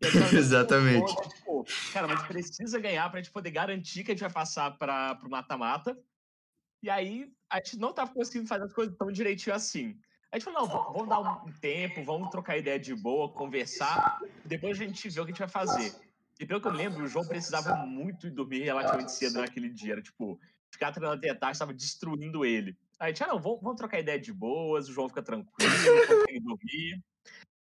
Exatamente. 0.36 1.14
Cara, 1.92 2.06
mas 2.06 2.22
precisa 2.26 2.78
ganhar 2.78 3.08
para 3.08 3.20
a 3.20 3.22
gente 3.22 3.32
poder 3.32 3.50
garantir 3.50 4.04
que 4.04 4.10
a 4.10 4.14
gente 4.14 4.22
vai 4.22 4.32
passar 4.32 4.76
para 4.78 5.18
o 5.24 5.30
mata-mata. 5.30 5.98
E 6.82 6.90
aí, 6.90 7.32
a 7.48 7.56
gente 7.56 7.78
não 7.78 7.90
estava 7.90 8.12
conseguindo 8.12 8.48
fazer 8.48 8.64
as 8.64 8.72
coisas 8.72 8.96
tão 8.96 9.10
direitinho 9.12 9.54
assim. 9.54 9.98
A 10.32 10.38
gente 10.38 10.44
falou, 10.50 10.66
não, 10.66 10.92
vamos 10.92 11.08
dar 11.08 11.20
um 11.20 11.52
tempo, 11.60 12.02
vamos 12.04 12.30
trocar 12.30 12.56
ideia 12.56 12.78
de 12.78 12.94
boa, 12.94 13.30
conversar, 13.32 14.18
depois 14.44 14.80
a 14.80 14.84
gente 14.84 15.08
vê 15.10 15.20
o 15.20 15.24
que 15.24 15.30
a 15.30 15.34
gente 15.34 15.38
vai 15.40 15.48
fazer. 15.48 15.94
E 16.40 16.46
pelo 16.46 16.60
que 16.60 16.66
eu 16.66 16.72
lembro, 16.72 17.04
o 17.04 17.06
João 17.06 17.26
precisava 17.26 17.76
muito 17.86 18.30
dormir 18.30 18.62
relativamente 18.62 19.12
cedo 19.12 19.40
naquele 19.40 19.68
dia. 19.68 19.92
Era 19.92 20.02
tipo, 20.02 20.40
ficar 20.72 20.90
treinando 20.90 21.18
até 21.18 21.32
tarde 21.34 21.56
estava 21.56 21.74
destruindo 21.74 22.44
ele. 22.44 22.76
Aí 22.98 23.06
a 23.06 23.08
gente, 23.08 23.22
ah, 23.22 23.28
não, 23.28 23.38
vamos, 23.38 23.60
vamos 23.60 23.76
trocar 23.76 24.00
ideia 24.00 24.18
de 24.18 24.32
boas, 24.32 24.88
o 24.88 24.92
João 24.92 25.08
fica 25.08 25.22
tranquilo, 25.22 25.70
consegue 26.08 26.40
dormir. 26.40 27.02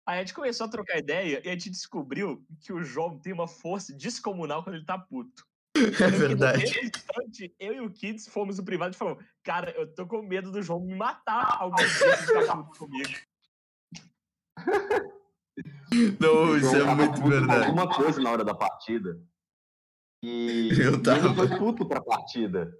Aí 0.09 0.17
a 0.17 0.21
gente 0.21 0.33
começou 0.33 0.67
a 0.67 0.71
trocar 0.71 0.97
ideia 0.97 1.43
e 1.45 1.49
a 1.51 1.53
gente 1.53 1.69
descobriu 1.69 2.43
que 2.63 2.73
o 2.73 2.83
João 2.83 3.19
tem 3.19 3.31
uma 3.31 3.47
força 3.47 3.95
descomunal 3.95 4.65
quando 4.65 4.77
ele 4.77 4.87
tá 4.87 4.99
puto. 4.99 5.47
É 6.03 6.11
verdade. 6.11 6.65
Instante, 6.65 7.55
eu 7.61 7.75
e 7.75 7.81
o 7.81 7.91
Kids 7.93 8.27
fomos 8.27 8.59
no 8.59 8.65
privado 8.65 8.95
e 8.95 8.99
falamos: 8.99 9.23
Cara, 9.45 9.71
eu 9.73 9.87
tô 9.95 10.07
com 10.07 10.23
medo 10.23 10.51
do 10.51 10.63
João 10.63 10.81
me 10.81 10.95
matar 10.95 11.59
algum 11.61 11.77
dia 11.77 12.17
que 12.17 12.27
ficar 12.27 12.57
puto 12.57 12.79
comigo. 12.79 13.11
Não, 16.19 16.57
isso 16.57 16.75
é 16.75 16.95
muito 16.95 17.23
verdade. 17.23 17.67
Alguma 17.67 17.95
coisa 17.95 18.21
na 18.21 18.31
hora 18.31 18.45
da 18.45 18.55
partida. 18.55 19.21
E 20.25 20.71
eu 20.83 21.03
tava... 21.03 21.27
ele 21.27 21.35
foi 21.35 21.59
puto 21.59 21.87
pra 21.87 22.01
partida. 22.01 22.75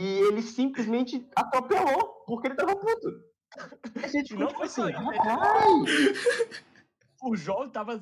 E 0.00 0.04
ele 0.04 0.42
simplesmente 0.42 1.26
atropelou, 1.36 2.24
porque 2.26 2.48
ele 2.48 2.56
tava 2.56 2.74
puto. 2.74 3.29
A 4.02 4.08
gente 4.08 4.34
não 4.34 4.50
foi 4.50 4.66
assim, 4.66 4.82
O 7.22 7.36
João 7.36 7.68
tava 7.68 8.00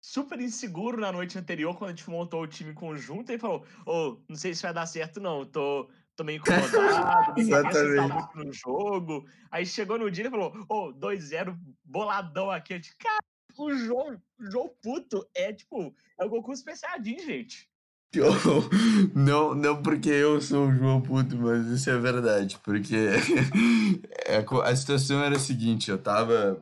super 0.00 0.40
inseguro 0.40 1.00
na 1.00 1.12
noite 1.12 1.38
anterior, 1.38 1.76
quando 1.76 1.90
a 1.90 1.94
gente 1.94 2.08
montou 2.08 2.42
o 2.42 2.46
time 2.46 2.72
conjunto, 2.72 3.32
e 3.32 3.38
falou: 3.38 3.64
Ô, 3.86 3.92
oh, 3.92 4.22
não 4.28 4.36
sei 4.36 4.54
se 4.54 4.62
vai 4.62 4.72
dar 4.72 4.86
certo, 4.86 5.20
não. 5.20 5.44
Tô, 5.44 5.88
tô 6.16 6.24
meio 6.24 6.38
incomodado, 6.40 7.38
Exatamente. 7.40 8.12
muito 8.12 8.38
no 8.38 8.52
jogo. 8.52 9.26
Aí 9.50 9.66
chegou 9.66 9.98
no 9.98 10.10
dia 10.10 10.26
e 10.26 10.30
falou: 10.30 10.52
Ô, 10.68 10.88
oh, 10.88 10.92
2-0, 10.92 11.56
boladão 11.84 12.50
aqui. 12.50 12.74
Eu 12.74 12.78
disse, 12.78 12.96
cara, 12.96 13.18
o 13.56 13.72
João, 13.74 14.20
o 14.38 14.50
João 14.50 14.70
puto 14.82 15.26
é 15.34 15.52
tipo, 15.52 15.94
é 16.18 16.24
o 16.24 16.28
Goku 16.28 16.56
Super 16.56 16.76
Saiyajin, 16.76 17.18
gente. 17.18 17.69
Não, 19.14 19.54
não 19.54 19.82
porque 19.82 20.08
eu 20.08 20.40
sou 20.40 20.66
o 20.68 20.74
João 20.74 21.00
Puto, 21.00 21.36
mas 21.36 21.66
isso 21.68 21.88
é 21.90 21.96
verdade. 21.96 22.58
Porque 22.64 22.96
é 24.26 24.44
a 24.64 24.76
situação 24.76 25.22
era 25.22 25.36
a 25.36 25.38
seguinte, 25.38 25.90
eu 25.90 25.98
tava 25.98 26.60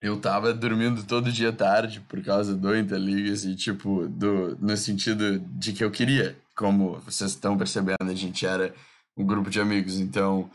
eu 0.00 0.20
tava 0.20 0.54
dormindo 0.54 1.04
todo 1.04 1.32
dia 1.32 1.52
tarde 1.52 2.00
por 2.08 2.22
causa 2.22 2.54
do 2.54 2.76
Interligas 2.76 3.44
e, 3.44 3.56
tipo, 3.56 4.06
do, 4.08 4.56
no 4.60 4.76
sentido 4.76 5.40
de 5.40 5.72
que 5.72 5.82
eu 5.82 5.90
queria. 5.90 6.36
Como 6.54 6.98
vocês 7.00 7.30
estão 7.32 7.56
percebendo, 7.56 7.96
a 8.08 8.14
gente 8.14 8.46
era 8.46 8.74
um 9.16 9.24
grupo 9.24 9.50
de 9.50 9.60
amigos, 9.60 9.98
então 9.98 10.50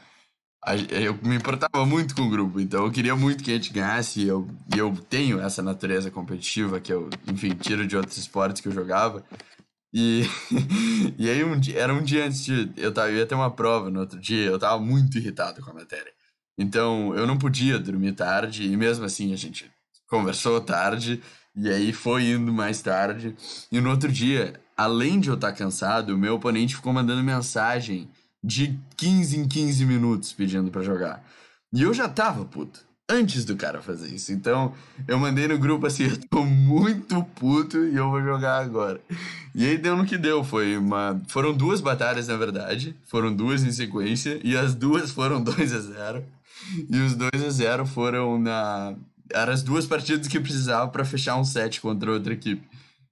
eu 0.89 1.17
me 1.21 1.35
importava 1.35 1.85
muito 1.85 2.15
com 2.15 2.21
o 2.23 2.29
grupo, 2.29 2.59
então 2.59 2.85
eu 2.85 2.91
queria 2.91 3.15
muito 3.15 3.43
que 3.43 3.51
a 3.51 3.55
gente 3.55 3.73
ganhasse 3.73 4.21
e 4.21 4.27
eu, 4.27 4.47
eu 4.75 4.95
tenho 5.09 5.41
essa 5.41 5.61
natureza 5.61 6.09
competitiva 6.09 6.79
que 6.79 6.91
eu, 6.91 7.09
enfim, 7.27 7.49
tiro 7.49 7.85
de 7.85 7.97
outros 7.97 8.17
esportes 8.17 8.61
que 8.61 8.67
eu 8.69 8.71
jogava. 8.71 9.23
E, 9.93 10.23
e 11.19 11.29
aí 11.29 11.43
um 11.43 11.59
dia, 11.59 11.79
era 11.79 11.93
um 11.93 12.01
dia 12.01 12.25
antes 12.25 12.43
de 12.43 12.71
eu, 12.75 12.91
tava, 12.91 13.11
eu 13.11 13.17
ia 13.17 13.27
ter 13.27 13.35
uma 13.35 13.51
prova 13.51 13.89
no 13.91 13.99
outro 13.99 14.19
dia, 14.19 14.45
eu 14.45 14.57
tava 14.57 14.79
muito 14.79 15.17
irritado 15.17 15.61
com 15.61 15.69
a 15.69 15.73
matéria. 15.73 16.11
Então, 16.57 17.15
eu 17.15 17.27
não 17.27 17.37
podia 17.37 17.79
dormir 17.79 18.13
tarde, 18.13 18.63
e 18.65 18.77
mesmo 18.77 19.05
assim 19.05 19.33
a 19.33 19.35
gente 19.35 19.71
conversou 20.07 20.59
tarde, 20.61 21.21
e 21.55 21.69
aí 21.69 21.93
foi 21.93 22.25
indo 22.25 22.51
mais 22.51 22.81
tarde. 22.81 23.35
E 23.71 23.79
no 23.79 23.89
outro 23.89 24.11
dia, 24.11 24.59
além 24.75 25.19
de 25.19 25.29
eu 25.29 25.35
estar 25.35 25.51
cansado, 25.53 26.13
o 26.13 26.17
meu 26.17 26.35
oponente 26.35 26.75
ficou 26.75 26.93
mandando 26.93 27.23
mensagem 27.23 28.09
de 28.43 28.79
15 28.97 29.39
em 29.39 29.47
15 29.47 29.85
minutos 29.85 30.33
pedindo 30.33 30.69
para 30.69 30.81
jogar. 30.81 31.23
E 31.71 31.81
eu 31.81 31.93
já 31.93 32.07
tava 32.09 32.45
puto 32.45 32.85
antes 33.13 33.45
do 33.45 33.55
cara 33.55 33.81
fazer 33.81 34.13
isso. 34.13 34.31
Então, 34.31 34.73
eu 35.07 35.19
mandei 35.19 35.47
no 35.47 35.57
grupo 35.57 35.85
assim, 35.85 36.03
eu 36.09 36.17
tô 36.29 36.43
muito 36.43 37.23
puto 37.35 37.77
e 37.85 37.95
eu 37.95 38.09
vou 38.09 38.21
jogar 38.21 38.59
agora. 38.59 38.99
E 39.53 39.65
aí 39.65 39.77
deu 39.77 39.95
no 39.95 40.05
que 40.05 40.17
deu, 40.17 40.43
foi 40.43 40.77
uma... 40.77 41.21
Foram 41.27 41.53
duas 41.53 41.79
batalhas, 41.79 42.27
na 42.27 42.37
verdade, 42.37 42.95
foram 43.05 43.33
duas 43.33 43.63
em 43.63 43.71
sequência, 43.71 44.39
e 44.43 44.57
as 44.57 44.73
duas 44.73 45.11
foram 45.11 45.41
2 45.43 45.73
a 45.73 45.79
0 45.79 46.23
e 46.89 46.97
os 46.99 47.15
2 47.15 47.29
a 47.45 47.49
0 47.49 47.85
foram 47.85 48.39
na. 48.39 48.95
Eram 49.31 49.53
as 49.53 49.63
duas 49.63 49.85
partidas 49.85 50.27
que 50.27 50.39
precisava 50.39 50.89
para 50.89 51.05
fechar 51.05 51.37
um 51.37 51.43
set 51.43 51.81
contra 51.81 52.11
outra 52.11 52.33
equipe. 52.33 52.63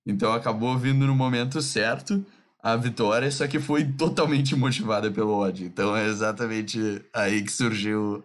Então 0.06 0.34
acabou 0.34 0.78
vindo 0.78 1.06
no 1.06 1.16
momento 1.16 1.62
certo 1.62 2.24
a 2.62 2.76
vitória, 2.76 3.32
só 3.32 3.48
que 3.48 3.60
foi 3.60 3.84
totalmente 3.86 4.56
motivada 4.56 5.10
pelo 5.10 5.32
ódio. 5.32 5.66
Então 5.66 5.96
é 5.96 6.06
exatamente 6.08 7.02
aí 7.14 7.42
que 7.42 7.52
surgiu 7.52 8.24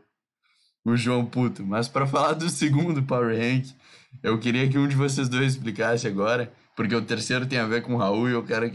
o 0.86 0.96
João 0.96 1.26
Puto. 1.26 1.66
Mas 1.66 1.88
para 1.88 2.06
falar 2.06 2.34
do 2.34 2.48
segundo 2.48 3.02
Power 3.02 3.36
Rank, 3.36 3.66
eu 4.22 4.38
queria 4.38 4.68
que 4.68 4.78
um 4.78 4.86
de 4.86 4.94
vocês 4.94 5.28
dois 5.28 5.54
explicasse 5.54 6.06
agora, 6.06 6.52
porque 6.76 6.94
o 6.94 7.04
terceiro 7.04 7.46
tem 7.46 7.58
a 7.58 7.66
ver 7.66 7.82
com 7.82 7.94
o 7.94 7.98
Raul 7.98 8.28
e 8.28 8.32
eu 8.32 8.44
quero, 8.44 8.66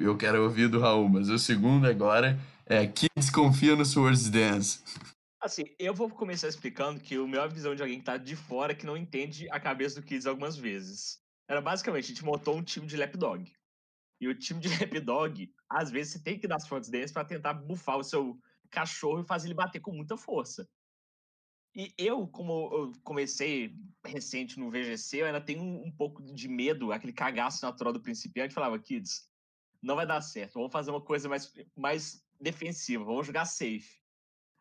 eu 0.00 0.16
quero 0.16 0.42
ouvir 0.42 0.68
do 0.68 0.80
Raul, 0.80 1.08
mas 1.08 1.28
o 1.28 1.38
segundo 1.38 1.86
agora 1.86 2.38
é 2.66 2.86
que 2.86 3.06
desconfia 3.16 3.76
no 3.76 3.84
Swords 3.84 4.28
Dance. 4.28 4.80
Assim, 5.40 5.64
eu 5.78 5.94
vou 5.94 6.10
começar 6.10 6.48
explicando 6.48 7.00
que 7.00 7.18
o 7.18 7.26
meu 7.26 7.48
visão 7.48 7.74
de 7.74 7.82
alguém 7.82 7.98
que 7.98 8.04
tá 8.04 8.16
de 8.16 8.36
fora 8.36 8.74
que 8.74 8.84
não 8.84 8.96
entende 8.96 9.48
a 9.50 9.58
cabeça 9.58 10.00
do 10.00 10.06
Kids 10.06 10.26
algumas 10.26 10.56
vezes. 10.56 11.18
Era 11.48 11.60
basicamente, 11.60 12.04
a 12.04 12.08
gente 12.08 12.24
montou 12.24 12.56
um 12.56 12.62
time 12.62 12.86
de 12.86 12.96
lapdog. 12.96 13.50
E 14.20 14.28
o 14.28 14.34
time 14.34 14.60
de 14.60 14.68
lapdog, 14.78 15.50
às 15.68 15.90
vezes 15.90 16.12
você 16.12 16.22
tem 16.22 16.38
que 16.38 16.46
dar 16.46 16.56
as 16.56 16.68
fontes 16.68 16.90
deles 16.90 17.10
para 17.10 17.24
tentar 17.24 17.54
bufar 17.54 17.96
o 17.96 18.04
seu 18.04 18.38
cachorro 18.70 19.22
e 19.22 19.26
fazer 19.26 19.48
ele 19.48 19.54
bater 19.54 19.80
com 19.80 19.92
muita 19.92 20.16
força. 20.16 20.68
E 21.74 21.94
eu, 21.96 22.26
como 22.26 22.68
eu 22.72 22.92
comecei 23.04 23.76
recente 24.04 24.58
no 24.58 24.70
VGC, 24.70 25.22
eu 25.22 25.26
ainda 25.26 25.40
tenho 25.40 25.62
um, 25.62 25.86
um 25.86 25.92
pouco 25.92 26.20
de 26.22 26.48
medo, 26.48 26.92
aquele 26.92 27.12
cagaço 27.12 27.64
natural 27.64 27.92
do 27.92 28.00
principiante, 28.00 28.54
falava, 28.54 28.78
kids, 28.78 29.30
não 29.80 29.94
vai 29.94 30.06
dar 30.06 30.20
certo, 30.20 30.54
vamos 30.54 30.72
fazer 30.72 30.90
uma 30.90 31.00
coisa 31.00 31.28
mais, 31.28 31.52
mais 31.76 32.24
defensiva, 32.40 33.04
vamos 33.04 33.26
jogar 33.26 33.44
safe. 33.44 34.00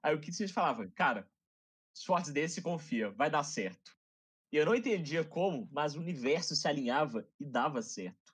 Aí 0.04 0.16
o 0.16 0.20
Kit 0.20 0.48
falava, 0.50 0.88
cara, 0.90 1.30
sorte 1.94 2.32
desse 2.32 2.56
se 2.56 2.62
confia, 2.62 3.12
vai 3.12 3.30
dar 3.30 3.44
certo. 3.44 3.98
E 4.52 4.58
eu 4.58 4.66
não 4.66 4.76
entendia 4.76 5.24
como, 5.24 5.68
mas 5.72 5.96
o 5.96 6.00
universo 6.00 6.56
se 6.56 6.68
alinhava 6.68 7.28
e 7.40 7.46
dava 7.46 7.82
certo. 7.82 8.34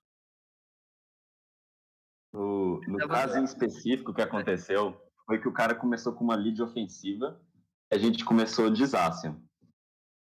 No, 2.32 2.80
no 2.82 3.08
caso 3.08 3.38
em 3.38 3.44
específico 3.44 4.14
que 4.14 4.22
aconteceu, 4.22 5.02
foi 5.26 5.40
que 5.40 5.48
o 5.48 5.54
cara 5.54 5.74
começou 5.74 6.14
com 6.14 6.24
uma 6.24 6.36
lead 6.36 6.62
ofensiva 6.62 7.42
a 7.92 7.98
gente 7.98 8.26
começou 8.26 8.70
de 8.70 8.86
Zacian. 8.86 9.42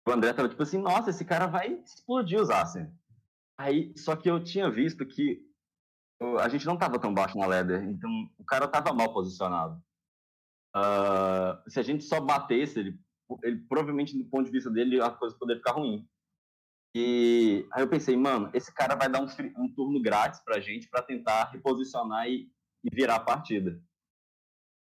O 0.06 0.10
André 0.10 0.32
tava 0.32 0.48
tipo 0.48 0.62
assim, 0.62 0.78
nossa, 0.78 1.10
esse 1.10 1.24
cara 1.24 1.46
vai 1.46 1.74
explodir 1.74 2.40
o 2.40 2.44
Zacian. 2.44 2.92
Aí, 3.58 3.96
só 3.96 4.16
que 4.16 4.28
eu 4.28 4.42
tinha 4.42 4.70
visto 4.70 5.06
que 5.06 5.46
a 6.40 6.48
gente 6.48 6.66
não 6.66 6.76
tava 6.76 6.98
tão 6.98 7.12
baixo 7.12 7.36
na 7.36 7.46
ladder, 7.46 7.82
então 7.82 8.10
o 8.38 8.44
cara 8.44 8.68
tava 8.68 8.92
mal 8.92 9.12
posicionado. 9.12 9.82
Uh, 10.74 11.70
se 11.70 11.78
a 11.78 11.82
gente 11.82 12.04
só 12.04 12.20
batesse, 12.20 12.78
ele, 12.78 12.98
ele, 13.42 13.58
provavelmente, 13.68 14.16
do 14.16 14.24
ponto 14.24 14.46
de 14.46 14.52
vista 14.52 14.70
dele, 14.70 15.00
a 15.00 15.10
coisa 15.10 15.36
poderia 15.36 15.60
ficar 15.60 15.72
ruim. 15.72 16.08
E 16.94 17.66
aí 17.72 17.82
eu 17.82 17.88
pensei, 17.88 18.16
mano, 18.16 18.50
esse 18.52 18.72
cara 18.72 18.94
vai 18.94 19.08
dar 19.08 19.22
um, 19.22 19.26
um 19.58 19.72
turno 19.72 20.00
grátis 20.00 20.40
pra 20.40 20.60
gente 20.60 20.88
para 20.88 21.02
tentar 21.02 21.50
reposicionar 21.50 22.28
e, 22.28 22.50
e, 22.84 22.94
virar 22.94 23.16
a 23.16 23.20
partida. 23.20 23.82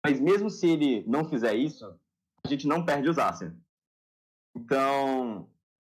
Mas 0.04 0.20
mesmo 0.20 0.48
se 0.48 0.68
ele 0.68 1.04
não 1.06 1.28
fizer 1.28 1.54
isso, 1.54 1.98
gente 2.48 2.66
não 2.66 2.84
perde 2.84 3.08
os 3.08 3.18
Ascen. 3.18 3.52
Então, 4.56 5.48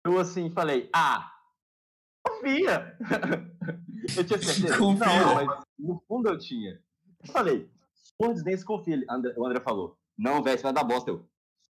eu 0.04 0.18
assim 0.18 0.50
falei, 0.50 0.88
ah, 0.94 1.32
confia! 2.26 2.96
eu 4.16 4.24
tinha 4.24 4.38
certeza. 4.38 4.78
Confia. 4.78 5.06
Não, 5.06 5.34
mas 5.34 5.64
no 5.78 6.00
fundo 6.06 6.28
eu 6.28 6.38
tinha. 6.38 6.80
Eu 7.24 7.32
falei, 7.32 7.70
Swords 7.92 8.42
Dance 8.44 8.64
confia. 8.64 9.00
o 9.36 9.46
André 9.46 9.60
falou, 9.60 9.98
não, 10.16 10.42
velho, 10.42 10.58
você 10.58 10.62
vai 10.62 10.72
dar 10.72 10.84
bosta. 10.84 11.10
Eu, 11.10 11.28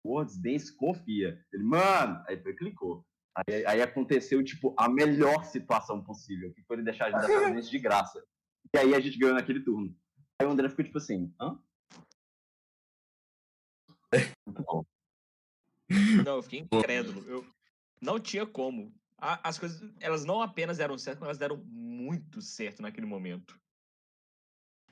Swords 0.02 0.36
Dance 0.36 0.74
confia. 0.74 1.38
Ele, 1.52 1.64
mano, 1.64 2.22
aí 2.26 2.40
foi 2.42 2.54
clicou. 2.54 3.04
Aí, 3.36 3.66
aí, 3.66 3.82
aconteceu, 3.82 4.44
tipo, 4.44 4.74
a 4.78 4.88
melhor 4.88 5.42
situação 5.44 6.02
possível, 6.02 6.52
que 6.52 6.62
foi 6.62 6.76
ele 6.76 6.84
deixar 6.84 7.06
a 7.06 7.10
gente 7.10 7.28
dar 7.28 7.60
de 7.60 7.78
graça. 7.80 8.24
E 8.72 8.78
aí 8.78 8.94
a 8.94 9.00
gente 9.00 9.18
ganhou 9.18 9.34
naquele 9.34 9.60
turno. 9.60 9.94
Aí 10.40 10.46
o 10.46 10.50
André 10.50 10.68
ficou 10.68 10.84
tipo 10.84 10.98
assim, 10.98 11.34
hã? 11.40 11.58
Muito 14.46 14.62
bom. 14.62 14.84
Não, 16.24 16.36
eu 16.36 16.42
fiquei 16.42 16.60
incrédulo. 16.60 17.24
Eu 17.28 17.46
não 18.00 18.18
tinha 18.18 18.46
como. 18.46 18.92
As 19.18 19.58
coisas, 19.58 19.80
elas 20.00 20.24
não 20.24 20.42
apenas 20.42 20.78
deram 20.78 20.98
certo, 20.98 21.20
mas 21.20 21.28
elas 21.28 21.38
deram 21.38 21.56
muito 21.66 22.42
certo 22.42 22.82
naquele 22.82 23.06
momento. 23.06 23.58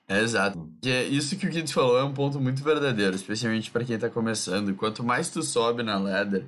É, 0.08 0.20
exato. 0.20 0.72
E 0.82 0.90
é 0.90 1.04
isso 1.04 1.36
que 1.36 1.46
o 1.46 1.50
Kids 1.50 1.72
falou 1.72 1.98
é 1.98 2.04
um 2.04 2.14
ponto 2.14 2.40
muito 2.40 2.62
verdadeiro, 2.62 3.14
especialmente 3.14 3.70
para 3.70 3.84
quem 3.84 3.98
tá 3.98 4.10
começando. 4.10 4.74
Quanto 4.74 5.02
mais 5.02 5.30
tu 5.30 5.42
sobe 5.42 5.82
na 5.82 5.98
ladder, 5.98 6.46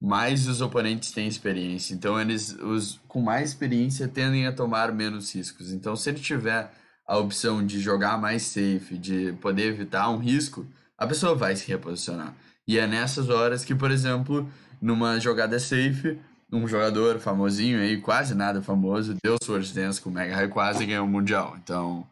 mais 0.00 0.46
os 0.46 0.60
oponentes 0.60 1.10
têm 1.10 1.26
experiência. 1.26 1.94
Então, 1.94 2.20
eles 2.20 2.52
os 2.52 3.00
com 3.08 3.20
mais 3.20 3.50
experiência 3.50 4.08
tendem 4.08 4.46
a 4.46 4.52
tomar 4.52 4.92
menos 4.92 5.34
riscos. 5.34 5.72
Então, 5.72 5.96
se 5.96 6.10
ele 6.10 6.20
tiver 6.20 6.72
a 7.06 7.16
opção 7.18 7.64
de 7.64 7.80
jogar 7.80 8.18
mais 8.18 8.42
safe, 8.42 8.98
de 8.98 9.32
poder 9.34 9.66
evitar 9.66 10.10
um 10.10 10.18
risco, 10.18 10.66
a 10.98 11.06
pessoa 11.06 11.34
vai 11.34 11.56
se 11.56 11.66
reposicionar. 11.68 12.34
E 12.66 12.78
é 12.78 12.86
nessas 12.86 13.28
horas 13.28 13.64
que, 13.64 13.74
por 13.74 13.90
exemplo, 13.90 14.48
numa 14.80 15.18
jogada 15.20 15.58
safe, 15.58 16.18
um 16.52 16.66
jogador 16.66 17.18
famosinho 17.18 17.80
aí, 17.80 18.00
quase 18.00 18.34
nada 18.34 18.62
famoso, 18.62 19.16
deu 19.22 19.36
Sword 19.42 19.72
Dance 19.72 20.00
com 20.00 20.10
o 20.10 20.12
Mega 20.12 20.48
quase 20.48 20.86
ganhou 20.86 21.06
o 21.06 21.08
Mundial. 21.08 21.56
Então, 21.62 22.06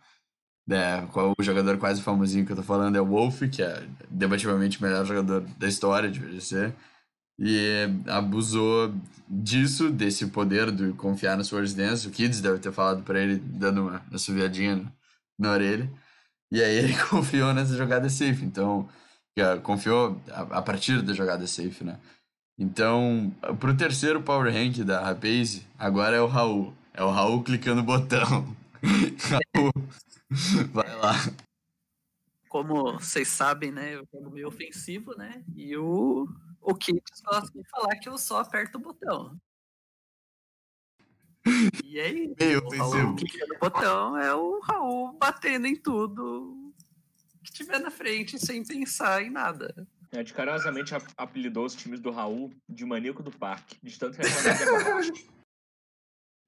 é, 0.70 1.06
o 1.38 1.42
jogador 1.42 1.76
quase 1.78 2.02
famosinho 2.02 2.46
que 2.46 2.52
eu 2.52 2.56
tô 2.56 2.62
falando 2.62 2.96
é 2.96 3.00
o 3.00 3.06
Wolf, 3.06 3.42
que 3.50 3.62
é 3.62 3.86
debativamente 4.10 4.78
o 4.78 4.82
melhor 4.82 5.04
jogador 5.04 5.42
da 5.58 5.68
história 5.68 6.10
de 6.10 6.20
VGC. 6.20 6.72
E 7.38 7.88
abusou 8.06 8.94
disso, 9.28 9.90
desse 9.90 10.26
poder 10.28 10.70
de 10.70 10.92
confiar 10.92 11.36
no 11.36 11.44
Sword 11.44 11.74
Dance. 11.74 12.06
O 12.06 12.10
Kids 12.10 12.40
deve 12.40 12.58
ter 12.58 12.72
falado 12.72 13.02
pra 13.02 13.20
ele, 13.20 13.36
dando 13.36 13.88
uma, 13.88 14.18
suviadinha 14.18 14.84
na 15.38 15.52
orelha. 15.52 15.90
E 16.54 16.62
aí 16.62 16.76
ele 16.76 16.94
confiou 17.10 17.52
nessa 17.52 17.76
jogada 17.76 18.08
safe. 18.08 18.44
Então, 18.44 18.88
confiou 19.64 20.22
a, 20.30 20.62
partir 20.62 21.02
da 21.02 21.12
jogada 21.12 21.44
safe, 21.48 21.82
né? 21.82 21.98
Então, 22.56 23.34
pro 23.58 23.76
terceiro 23.76 24.22
Power 24.22 24.52
Rank 24.54 24.76
da 24.84 25.00
Rapaze, 25.00 25.66
agora 25.76 26.14
é 26.14 26.20
o 26.20 26.28
Raul. 26.28 26.72
É 26.92 27.02
o 27.02 27.10
Raul 27.10 27.42
clicando 27.42 27.80
no 27.80 27.82
botão. 27.82 28.56
Raul, 29.56 29.72
vai 30.72 30.94
lá. 30.94 31.14
Como 32.48 33.00
vocês 33.00 33.26
sabem, 33.26 33.72
né? 33.72 33.96
Eu 33.96 34.06
jogo 34.12 34.30
meio 34.30 34.46
ofensivo, 34.46 35.12
né? 35.18 35.42
E 35.56 35.76
o, 35.76 36.28
o 36.60 36.72
Kids 36.76 37.20
gosta 37.24 37.50
de 37.50 37.68
falar 37.68 37.96
que 37.96 38.08
eu 38.08 38.16
só 38.16 38.38
aperto 38.38 38.78
o 38.78 38.80
botão. 38.80 39.36
E 41.84 41.98
é 41.98 42.10
isso. 42.12 42.34
Meio 42.40 42.62
O 42.62 42.66
ofensivo. 42.66 42.90
Raul 42.98 43.16
clicando 43.16 43.52
no 43.54 43.58
botão 43.60 44.16
é 44.18 44.34
o 44.34 44.60
Raul 44.60 45.12
batendo 45.18 45.66
em 45.66 45.76
tudo 45.76 46.72
que 47.42 47.52
tiver 47.52 47.78
na 47.78 47.90
frente 47.90 48.38
sem 48.38 48.64
pensar 48.64 49.22
em 49.22 49.30
nada. 49.30 49.86
A 50.12 50.18
gente 50.18 50.32
carinhosamente 50.32 50.94
ap- 50.94 51.12
apelidou 51.16 51.64
os 51.66 51.74
times 51.74 52.00
do 52.00 52.10
Raul 52.10 52.52
de 52.68 52.84
maníaco 52.86 53.22
do 53.22 53.30
parque, 53.30 53.76
de 53.82 53.98
tanto 53.98 54.16
reclamar 54.16 54.58
debate. 55.02 55.26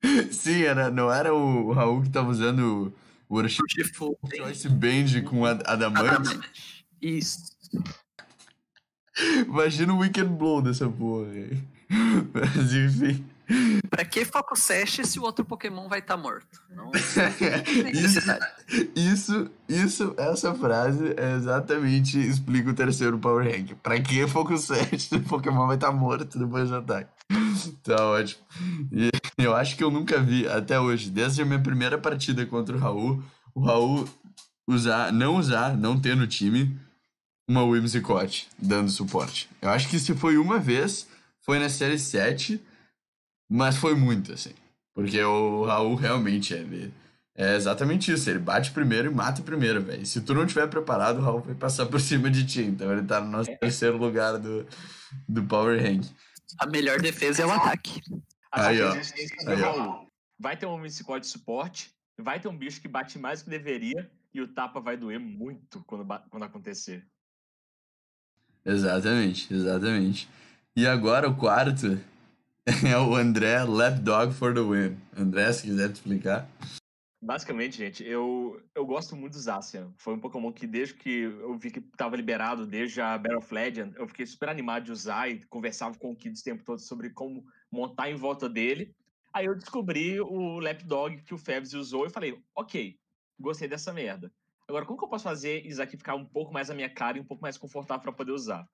Sim, 0.32 0.62
era, 0.62 0.90
não 0.90 1.12
era 1.12 1.34
o 1.34 1.72
Raul 1.72 2.03
que 2.03 2.11
tava 2.11 2.30
usando 2.30 2.94
o 3.28 3.34
Worship 3.34 3.62
Shifu. 3.68 4.16
Choice 4.36 4.68
Band 4.68 5.22
com 5.28 5.44
a 5.44 5.51
Adamante. 5.51 6.38
Isso. 7.03 7.42
Imagina 9.47 9.92
o 9.94 9.99
Weekend 9.99 10.28
Blow 10.34 10.62
dessa 10.62 10.88
porra 10.88 11.30
aí. 11.30 11.59
Mas 12.32 12.72
enfim. 12.72 13.24
Pra 13.88 14.05
que 14.05 14.24
Foco 14.24 14.57
Sash 14.57 15.01
se 15.05 15.18
o 15.18 15.22
outro 15.22 15.44
Pokémon 15.44 15.88
vai 15.88 16.01
estar 16.01 16.16
morto? 16.16 16.61
Não 16.68 16.90
isso, 17.92 18.20
isso, 18.94 19.51
isso, 19.68 20.14
essa 20.18 20.55
frase 20.55 21.14
é 21.16 21.34
exatamente 21.34 22.18
explica 22.18 22.70
o 22.70 22.74
terceiro 22.74 23.18
Power 23.18 23.44
Rank. 23.44 23.74
Pra 23.82 24.01
que 24.01 24.26
Focus 24.26 24.62
7 24.64 24.99
se 24.99 25.14
o 25.16 25.22
Pokémon 25.22 25.66
vai 25.66 25.76
estar 25.76 25.92
morto 25.92 26.38
depois 26.38 26.68
do 26.68 26.76
ataque? 26.76 27.11
Tá 27.82 28.05
ótimo. 28.07 28.40
E 28.92 29.11
eu 29.38 29.55
acho 29.55 29.76
que 29.76 29.84
eu 29.84 29.90
nunca 29.90 30.20
vi 30.20 30.49
até 30.49 30.78
hoje, 30.78 31.11
desde 31.11 31.42
a 31.42 31.44
minha 31.44 31.61
primeira 31.61 31.97
partida 31.97 32.44
contra 32.44 32.76
o 32.76 32.80
Raul, 32.80 33.22
o 33.55 33.61
Raul 33.61 34.09
usar, 34.66 35.12
não 35.12 35.36
usar, 35.36 35.76
não 35.76 35.99
ter 35.99 36.16
no 36.16 36.26
time 36.26 36.76
uma 37.49 37.62
Whimsicott 37.62 38.49
dando 38.59 38.90
suporte. 38.90 39.49
Eu 39.62 39.70
acho 39.70 39.88
que 39.88 39.99
se 39.99 40.14
foi 40.14 40.36
uma 40.36 40.59
vez, 40.59 41.07
foi 41.40 41.59
na 41.59 41.68
série 41.68 41.99
7, 41.99 42.61
mas 43.49 43.76
foi 43.76 43.94
muito, 43.94 44.32
assim. 44.32 44.55
Porque 44.94 45.22
o 45.22 45.64
Raul 45.64 45.94
realmente 45.94 46.55
ele 46.55 46.92
é 47.34 47.55
exatamente 47.55 48.11
isso. 48.11 48.28
Ele 48.30 48.38
bate 48.38 48.70
primeiro 48.70 49.11
e 49.11 49.14
mata 49.14 49.42
primeiro, 49.42 49.82
velho. 49.82 50.07
Se 50.07 50.22
tu 50.22 50.34
não 50.34 50.47
tiver 50.47 50.66
preparado, 50.68 51.18
o 51.18 51.22
Raul 51.22 51.40
vai 51.40 51.55
passar 51.55 51.86
por 51.86 52.01
cima 52.01 52.30
de 52.30 52.47
ti. 52.47 52.62
Então 52.62 52.90
ele 52.90 53.07
tá 53.07 53.20
no 53.20 53.30
nosso 53.30 53.51
terceiro 53.59 53.97
lugar 53.97 54.38
do, 54.38 54.66
do 55.28 55.44
Power 55.44 55.80
Rank. 55.80 56.07
A 56.59 56.66
melhor 56.66 57.01
defesa 57.01 57.42
é 57.42 57.47
o 57.47 57.51
ataque. 57.51 58.01
A 58.51 58.68
Aí, 58.68 58.80
ó. 58.80 58.92
Aí, 58.92 59.62
ó. 59.62 59.72
Raul. 59.72 60.07
Vai 60.38 60.57
ter 60.57 60.66
um 60.66 60.78
Misicode 60.78 61.24
de 61.24 61.30
suporte, 61.30 61.90
vai 62.18 62.38
ter 62.38 62.49
um 62.49 62.57
bicho 62.57 62.80
que 62.80 62.88
bate 62.88 63.18
mais 63.18 63.40
do 63.40 63.44
que 63.44 63.51
deveria, 63.51 64.11
e 64.34 64.40
o 64.40 64.49
tapa 64.49 64.80
vai 64.80 64.97
doer 64.97 65.18
muito 65.18 65.82
quando, 65.86 66.07
quando 66.28 66.42
acontecer. 66.42 67.07
Exatamente, 68.64 69.53
exatamente. 69.53 70.28
E 70.76 70.86
agora 70.86 71.28
o 71.28 71.36
quarto 71.36 71.99
é 72.84 72.98
o 72.98 73.14
André 73.14 73.62
Lapdog 73.62 74.34
for 74.34 74.52
the 74.52 74.60
win. 74.60 74.96
André, 75.16 75.52
se 75.52 75.62
quiser 75.62 75.88
te 75.88 75.94
explicar. 75.94 76.48
Basicamente, 77.22 77.76
gente, 77.76 78.04
eu, 78.04 78.60
eu 78.74 78.84
gosto 78.84 79.14
muito 79.14 79.34
do 79.34 79.38
Zacian. 79.38 79.92
Foi 79.96 80.14
um 80.14 80.18
Pokémon 80.20 80.52
que 80.52 80.66
desde 80.66 80.94
que 80.94 81.22
eu 81.22 81.56
vi 81.56 81.70
que 81.70 81.78
estava 81.78 82.16
liberado, 82.16 82.66
desde 82.66 83.00
a 83.00 83.16
Battle 83.16 83.38
of 83.38 83.54
Legend, 83.54 83.94
eu 83.96 84.08
fiquei 84.08 84.26
super 84.26 84.48
animado 84.48 84.84
de 84.84 84.92
usar 84.92 85.28
e 85.28 85.44
conversava 85.46 85.96
com 85.96 86.10
o 86.10 86.16
Kids 86.16 86.40
o 86.40 86.44
tempo 86.44 86.64
todo 86.64 86.80
sobre 86.80 87.10
como 87.10 87.44
montar 87.70 88.10
em 88.10 88.16
volta 88.16 88.48
dele. 88.48 88.94
Aí 89.32 89.46
eu 89.46 89.54
descobri 89.54 90.20
o 90.20 90.58
Lapdog 90.58 91.22
que 91.22 91.34
o 91.34 91.38
Febs 91.38 91.72
usou 91.72 92.06
e 92.06 92.10
falei, 92.10 92.36
ok, 92.54 92.98
gostei 93.38 93.68
dessa 93.68 93.92
merda. 93.92 94.32
Agora, 94.68 94.84
como 94.84 94.98
que 94.98 95.04
eu 95.04 95.08
posso 95.08 95.24
fazer 95.24 95.64
isso 95.64 95.80
aqui 95.80 95.96
ficar 95.96 96.16
um 96.16 96.24
pouco 96.24 96.52
mais 96.52 96.68
na 96.68 96.74
minha 96.74 96.90
cara 96.90 97.16
e 97.16 97.20
um 97.20 97.24
pouco 97.24 97.42
mais 97.42 97.56
confortável 97.56 98.02
para 98.02 98.12
poder 98.12 98.32
usar? 98.32 98.68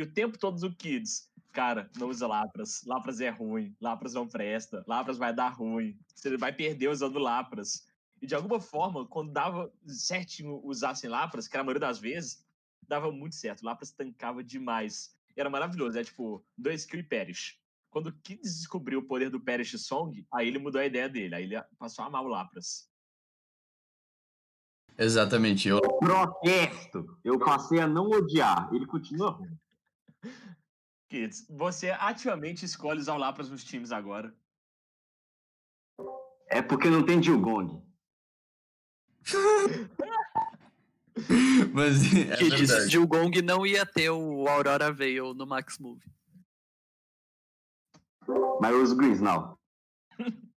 E 0.00 0.02
o 0.02 0.10
tempo 0.10 0.38
todo 0.38 0.58
do 0.58 0.74
Kids, 0.74 1.30
cara, 1.52 1.90
não 1.98 2.08
usa 2.08 2.26
Lapras, 2.26 2.82
Lapras 2.86 3.20
é 3.20 3.28
ruim, 3.28 3.76
Lapras 3.78 4.14
não 4.14 4.26
presta, 4.26 4.82
Lapras 4.86 5.18
vai 5.18 5.30
dar 5.30 5.50
ruim, 5.50 5.94
você 6.14 6.38
vai 6.38 6.54
perder 6.54 6.88
usando 6.88 7.18
Lapras. 7.18 7.86
E 8.22 8.26
de 8.26 8.34
alguma 8.34 8.58
forma, 8.58 9.06
quando 9.06 9.30
dava 9.30 9.70
certinho 9.86 10.58
usar 10.64 10.94
sem 10.94 11.10
Lapras, 11.10 11.46
que 11.46 11.54
era 11.54 11.60
a 11.60 11.64
maioria 11.64 11.86
das 11.86 11.98
vezes, 11.98 12.42
dava 12.88 13.12
muito 13.12 13.34
certo. 13.34 13.62
Lapras 13.62 13.90
tancava 13.90 14.42
demais. 14.42 15.14
E 15.36 15.40
era 15.40 15.50
maravilhoso, 15.50 15.98
é 15.98 16.02
tipo, 16.02 16.42
dois 16.56 16.86
kill 16.86 17.00
e 17.00 17.02
Perish. 17.02 17.58
Quando 17.90 18.06
o 18.06 18.12
Kids 18.22 18.56
descobriu 18.56 19.00
o 19.00 19.06
poder 19.06 19.28
do 19.28 19.38
Perish 19.38 19.78
Song, 19.82 20.26
aí 20.32 20.48
ele 20.48 20.58
mudou 20.58 20.80
a 20.80 20.86
ideia 20.86 21.10
dele, 21.10 21.34
aí 21.34 21.44
ele 21.44 21.62
passou 21.78 22.06
a 22.06 22.08
amar 22.08 22.24
o 22.24 22.28
Lapras. 22.28 22.88
Exatamente, 24.96 25.68
eu. 25.68 25.78
Protesto! 25.98 27.18
Eu 27.22 27.38
passei 27.38 27.80
a 27.80 27.86
não 27.86 28.08
odiar. 28.08 28.70
Ele 28.72 28.86
continua 28.86 29.32
ruim. 29.32 29.58
Kids, 31.08 31.46
você 31.48 31.90
ativamente 31.90 32.64
escolhe 32.64 33.00
usar 33.00 33.14
o 33.14 33.18
Lapras 33.18 33.50
nos 33.50 33.64
times 33.64 33.90
agora. 33.90 34.34
É 36.48 36.62
porque 36.62 36.88
não 36.88 37.04
tem 37.04 37.20
Dilgong. 37.20 37.82
Mas 41.72 42.02
é 42.14 42.36
que 42.36 42.50
disse 42.50 42.88
verdade. 42.88 43.06
Gong 43.06 43.42
não 43.42 43.66
ia 43.66 43.84
ter 43.84 44.10
o 44.10 44.46
Aurora 44.48 44.92
Veil 44.92 45.34
no 45.34 45.46
Max 45.46 45.78
Move. 45.78 46.04
Mas 48.60 48.72
eu 48.72 48.82
uso 48.82 48.96
Grinsnall. 48.96 49.58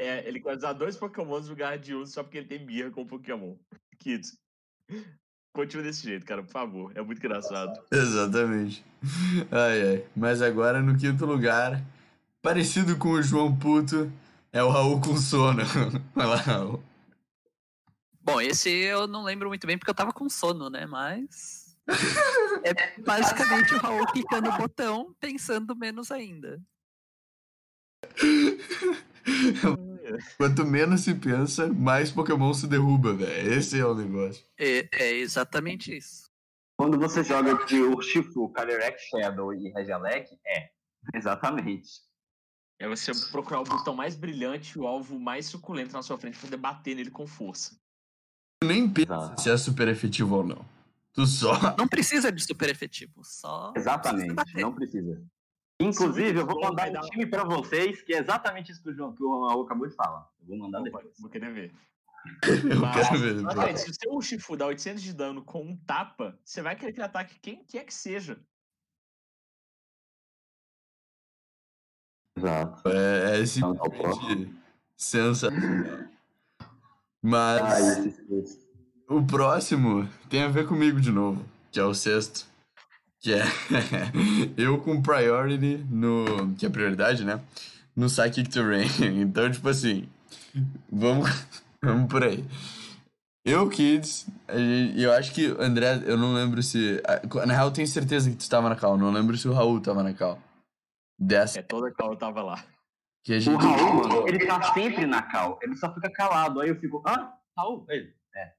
É, 0.00 0.26
ele 0.26 0.40
quer 0.40 0.56
usar 0.56 0.72
dois 0.72 0.96
Pokémons 0.96 1.44
no 1.44 1.50
lugar 1.50 1.78
de 1.78 1.94
um 1.94 2.04
só 2.04 2.22
porque 2.24 2.38
ele 2.38 2.48
tem 2.48 2.66
birra 2.66 2.90
com 2.90 3.02
o 3.02 3.06
Pokémon. 3.06 3.56
Kids, 4.00 4.36
continua 5.54 5.84
desse 5.84 6.02
jeito, 6.02 6.26
cara, 6.26 6.42
por 6.42 6.50
favor. 6.50 6.92
É 6.94 7.00
muito 7.00 7.18
engraçado. 7.18 7.80
Exatamente. 7.90 8.84
Ai, 9.50 9.88
ai. 9.88 10.04
Mas 10.14 10.42
agora 10.42 10.82
no 10.82 10.98
quinto 10.98 11.24
lugar, 11.24 11.80
parecido 12.42 12.98
com 12.98 13.10
o 13.10 13.22
João 13.22 13.56
Puto, 13.56 14.12
é 14.52 14.62
o 14.62 14.68
Raul 14.68 15.00
com 15.00 15.16
sono. 15.16 15.62
Vai 16.14 16.26
lá, 16.26 16.36
Raul. 16.36 16.82
Bom, 18.20 18.40
esse 18.40 18.68
eu 18.68 19.06
não 19.06 19.22
lembro 19.22 19.48
muito 19.48 19.66
bem 19.66 19.78
porque 19.78 19.90
eu 19.90 19.94
tava 19.94 20.12
com 20.12 20.28
sono, 20.28 20.68
né? 20.68 20.84
Mas. 20.84 21.64
É 22.66 22.98
basicamente 22.98 23.74
o 23.74 23.78
Raul 23.78 24.06
clicando 24.06 24.50
no 24.50 24.56
botão, 24.56 25.14
pensando 25.20 25.76
menos 25.76 26.10
ainda. 26.10 26.58
Quanto 30.36 30.64
menos 30.64 31.02
se 31.02 31.14
pensa, 31.14 31.66
mais 31.72 32.10
Pokémon 32.10 32.52
se 32.52 32.66
derruba, 32.66 33.14
velho. 33.14 33.52
Esse 33.54 33.78
é 33.78 33.84
o 33.84 33.94
negócio. 33.94 34.44
É, 34.58 34.88
é 34.92 35.12
exatamente 35.14 35.96
isso. 35.96 36.30
Quando 36.76 36.98
você 36.98 37.22
joga 37.22 37.64
de 37.66 37.80
Urshifu, 37.80 38.48
Calyrex 38.50 39.02
Shadow 39.02 39.54
e 39.54 39.70
Regielec, 39.70 40.28
é. 40.46 40.70
Exatamente. 41.14 41.88
É 42.78 42.88
você 42.88 43.12
procurar 43.30 43.60
o 43.60 43.64
botão 43.64 43.94
mais 43.94 44.16
brilhante, 44.16 44.78
o 44.78 44.86
alvo 44.86 45.18
mais 45.18 45.46
suculento 45.46 45.92
na 45.92 46.02
sua 46.02 46.18
frente, 46.18 46.38
pra 46.38 46.48
poder 46.48 46.56
bater 46.56 46.96
nele 46.96 47.10
com 47.10 47.26
força. 47.26 47.76
Tu 48.60 48.66
nem 48.66 48.88
pensa 48.88 49.14
Exato. 49.14 49.40
se 49.40 49.50
é 49.50 49.56
super 49.56 49.88
efetivo 49.88 50.36
ou 50.36 50.44
não. 50.44 50.66
Tu 51.12 51.26
só. 51.26 51.76
Não 51.78 51.86
precisa 51.86 52.32
de 52.32 52.42
super 52.42 52.68
efetivo, 52.68 53.22
só. 53.22 53.72
Exatamente. 53.76 54.34
precisa. 54.34 54.60
Não 54.60 54.74
precisa. 54.74 55.22
Inclusive, 55.80 56.38
eu 56.38 56.46
vou 56.46 56.60
mandar 56.60 56.90
dar- 56.90 57.02
um 57.04 57.08
time 57.08 57.26
pra 57.26 57.44
vocês 57.44 58.00
que 58.02 58.14
é 58.14 58.18
exatamente 58.18 58.70
isso 58.72 58.82
que 58.82 58.90
o 58.90 58.94
João 58.94 59.12
que 59.14 59.22
o 59.22 59.46
Raul 59.48 59.64
acabou 59.64 59.88
de 59.88 59.94
falar. 59.94 60.28
Eu 60.40 60.46
vou 60.46 60.56
mandar 60.58 60.78
Opa, 60.80 60.84
depois. 60.98 61.18
vou 61.18 61.28
querer 61.30 61.52
ver. 61.52 61.74
Eu 62.70 62.80
Mas, 62.80 63.08
quero 63.08 63.20
ver. 63.20 63.42
mas, 63.42 63.80
se 63.80 63.90
o 63.90 63.94
seu 63.94 64.12
Urshifu 64.12 64.56
dá 64.56 64.66
800 64.66 65.02
de 65.02 65.12
dano 65.12 65.44
com 65.44 65.62
um 65.62 65.76
tapa, 65.76 66.38
você 66.44 66.62
vai 66.62 66.74
querer 66.76 66.92
que 66.92 66.98
ele 66.98 67.04
ataque 67.06 67.38
quem 67.40 67.64
quer 67.64 67.84
que 67.84 67.92
seja. 67.92 68.38
Exato. 72.36 72.88
É, 72.88 73.40
é 73.40 73.42
Então, 73.42 73.74
tá 73.76 73.84
simplesmente 73.84 74.54
sensacional. 74.96 76.08
Mas 77.22 77.62
Ah, 77.62 78.06
esse. 78.06 78.68
o 79.08 79.24
próximo 79.26 80.08
tem 80.28 80.42
a 80.42 80.48
ver 80.48 80.66
comigo 80.68 81.00
de 81.00 81.10
novo, 81.10 81.44
que 81.72 81.80
é 81.80 81.84
o 81.84 81.94
sexto. 81.94 82.46
Que 83.24 83.32
é 83.32 83.42
eu 84.58 84.78
com 84.82 85.00
priority 85.00 85.78
no. 85.88 86.54
Que 86.58 86.66
é 86.66 86.68
prioridade, 86.68 87.24
né? 87.24 87.40
No 87.96 88.06
Psychic 88.06 88.50
Terrain. 88.50 88.86
Então, 89.18 89.50
tipo 89.50 89.66
assim. 89.66 90.06
Vamos, 90.92 91.30
vamos 91.82 92.10
por 92.10 92.22
aí. 92.22 92.44
Eu, 93.42 93.70
Kids, 93.70 94.26
gente, 94.50 95.00
eu 95.00 95.10
acho 95.12 95.32
que, 95.32 95.46
André, 95.58 96.02
eu 96.04 96.18
não 96.18 96.34
lembro 96.34 96.62
se. 96.62 97.02
Na 97.46 97.54
real, 97.54 97.68
eu 97.68 97.72
tenho 97.72 97.88
certeza 97.88 98.28
que 98.28 98.36
tu 98.36 98.42
estava 98.42 98.68
na 98.68 98.76
cal. 98.76 98.98
Não 98.98 99.10
lembro 99.10 99.38
se 99.38 99.48
o 99.48 99.54
Raul 99.54 99.78
estava 99.78 100.02
na 100.02 100.12
cal. 100.12 100.38
Dessa. 101.18 101.60
É, 101.60 101.62
toda 101.62 101.88
a 101.88 101.94
cal 101.94 102.14
tava 102.16 102.42
lá. 102.42 102.62
Que 103.24 103.32
a 103.32 103.40
gente... 103.40 103.54
O 103.54 103.58
Raul, 103.58 104.28
ele 104.28 104.46
tá 104.46 104.74
sempre 104.74 105.06
na 105.06 105.22
cal. 105.22 105.58
Ele 105.62 105.74
só 105.76 105.92
fica 105.94 106.10
calado. 106.10 106.60
Aí 106.60 106.68
eu 106.68 106.76
fico, 106.78 107.02
ah, 107.06 107.32
Raul? 107.56 107.86
Ele, 107.88 108.14
é. 108.34 108.52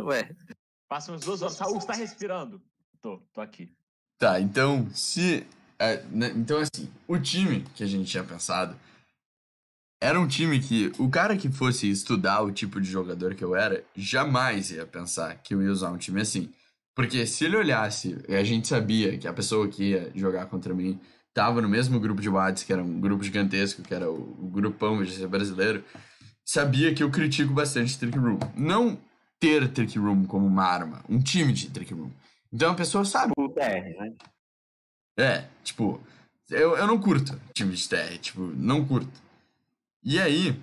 Ué. 0.00 0.30
Passa 0.92 1.10
uns 1.10 1.24
dois 1.24 1.42
anos. 1.42 1.58
Raul 1.58 1.78
está 1.78 1.94
respirando. 1.94 2.60
Tô, 3.00 3.16
tô 3.32 3.40
aqui. 3.40 3.72
Tá, 4.18 4.38
então, 4.38 4.90
se. 4.92 5.46
É, 5.78 6.02
né, 6.10 6.30
então, 6.36 6.58
assim, 6.58 6.86
o 7.08 7.18
time 7.18 7.64
que 7.74 7.82
a 7.82 7.86
gente 7.86 8.10
tinha 8.10 8.22
pensado 8.22 8.76
era 10.02 10.20
um 10.20 10.28
time 10.28 10.60
que 10.60 10.92
o 10.98 11.08
cara 11.08 11.34
que 11.34 11.48
fosse 11.48 11.90
estudar 11.90 12.42
o 12.42 12.52
tipo 12.52 12.78
de 12.78 12.90
jogador 12.90 13.34
que 13.34 13.42
eu 13.42 13.56
era 13.56 13.82
jamais 13.96 14.70
ia 14.70 14.84
pensar 14.84 15.36
que 15.36 15.54
eu 15.54 15.62
ia 15.62 15.72
usar 15.72 15.90
um 15.90 15.96
time 15.96 16.20
assim. 16.20 16.52
Porque 16.94 17.24
se 17.24 17.46
ele 17.46 17.56
olhasse, 17.56 18.22
e 18.28 18.34
a 18.34 18.44
gente 18.44 18.68
sabia 18.68 19.16
que 19.16 19.26
a 19.26 19.32
pessoa 19.32 19.68
que 19.68 19.92
ia 19.92 20.12
jogar 20.14 20.44
contra 20.44 20.74
mim 20.74 21.00
tava 21.32 21.62
no 21.62 21.70
mesmo 21.70 21.98
grupo 21.98 22.20
de 22.20 22.28
Whats, 22.28 22.64
que 22.64 22.72
era 22.72 22.84
um 22.84 23.00
grupo 23.00 23.24
gigantesco, 23.24 23.80
que 23.80 23.94
era 23.94 24.10
o, 24.10 24.44
o 24.44 24.50
grupão 24.50 25.02
de 25.02 25.26
brasileiro, 25.26 25.82
sabia 26.44 26.92
que 26.92 27.02
eu 27.02 27.10
critico 27.10 27.54
bastante 27.54 27.98
Trick 27.98 28.18
Room. 28.18 28.38
Não 28.54 29.00
ter 29.42 29.68
Trick 29.72 29.98
Room 29.98 30.24
como 30.24 30.46
uma 30.46 30.62
arma, 30.62 31.04
um 31.08 31.18
time 31.18 31.52
de 31.52 31.68
Trick 31.68 31.92
Room. 31.92 32.12
Então 32.52 32.70
a 32.70 32.74
pessoa 32.76 33.04
sabe. 33.04 33.32
O 33.36 33.48
TR, 33.48 33.98
né? 33.98 34.14
É, 35.18 35.48
tipo, 35.64 36.00
eu, 36.48 36.76
eu 36.76 36.86
não 36.86 37.00
curto 37.00 37.40
time 37.52 37.74
de 37.74 37.88
TR, 37.88 38.18
tipo, 38.20 38.40
não 38.40 38.86
curto. 38.86 39.10
E 40.04 40.20
aí, 40.20 40.56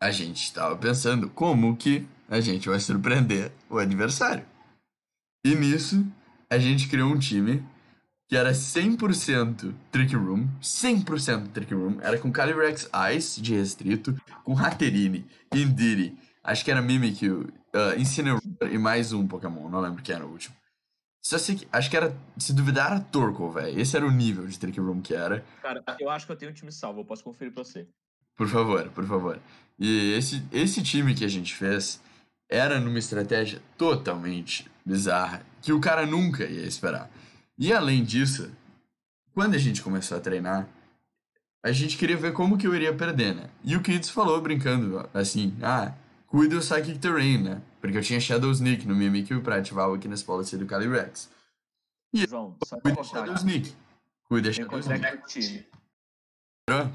a 0.00 0.10
gente 0.10 0.42
estava 0.42 0.76
pensando 0.76 1.30
como 1.30 1.76
que 1.76 2.04
a 2.28 2.40
gente 2.40 2.68
vai 2.68 2.80
surpreender 2.80 3.52
o 3.70 3.78
adversário. 3.78 4.44
E 5.44 5.54
nisso, 5.54 6.04
a 6.50 6.58
gente 6.58 6.88
criou 6.88 7.12
um 7.12 7.18
time 7.18 7.64
que 8.28 8.36
era 8.36 8.50
100% 8.50 9.72
Trick 9.92 10.16
Room, 10.16 10.48
100% 10.60 11.52
Trick 11.52 11.72
Room, 11.72 11.98
era 12.00 12.18
com 12.18 12.32
Calyrex 12.32 12.90
Ice 13.14 13.40
de 13.40 13.54
restrito, 13.54 14.20
com 14.42 14.58
Hatterene, 14.58 15.24
Indiri, 15.54 16.18
acho 16.46 16.64
que 16.64 16.70
era 16.70 16.80
Mimikyu, 16.80 17.52
uh, 17.74 18.00
Incineroar 18.00 18.42
e 18.70 18.78
mais 18.78 19.12
um 19.12 19.26
Pokémon, 19.26 19.68
não 19.68 19.80
lembro 19.80 20.02
quem 20.02 20.14
era 20.14 20.24
o 20.24 20.30
último. 20.30 20.54
Só 21.20 21.38
sei 21.38 21.56
que, 21.56 21.68
acho 21.72 21.90
que 21.90 21.96
era, 21.96 22.16
se 22.38 22.52
duvidar, 22.52 22.92
era 22.92 23.00
Torkoal, 23.00 23.50
velho. 23.50 23.80
Esse 23.80 23.96
era 23.96 24.06
o 24.06 24.10
nível 24.12 24.46
de 24.46 24.56
Trick 24.56 24.78
Room 24.78 25.02
que 25.02 25.12
era. 25.12 25.44
Cara, 25.60 25.82
eu 25.98 26.08
acho 26.08 26.24
que 26.24 26.30
eu 26.30 26.36
tenho 26.36 26.52
um 26.52 26.54
time 26.54 26.70
salvo, 26.70 27.00
eu 27.00 27.04
posso 27.04 27.24
conferir 27.24 27.52
pra 27.52 27.64
você. 27.64 27.84
Por 28.36 28.46
favor, 28.46 28.88
por 28.90 29.04
favor. 29.04 29.40
E 29.76 30.12
esse, 30.12 30.46
esse 30.52 30.82
time 30.84 31.16
que 31.16 31.24
a 31.24 31.28
gente 31.28 31.52
fez 31.52 32.00
era 32.48 32.78
numa 32.78 32.98
estratégia 32.98 33.60
totalmente 33.76 34.70
bizarra, 34.84 35.44
que 35.60 35.72
o 35.72 35.80
cara 35.80 36.06
nunca 36.06 36.44
ia 36.44 36.64
esperar. 36.64 37.10
E 37.58 37.72
além 37.72 38.04
disso, 38.04 38.52
quando 39.34 39.54
a 39.56 39.58
gente 39.58 39.82
começou 39.82 40.16
a 40.16 40.20
treinar, 40.20 40.68
a 41.64 41.72
gente 41.72 41.96
queria 41.96 42.16
ver 42.16 42.32
como 42.32 42.56
que 42.56 42.68
eu 42.68 42.74
iria 42.74 42.94
perder, 42.94 43.34
né? 43.34 43.50
E 43.64 43.74
o 43.74 43.82
Kids 43.82 44.10
falou 44.10 44.40
brincando 44.40 45.08
assim: 45.12 45.56
ah, 45.60 45.92
cuida 46.36 46.56
do 46.56 46.60
Psychic 46.60 46.98
Terrain, 46.98 47.42
né? 47.42 47.62
Porque 47.80 47.96
eu 47.96 48.02
tinha 48.02 48.20
Shadow 48.20 48.50
Sneak 48.52 48.86
no 48.86 48.94
Mimikyu 48.94 49.42
pra 49.42 49.56
ativar 49.56 49.88
o 49.88 49.92
Weakness 49.92 50.22
Policy 50.22 50.58
do 50.58 50.66
Calyrex. 50.66 51.30
E 52.12 52.26
João, 52.28 52.54
só 52.62 52.76
do 53.22 53.32
Sneak. 53.32 53.74
Cuida 54.28 54.50
do 54.50 54.54
Shadow 54.54 54.78
Sneak. 54.78 55.66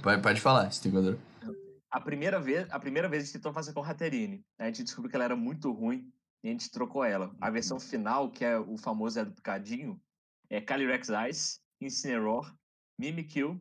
Pode, 0.03 0.21
pode 0.21 0.39
falar, 0.39 0.69
se 0.69 0.87
enquadrou. 0.87 1.17
A 1.89 1.99
primeira 1.99 2.39
vez, 2.39 2.67
a 2.69 2.79
primeira 2.79 3.09
vez 3.09 3.23
a 3.23 3.25
gente 3.25 3.33
tentou 3.33 3.51
fazer 3.51 3.73
com 3.73 3.81
Raterine. 3.81 4.45
A 4.59 4.67
gente 4.67 4.83
descobriu 4.83 5.09
que 5.09 5.15
ela 5.15 5.25
era 5.25 5.35
muito 5.35 5.71
ruim 5.71 6.07
e 6.43 6.49
a 6.49 6.51
gente 6.51 6.69
trocou 6.69 7.03
ela. 7.03 7.35
A 7.41 7.49
versão 7.49 7.79
final, 7.79 8.29
que 8.29 8.45
é 8.45 8.59
o 8.59 8.77
famoso 8.77 9.19
é 9.19 9.25
do 9.25 9.31
picadinho, 9.31 9.99
é 10.51 10.61
Calyrex 10.61 11.07
Ice, 11.29 11.59
Incineroar, 11.81 12.55
Mimikyu, 12.99 13.59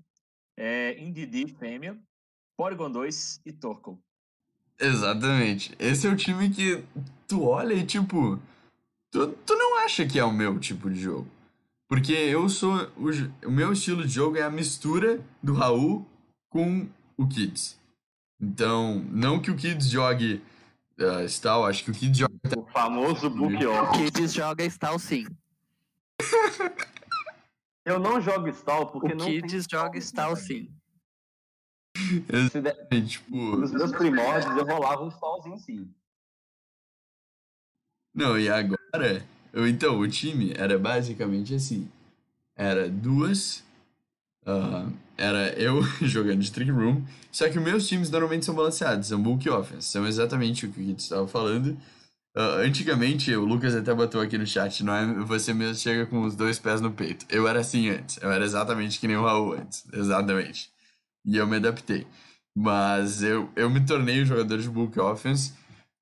é, 0.58 1.00
Indeedee 1.00 1.48
Fêmea, 1.48 1.98
Porygon 2.54 2.90
2 2.90 3.40
e 3.46 3.52
Torkoal. 3.52 3.98
Exatamente. 4.80 5.74
Esse 5.78 6.06
é 6.06 6.10
o 6.10 6.16
time 6.16 6.48
que 6.50 6.82
tu 7.28 7.44
olha 7.44 7.74
e, 7.74 7.84
tipo, 7.84 8.40
tu, 9.10 9.28
tu 9.28 9.54
não 9.54 9.84
acha 9.84 10.06
que 10.06 10.18
é 10.18 10.24
o 10.24 10.32
meu 10.32 10.58
tipo 10.58 10.90
de 10.90 11.00
jogo. 11.00 11.28
Porque 11.88 12.12
eu 12.12 12.48
sou. 12.48 12.88
O, 12.96 13.10
o 13.46 13.50
meu 13.50 13.72
estilo 13.72 14.06
de 14.06 14.14
jogo 14.14 14.38
é 14.38 14.42
a 14.42 14.50
mistura 14.50 15.20
do 15.42 15.52
Raul 15.52 16.06
com 16.48 16.88
o 17.16 17.26
Kids. 17.26 17.78
Então, 18.40 19.04
não 19.10 19.38
que 19.38 19.50
o 19.50 19.56
Kids 19.56 19.90
jogue 19.90 20.42
uh, 20.98 21.24
Stall, 21.26 21.66
acho 21.66 21.84
que 21.84 21.90
o 21.90 21.94
Kids 21.94 22.18
joga. 22.18 22.32
O 22.56 22.66
famoso 22.72 23.28
book. 23.28 23.54
O 23.66 23.90
Kids 23.92 24.32
joga 24.32 24.64
Stall 24.64 24.98
sim. 24.98 25.26
eu 27.84 27.98
não 27.98 28.20
jogo 28.20 28.48
Stall 28.48 28.86
porque 28.86 29.12
o 29.12 29.16
não. 29.16 29.26
O 29.26 29.28
Kids 29.28 29.66
joga 29.70 29.98
Stall 29.98 30.36
sim. 30.36 30.70
Exatamente, 32.28 33.08
tipo... 33.08 33.56
Nos 33.56 33.72
meus 33.72 33.92
primórdios 33.92 34.56
eu 34.56 34.64
rolava 34.64 35.04
um 35.04 35.08
stallzinho 35.08 35.58
sim. 35.58 35.88
Não, 38.14 38.38
e 38.38 38.48
agora. 38.48 39.24
Eu, 39.52 39.66
então, 39.66 39.98
o 39.98 40.08
time 40.08 40.52
era 40.56 40.78
basicamente 40.78 41.54
assim. 41.54 41.88
Era 42.56 42.88
duas. 42.88 43.62
Uh, 44.46 44.92
era 45.16 45.52
eu 45.60 45.82
jogando 46.02 46.40
de 46.40 46.50
Trick 46.50 46.70
Room. 46.70 47.04
Só 47.30 47.48
que 47.48 47.58
os 47.58 47.64
meus 47.64 47.86
times 47.86 48.10
normalmente 48.10 48.44
são 48.44 48.54
balanceados, 48.54 49.08
são 49.08 49.22
bulk 49.22 49.48
offense. 49.48 49.88
São 49.88 50.06
exatamente 50.06 50.66
o 50.66 50.72
que 50.72 50.84
gente 50.84 51.00
estava 51.00 51.26
falando. 51.28 51.76
Uh, 52.36 52.62
antigamente, 52.64 53.34
o 53.34 53.44
Lucas 53.44 53.74
até 53.74 53.92
botou 53.92 54.20
aqui 54.20 54.38
no 54.38 54.46
chat, 54.46 54.84
não 54.84 54.94
é? 54.94 55.06
Você 55.24 55.52
mesmo 55.52 55.74
chega 55.76 56.06
com 56.06 56.22
os 56.22 56.36
dois 56.36 56.58
pés 56.58 56.80
no 56.80 56.92
peito. 56.92 57.26
Eu 57.28 57.46
era 57.48 57.60
assim 57.60 57.88
antes. 57.88 58.18
Eu 58.22 58.30
era 58.30 58.44
exatamente 58.44 58.98
que 59.00 59.08
nem 59.08 59.16
o 59.16 59.24
Raul 59.24 59.54
antes. 59.54 59.84
Exatamente. 59.92 60.70
E 61.24 61.36
eu 61.36 61.46
me 61.46 61.56
adaptei. 61.56 62.06
Mas 62.56 63.22
eu, 63.22 63.50
eu 63.54 63.70
me 63.70 63.84
tornei 63.84 64.22
um 64.22 64.26
jogador 64.26 64.58
de 64.58 64.68
bulk 64.68 64.98
offense 64.98 65.52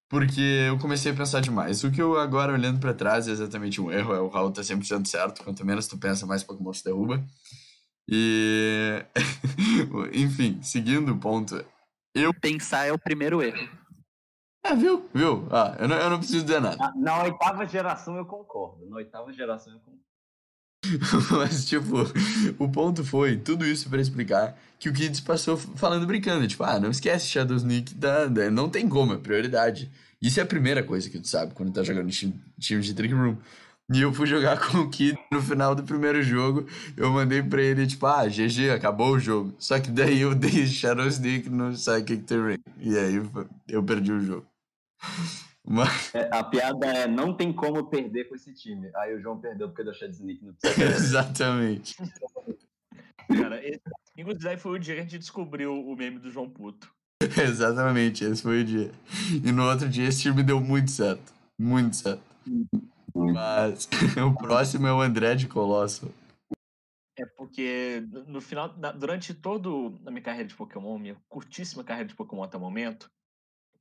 porque 0.08 0.40
eu 0.40 0.78
comecei 0.78 1.12
a 1.12 1.14
pensar 1.14 1.40
demais. 1.40 1.84
O 1.84 1.90
que 1.90 2.00
eu 2.00 2.18
agora, 2.18 2.52
olhando 2.52 2.80
para 2.80 2.94
trás, 2.94 3.28
é 3.28 3.30
exatamente 3.30 3.80
um 3.80 3.92
erro. 3.92 4.14
É 4.14 4.20
o 4.20 4.28
Raul 4.28 4.50
tá 4.50 4.62
100% 4.62 5.06
certo. 5.06 5.44
Quanto 5.44 5.64
menos 5.66 5.86
tu 5.86 5.98
pensa, 5.98 6.26
mais 6.26 6.42
Pokémon 6.42 6.72
te 6.72 6.82
derruba. 6.82 7.22
E... 8.08 9.04
Enfim, 10.14 10.62
seguindo 10.62 11.12
o 11.12 11.18
ponto. 11.18 11.62
Eu... 12.14 12.32
Pensar 12.32 12.86
é 12.86 12.92
o 12.92 12.98
primeiro 12.98 13.42
erro. 13.42 13.68
É, 14.64 14.74
viu? 14.74 15.08
Viu? 15.14 15.46
Ah, 15.50 15.76
eu 15.78 15.88
não, 15.88 15.96
eu 15.96 16.10
não 16.10 16.18
preciso 16.18 16.44
dizer 16.44 16.60
nada. 16.60 16.76
Na, 16.76 16.94
na 16.96 17.22
oitava 17.24 17.66
geração 17.66 18.16
eu 18.16 18.24
concordo. 18.24 18.88
Na 18.88 18.96
oitava 18.96 19.30
geração 19.32 19.72
eu 19.74 19.78
concordo. 19.78 19.97
Mas, 21.30 21.66
tipo, 21.66 21.96
o 22.58 22.68
ponto 22.68 23.04
foi 23.04 23.36
tudo 23.36 23.66
isso 23.66 23.88
para 23.88 24.00
explicar 24.00 24.58
que 24.78 24.88
o 24.88 24.92
Kids 24.92 25.20
passou 25.20 25.56
falando 25.56 26.06
brincando. 26.06 26.46
Tipo, 26.46 26.64
ah, 26.64 26.78
não 26.78 26.90
esquece 26.90 27.26
Shadow 27.26 27.56
Sneak, 27.56 27.94
da, 27.94 28.28
não 28.50 28.68
tem 28.68 28.88
como, 28.88 29.14
é 29.14 29.18
prioridade. 29.18 29.90
Isso 30.20 30.40
é 30.40 30.42
a 30.42 30.46
primeira 30.46 30.82
coisa 30.82 31.08
que 31.08 31.18
tu 31.18 31.28
sabe 31.28 31.54
quando 31.54 31.72
tá 31.72 31.82
jogando 31.82 32.10
time, 32.10 32.34
time 32.58 32.82
de 32.82 32.94
Trick 32.94 33.14
Room. 33.14 33.36
E 33.90 34.02
eu 34.02 34.12
fui 34.12 34.26
jogar 34.26 34.58
com 34.68 34.78
o 34.78 34.90
Kid 34.90 35.18
no 35.32 35.40
final 35.40 35.74
do 35.74 35.82
primeiro 35.82 36.22
jogo. 36.22 36.66
Eu 36.96 37.10
mandei 37.10 37.42
pra 37.42 37.62
ele, 37.62 37.86
tipo, 37.86 38.06
ah, 38.06 38.26
GG, 38.28 38.70
acabou 38.70 39.12
o 39.12 39.20
jogo. 39.20 39.54
Só 39.58 39.78
que 39.80 39.90
daí 39.90 40.20
eu 40.20 40.34
dei 40.34 40.66
Shadow 40.66 41.06
Sneak 41.06 41.48
no 41.48 41.72
Psychic 41.72 42.24
Terrain. 42.24 42.58
E 42.80 42.96
aí 42.96 43.22
eu 43.68 43.82
perdi 43.82 44.12
o 44.12 44.20
jogo. 44.20 44.46
Mas... 45.68 46.14
É, 46.14 46.30
a 46.32 46.42
piada 46.42 46.86
é 46.86 47.06
não 47.06 47.34
tem 47.34 47.52
como 47.52 47.84
perder 47.84 48.24
com 48.28 48.34
esse 48.34 48.54
time. 48.54 48.90
Aí 48.96 49.14
o 49.14 49.20
João 49.20 49.38
perdeu 49.38 49.68
porque 49.68 49.84
deixou 49.84 50.08
de 50.08 50.14
sneak 50.14 50.42
no 50.42 50.56
Exatamente. 50.82 51.96
Cara, 53.28 53.62
esse, 53.62 53.82
inclusive 54.16 54.56
foi 54.56 54.78
o 54.78 54.80
dia 54.80 54.94
que 54.94 55.00
a 55.00 55.02
gente 55.04 55.18
descobriu 55.18 55.74
o 55.74 55.94
meme 55.94 56.18
do 56.18 56.30
João 56.30 56.48
Puto. 56.48 56.90
Exatamente, 57.20 58.24
esse 58.24 58.42
foi 58.42 58.62
o 58.62 58.64
dia. 58.64 58.90
E 59.44 59.52
no 59.52 59.68
outro 59.68 59.88
dia 59.88 60.08
esse 60.08 60.22
time 60.22 60.42
deu 60.42 60.58
muito 60.58 60.90
certo. 60.90 61.34
Muito 61.58 61.96
certo. 61.96 62.22
Mas 63.14 63.88
o 64.26 64.34
próximo 64.34 64.86
é 64.86 64.92
o 64.92 65.02
André 65.02 65.34
de 65.34 65.48
Colosso. 65.48 66.10
É 67.18 67.26
porque 67.26 68.02
no 68.28 68.40
final, 68.40 68.68
durante 68.96 69.34
toda 69.34 69.68
a 70.06 70.10
minha 70.10 70.22
carreira 70.22 70.48
de 70.48 70.54
Pokémon, 70.54 70.98
minha 70.98 71.16
curtíssima 71.28 71.84
carreira 71.84 72.08
de 72.08 72.14
Pokémon 72.14 72.44
até 72.44 72.56
o 72.56 72.60
momento, 72.60 73.10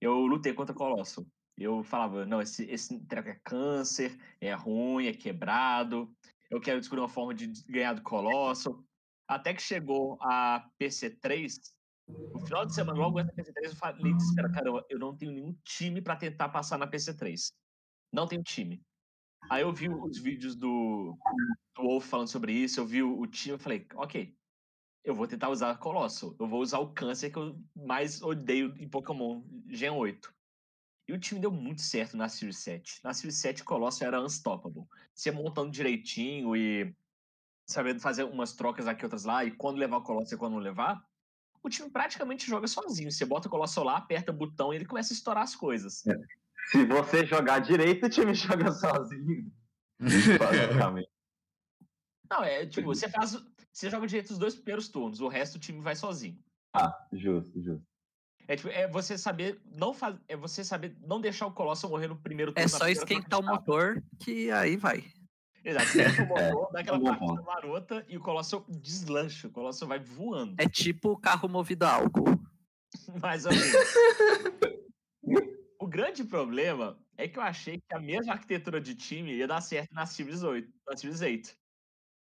eu 0.01 0.25
lutei 0.25 0.53
contra 0.53 0.75
Colosso. 0.75 1.25
Eu 1.57 1.83
falava, 1.83 2.25
não, 2.25 2.41
esse, 2.41 2.65
esse 2.65 2.99
treco 3.05 3.29
é 3.29 3.39
câncer, 3.43 4.15
é 4.39 4.53
ruim, 4.53 5.07
é 5.07 5.13
quebrado. 5.13 6.13
Eu 6.49 6.61
quero 6.61 6.79
descobrir 6.79 7.01
uma 7.01 7.09
forma 7.09 7.33
de 7.33 7.47
ganhar 7.67 7.93
do 7.93 8.03
Colosso. 8.03 8.85
Até 9.27 9.53
que 9.53 9.61
chegou 9.61 10.17
a 10.21 10.69
PC3, 10.79 11.57
no 12.07 12.39
final 12.45 12.65
de 12.65 12.73
semana, 12.73 12.97
logo 12.97 13.19
antes 13.19 13.35
da 13.35 13.43
PC3, 13.43 13.65
eu 13.65 13.75
falei 13.75 14.13
desespero, 14.13 14.51
caramba, 14.51 14.85
eu 14.89 14.97
não 14.97 15.15
tenho 15.15 15.31
nenhum 15.31 15.53
time 15.63 16.01
para 16.01 16.15
tentar 16.15 16.49
passar 16.49 16.77
na 16.77 16.87
PC3. 16.87 17.51
Não 18.13 18.27
tenho 18.27 18.43
time. 18.43 18.81
Aí 19.49 19.61
eu 19.61 19.73
vi 19.73 19.89
os 19.89 20.17
vídeos 20.17 20.55
do, 20.55 21.17
do 21.75 21.83
Wolf 21.83 22.05
falando 22.05 22.29
sobre 22.29 22.53
isso, 22.53 22.79
eu 22.79 22.85
vi 22.85 23.03
o, 23.03 23.19
o 23.19 23.27
time, 23.27 23.55
eu 23.55 23.59
falei, 23.59 23.85
ok, 23.95 24.35
eu 25.03 25.15
vou 25.15 25.27
tentar 25.27 25.49
usar 25.49 25.77
Colossal. 25.77 26.35
Eu 26.39 26.47
vou 26.47 26.61
usar 26.61 26.79
o 26.79 26.93
câncer 26.93 27.31
que 27.31 27.37
eu 27.37 27.57
mais 27.75 28.21
odeio 28.21 28.75
em 28.77 28.87
Pokémon 28.87 29.41
Gen 29.69 29.91
8. 29.91 30.36
E 31.07 31.13
o 31.13 31.19
time 31.19 31.39
deu 31.39 31.51
muito 31.51 31.81
certo 31.81 32.17
na 32.17 32.27
Series 32.27 32.57
7. 32.57 32.99
Na 33.03 33.13
Series 33.13 33.37
7, 33.37 33.63
Colossal 33.63 34.09
era 34.09 34.21
unstoppable. 34.21 34.83
Você 35.15 35.31
montando 35.31 35.71
direitinho 35.71 36.55
e 36.55 36.93
sabendo 37.65 38.01
fazer 38.01 38.23
umas 38.23 38.53
trocas 38.53 38.87
aqui, 38.87 39.05
outras 39.05 39.23
lá, 39.23 39.45
e 39.45 39.51
quando 39.51 39.77
levar 39.77 39.97
o 39.97 40.03
Colossal 40.03 40.35
e 40.35 40.39
quando 40.39 40.53
não 40.53 40.59
levar, 40.59 41.01
o 41.63 41.69
time 41.69 41.89
praticamente 41.89 42.45
joga 42.45 42.67
sozinho. 42.67 43.11
Você 43.11 43.25
bota 43.25 43.47
o 43.47 43.51
Colossal 43.51 43.85
lá, 43.85 43.97
aperta 43.97 44.31
o 44.31 44.35
botão 44.35 44.73
e 44.73 44.75
ele 44.75 44.85
começa 44.85 45.13
a 45.13 45.15
estourar 45.15 45.43
as 45.43 45.55
coisas. 45.55 46.05
É. 46.05 46.17
Se 46.71 46.85
você 46.85 47.25
jogar 47.25 47.59
direito, 47.59 48.05
o 48.05 48.09
time 48.09 48.33
joga 48.35 48.71
sozinho. 48.71 49.51
Basicamente. 49.99 51.09
Não, 52.29 52.43
é 52.43 52.65
tipo, 52.65 52.87
você 52.87 53.09
faz. 53.09 53.37
Você 53.71 53.89
joga 53.89 54.05
direito 54.05 54.31
os 54.31 54.37
dois 54.37 54.55
primeiros 54.55 54.89
turnos, 54.89 55.21
o 55.21 55.29
resto 55.29 55.55
o 55.55 55.59
time 55.59 55.79
vai 55.79 55.95
sozinho. 55.95 56.37
Ah, 56.73 56.93
justo, 57.13 57.61
justo. 57.61 57.87
É, 58.47 58.55
tipo, 58.55 58.69
é 58.69 58.87
você 58.87 59.17
saber 59.17 59.59
não 59.75 59.93
faz, 59.93 60.15
é 60.27 60.37
você 60.37 60.63
saber 60.63 60.95
não 61.05 61.19
deixar 61.19 61.47
o 61.47 61.51
Colosso 61.51 61.89
morrer 61.89 62.07
no 62.07 62.15
primeiro 62.15 62.53
turno. 62.53 62.65
É 62.65 62.67
só 62.69 62.87
esquentar 62.87 63.39
o 63.39 63.43
motor 63.43 64.01
que 64.19 64.49
aí 64.51 64.77
vai. 64.77 65.03
Exato, 65.65 65.85
esquenta 65.85 66.23
o 66.23 66.27
motor, 66.27 66.69
é, 66.69 66.71
dá 66.71 66.79
aquela 66.79 66.99
partida 67.01 67.41
marota 67.41 68.05
e 68.07 68.15
o 68.15 68.21
Colosso 68.21 68.65
deslancha, 68.69 69.49
o 69.49 69.51
Colosso 69.51 69.85
vai 69.85 69.99
voando. 69.99 70.55
É 70.57 70.69
tipo 70.69 71.17
carro 71.17 71.49
movido 71.49 71.85
a 71.85 71.95
álcool. 71.95 72.39
Mais 73.21 73.45
ou 73.45 73.51
menos. 73.51 73.75
o 75.77 75.85
grande 75.85 76.23
problema 76.23 76.97
é 77.17 77.27
que 77.27 77.37
eu 77.37 77.43
achei 77.43 77.77
que 77.77 77.95
a 77.95 77.99
mesma 77.99 78.33
arquitetura 78.33 78.79
de 78.79 78.95
time 78.95 79.33
ia 79.33 79.47
dar 79.47 79.59
certo 79.59 79.93
na 79.93 80.05
Series 80.05 80.41
8, 80.41 80.71
na 80.87 80.95
Series 80.95 81.19
8. 81.19 81.57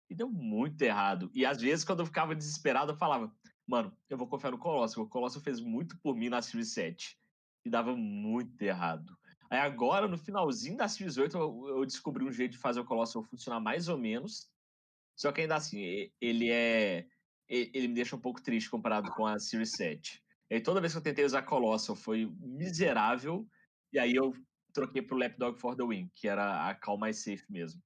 E 0.10 0.16
deu 0.16 0.30
muito 0.30 0.82
errado. 0.82 1.30
E 1.34 1.46
às 1.46 1.62
vezes, 1.62 1.86
quando 1.86 2.00
eu 2.00 2.06
ficava 2.06 2.36
desesperado, 2.36 2.94
eu 2.94 2.98
falava, 2.98 3.32
mano, 3.68 3.96
eu 4.10 4.18
vou 4.18 4.28
confiar 4.28 4.52
no 4.52 4.58
Colosso. 4.58 5.02
O 5.02 5.08
Colosso 5.08 5.42
fez 5.42 5.60
muito 5.60 5.98
por 5.98 6.16
mim 6.16 6.30
na 6.30 6.42
Series 6.42 6.74
7. 6.74 7.18
E 7.66 7.70
dava 7.70 7.96
muito 7.96 8.62
errado. 8.62 9.18
Aí 9.50 9.60
agora, 9.60 10.08
no 10.08 10.18
finalzinho 10.18 10.78
da 10.78 10.88
Series 10.88 11.18
8, 11.18 11.38
eu, 11.38 11.86
descobri 11.86 12.24
um 12.24 12.32
jeito 12.32 12.54
de 12.54 12.58
fazer 12.58 12.80
o 12.80 12.86
Colosso 12.86 13.24
funcionar 13.24 13.60
mais 13.60 13.88
ou 13.88 13.98
menos. 13.98 14.50
Só 15.16 15.32
que 15.32 15.42
ainda 15.42 15.56
assim, 15.56 16.12
ele 16.22 16.52
é. 16.52 17.06
Ele 17.48 17.88
me 17.88 17.94
deixa 17.94 18.16
um 18.16 18.20
pouco 18.20 18.42
triste 18.42 18.70
comparado 18.70 19.12
com 19.12 19.26
a 19.26 19.38
Series 19.38 19.72
7. 19.72 20.22
E 20.50 20.60
toda 20.60 20.82
vez 20.82 20.94
que 20.94 20.98
eu 20.98 21.04
tentei 21.04 21.26
usar 21.26 21.44
Colossal 21.44 21.96
foi 21.96 22.32
miserável. 22.40 23.48
E 23.94 24.00
aí 24.00 24.16
eu 24.16 24.34
troquei 24.74 25.02
pro 25.02 25.18
Lapdog 25.18 25.60
for 25.60 25.76
the 25.76 25.84
Win, 25.84 26.10
que 26.16 26.28
era 26.28 26.68
a 26.70 26.76
call 26.76 26.98
mais 26.98 27.18
safe 27.18 27.46
mesmo. 27.50 27.82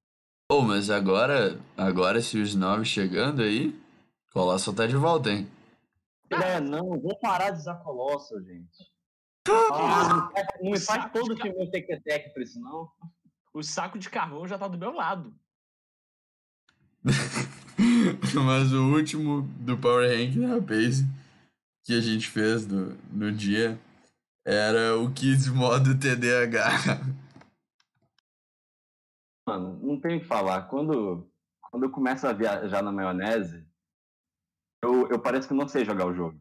Pô, 0.48 0.58
oh, 0.58 0.62
mas 0.62 0.90
agora, 0.90 1.60
agora 1.76 2.20
Series 2.20 2.54
9 2.54 2.84
chegando 2.84 3.42
aí, 3.42 3.78
Colossal 4.32 4.74
tá 4.74 4.86
de 4.86 4.96
volta, 4.96 5.30
hein? 5.30 5.48
É, 6.30 6.60
não, 6.60 7.00
vou 7.00 7.18
parar 7.18 7.50
de 7.50 7.58
usar 7.58 7.76
Colossal, 7.76 8.40
gente. 8.42 8.90
Ah, 9.72 10.30
não 10.60 10.70
me 10.70 10.78
faz 10.78 11.10
todo 11.12 11.34
time 11.34 11.54
meu 11.54 11.70
tec 11.70 11.86
pra 12.32 12.42
isso, 12.42 12.60
não. 12.60 12.88
O 13.52 13.62
saco 13.62 13.98
de 13.98 14.08
carvão 14.08 14.46
já 14.46 14.58
tá 14.58 14.68
do 14.68 14.78
meu 14.78 14.92
lado. 14.92 15.34
Mas 18.44 18.72
o 18.72 18.94
último 18.94 19.42
do 19.58 19.78
Power 19.78 20.08
Rank 20.08 20.36
da 20.36 20.60
Base 20.60 21.04
que 21.84 21.94
a 21.94 22.00
gente 22.00 22.28
fez 22.28 22.66
no, 22.66 22.96
no 23.10 23.32
dia 23.32 23.78
era 24.46 24.96
o 24.96 25.10
Kids 25.12 25.48
modo 25.48 25.98
TDAH. 25.98 27.00
Mano, 29.46 29.78
não 29.82 30.00
tem 30.00 30.18
o 30.18 30.20
que 30.20 30.26
falar. 30.26 30.62
Quando, 30.68 31.28
quando 31.70 31.84
eu 31.84 31.90
começo 31.90 32.26
a 32.26 32.32
viajar 32.32 32.82
na 32.82 32.92
maionese, 32.92 33.66
eu, 34.82 35.08
eu 35.08 35.20
pareço 35.20 35.48
que 35.48 35.54
não 35.54 35.68
sei 35.68 35.84
jogar 35.84 36.06
o 36.06 36.14
jogo. 36.14 36.40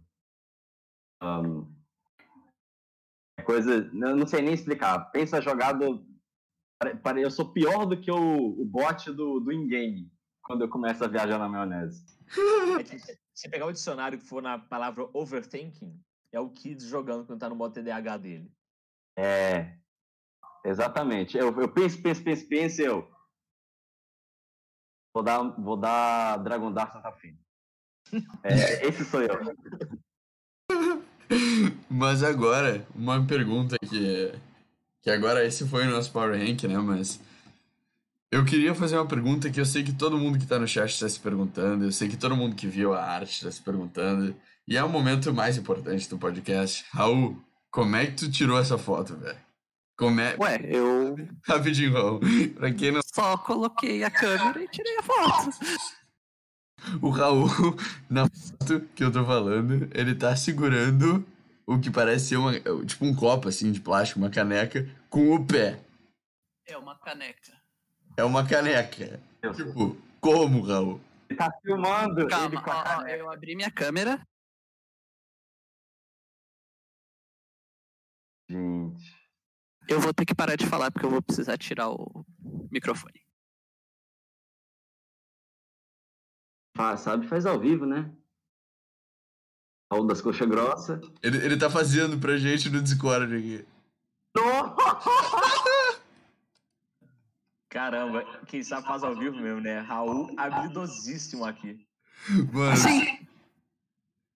Um, 1.22 1.72
é 3.38 3.44
coisa. 3.44 3.90
Eu 3.94 4.16
não 4.16 4.28
sei 4.28 4.42
nem 4.42 4.54
explicar. 4.54 5.12
Pensa 5.12 5.38
a 5.38 5.42
jogada. 5.42 5.86
Eu 7.22 7.32
sou 7.32 7.52
pior 7.52 7.86
do 7.86 8.00
que 8.00 8.10
o, 8.10 8.62
o 8.62 8.66
bot 8.66 9.12
do, 9.12 9.40
do 9.40 9.52
in-game 9.52 10.12
quando 10.42 10.62
eu 10.62 10.70
começo 10.70 11.04
a 11.04 11.08
viajar 11.08 11.38
na 11.38 11.50
maionese. 11.50 12.06
É 12.80 13.18
você 13.34 13.50
pegar 13.50 13.66
o 13.66 13.72
dicionário 13.72 14.18
que 14.18 14.26
for 14.26 14.42
na 14.42 14.60
palavra 14.60 15.10
overthinking, 15.14 16.02
é 16.32 16.40
o 16.40 16.50
Kids 16.50 16.86
jogando 16.86 17.26
quando 17.26 17.40
tá 17.40 17.50
no 17.50 17.56
modo 17.56 17.74
TDAH 17.74 18.18
dele. 18.18 18.52
É. 19.18 19.78
Exatamente. 20.66 21.38
Eu, 21.38 21.58
eu 21.60 21.72
penso, 21.72 22.02
penso, 22.02 22.24
penso, 22.24 22.48
penso, 22.48 22.82
eu. 22.82 23.12
Vou 25.14 25.24
dar, 25.24 25.42
vou 25.62 25.78
dar 25.78 26.38
Dragon 26.38 26.72
Dark 26.72 26.92
Santa 26.92 27.12
Fina. 27.14 27.40
É, 28.44 28.88
esse 28.88 29.06
sou 29.06 29.22
eu. 29.22 29.56
Mas 31.90 32.24
agora, 32.24 32.86
uma 32.96 33.24
pergunta 33.26 33.78
que. 33.80 34.34
Que 35.02 35.10
agora 35.10 35.46
esse 35.46 35.68
foi 35.68 35.88
o 35.88 35.92
nosso 35.92 36.12
Power 36.12 36.38
Rank, 36.38 36.64
né? 36.64 36.78
Mas. 36.78 37.20
Eu 38.32 38.46
queria 38.46 38.76
fazer 38.76 38.96
uma 38.96 39.08
pergunta 39.08 39.50
que 39.50 39.60
eu 39.60 39.66
sei 39.66 39.84
que 39.84 39.92
todo 39.92 40.18
mundo 40.18 40.38
que 40.38 40.46
tá 40.46 40.60
no 40.60 40.68
chat 40.68 40.92
está 40.92 41.10
se 41.10 41.20
perguntando, 41.20 41.86
eu 41.86 41.92
sei 41.92 42.08
que 42.08 42.16
todo 42.16 42.36
mundo 42.36 42.56
que 42.56 42.68
viu 42.68 42.94
a 42.94 43.04
arte 43.04 43.32
está 43.32 43.50
se 43.50 43.60
perguntando, 43.60 44.36
e 44.68 44.78
é 44.78 44.84
o 44.84 44.90
momento 44.90 45.34
mais 45.34 45.58
importante 45.58 46.08
do 46.08 46.18
podcast. 46.18 46.86
Raul, 46.92 47.44
como 47.72 47.96
é 47.96 48.06
que 48.06 48.12
tu 48.12 48.32
tirou 48.32 48.60
essa 48.60 48.78
foto, 48.78 49.16
velho? 49.18 49.40
Como 49.98 50.22
é... 50.22 50.36
Ué, 50.40 50.62
eu. 50.64 51.16
Rapidinho, 51.44 51.92
Raul. 51.92 52.20
Pra 52.56 52.72
quem 52.72 52.92
não. 52.92 53.02
Só 53.04 53.36
coloquei 53.38 54.04
a 54.04 54.12
câmera 54.12 54.64
e 54.64 54.68
tirei 54.68 54.98
a 54.98 55.04
foto. 55.04 55.50
O 57.02 57.10
Raul, 57.10 57.48
na 58.10 58.28
foto 58.28 58.82
que 58.96 59.04
eu 59.04 59.12
tô 59.12 59.26
falando, 59.26 59.90
ele 59.94 60.16
tá 60.16 60.36
segurando 60.36 61.26
o 61.66 61.80
que 61.80 61.92
parece 61.92 62.30
ser 62.30 62.38
uma, 62.38 62.54
tipo 62.86 63.06
um 63.06 63.16
copo 63.16 63.48
assim 63.48 63.72
de 63.72 63.80
plástico, 63.80 64.20
uma 64.20 64.30
caneca, 64.30 64.90
com 65.10 65.34
o 65.34 65.46
pé. 65.46 65.80
É 66.66 66.78
uma 66.78 66.96
caneca. 66.96 67.52
É 68.18 68.24
uma 68.24 68.46
caneca. 68.48 69.20
Eu 69.42 69.54
tipo, 69.54 69.92
sei. 69.92 70.02
como, 70.20 70.62
Raul? 70.62 71.00
Ele 71.30 71.38
tá 71.38 71.52
filmando. 71.62 72.28
Calma, 72.28 72.64
ó, 72.66 73.02
ó, 73.02 73.08
eu 73.08 73.32
abri 73.32 73.56
minha 73.56 73.72
câmera. 73.72 74.20
Gente. 78.50 79.20
Eu 79.88 80.00
vou 80.00 80.14
ter 80.14 80.26
que 80.26 80.36
parar 80.36 80.56
de 80.56 80.66
falar 80.66 80.92
porque 80.92 81.06
eu 81.06 81.12
vou 81.12 81.22
precisar 81.22 81.58
tirar 81.58 81.90
o 81.90 82.26
microfone. 82.72 83.29
Ah, 86.82 86.96
sabe, 86.96 87.28
faz 87.28 87.46
ao 87.46 87.60
vivo, 87.60 87.86
né? 87.86 88.10
Raul 89.92 90.08
das 90.08 90.22
coxas 90.22 90.48
grossas. 90.48 91.02
Ele, 91.22 91.38
ele 91.46 91.58
tá 91.58 91.70
fazendo 91.70 92.18
pra 92.18 92.38
gente 92.38 92.70
no 92.70 92.82
Discord 92.82 93.36
aqui. 93.36 93.66
Caramba, 97.68 98.24
quem 98.46 98.64
sabe 98.64 98.88
faz 98.88 99.04
ao 99.04 99.14
vivo 99.14 99.36
mesmo, 99.36 99.60
né? 99.60 99.80
Raul 99.80 100.34
habilidosíssimo 100.38 101.44
aqui. 101.44 101.86
Mano. 102.54 102.78
Sim. 102.78 103.28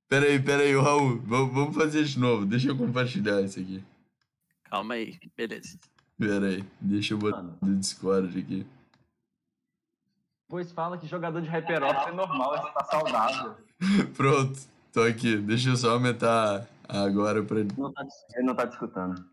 Peraí, 0.09 0.37
peraí, 0.37 0.75
Raul. 0.75 1.21
Vamos 1.21 1.73
fazer 1.73 2.03
de 2.03 2.19
novo. 2.19 2.45
Deixa 2.45 2.67
eu 2.67 2.77
compartilhar 2.77 3.41
isso 3.41 3.57
aqui. 3.57 3.81
Calma 4.65 4.95
aí, 4.95 5.17
beleza. 5.37 5.79
Peraí, 6.17 6.61
deixa 6.81 7.13
eu 7.13 7.17
botar 7.17 7.41
no 7.41 7.75
Discord 7.77 8.37
aqui. 8.37 8.67
Pois 10.54 10.72
fala 10.72 10.99
que 10.99 11.08
jogador 11.08 11.41
de 11.41 11.49
Hyperops 11.49 12.10
é 12.10 12.12
normal, 12.12 12.51
você 12.51 12.72
tá 12.74 12.86
saudável. 12.86 13.56
Pronto, 14.16 14.60
tô 14.91 15.01
aqui. 15.01 15.36
Deixa 15.36 15.70
eu 15.70 15.76
só 15.76 15.93
aumentar 15.93 16.70
agora 16.88 17.41
pra 17.41 17.60
ele. 17.60 17.72
Não 17.76 17.91
tá, 17.91 18.06
ele 18.36 18.45
não 18.45 18.56
tá 18.56 18.68
te 18.68 18.74
escutando. 18.74 19.28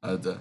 Ah, 0.00 0.16
tá. 0.16 0.40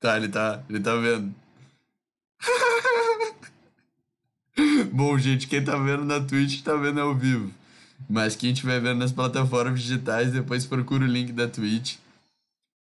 Tá, 0.00 0.16
ele 0.16 0.30
tá, 0.30 0.64
ele 0.68 0.80
tá 0.80 0.96
vendo. 0.96 1.32
Bom, 4.92 5.16
gente, 5.16 5.46
quem 5.46 5.64
tá 5.64 5.76
vendo 5.76 6.04
na 6.04 6.18
Twitch 6.18 6.64
tá 6.64 6.74
vendo 6.74 7.00
ao 7.00 7.14
vivo. 7.14 7.54
Mas 8.10 8.34
quem 8.34 8.50
estiver 8.50 8.80
vendo 8.80 8.98
nas 8.98 9.12
plataformas 9.12 9.80
digitais, 9.80 10.32
depois 10.32 10.66
procura 10.66 11.04
o 11.04 11.06
link 11.06 11.30
da 11.30 11.46
Twitch 11.46 11.98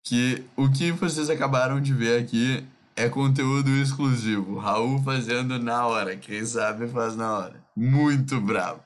que 0.05 0.45
o 0.57 0.71
que 0.71 0.93
vocês 0.93 1.29
acabaram 1.29 1.81
de 1.81 1.93
ver 1.93 2.23
aqui 2.23 2.65
é 2.97 3.09
conteúdo 3.09 3.71
exclusivo. 3.71 4.59
Raul 4.59 5.03
fazendo 5.03 5.59
na 5.59 5.87
hora, 5.87 6.17
quem 6.17 6.45
sabe 6.45 6.89
faz 6.89 7.15
na 7.15 7.33
hora. 7.33 7.63
Muito 7.77 8.41
bravo. 8.41 8.83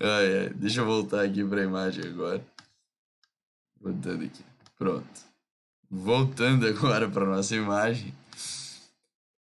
Ai, 0.00 0.38
ai. 0.38 0.48
Deixa 0.54 0.80
eu 0.80 0.86
voltar 0.86 1.24
aqui 1.24 1.44
para 1.44 1.60
a 1.60 1.64
imagem 1.64 2.04
agora. 2.04 2.44
Voltando 3.80 4.24
aqui. 4.24 4.44
Pronto. 4.78 5.26
Voltando 5.90 6.66
agora 6.66 7.08
para 7.08 7.24
nossa 7.24 7.54
imagem. 7.54 8.12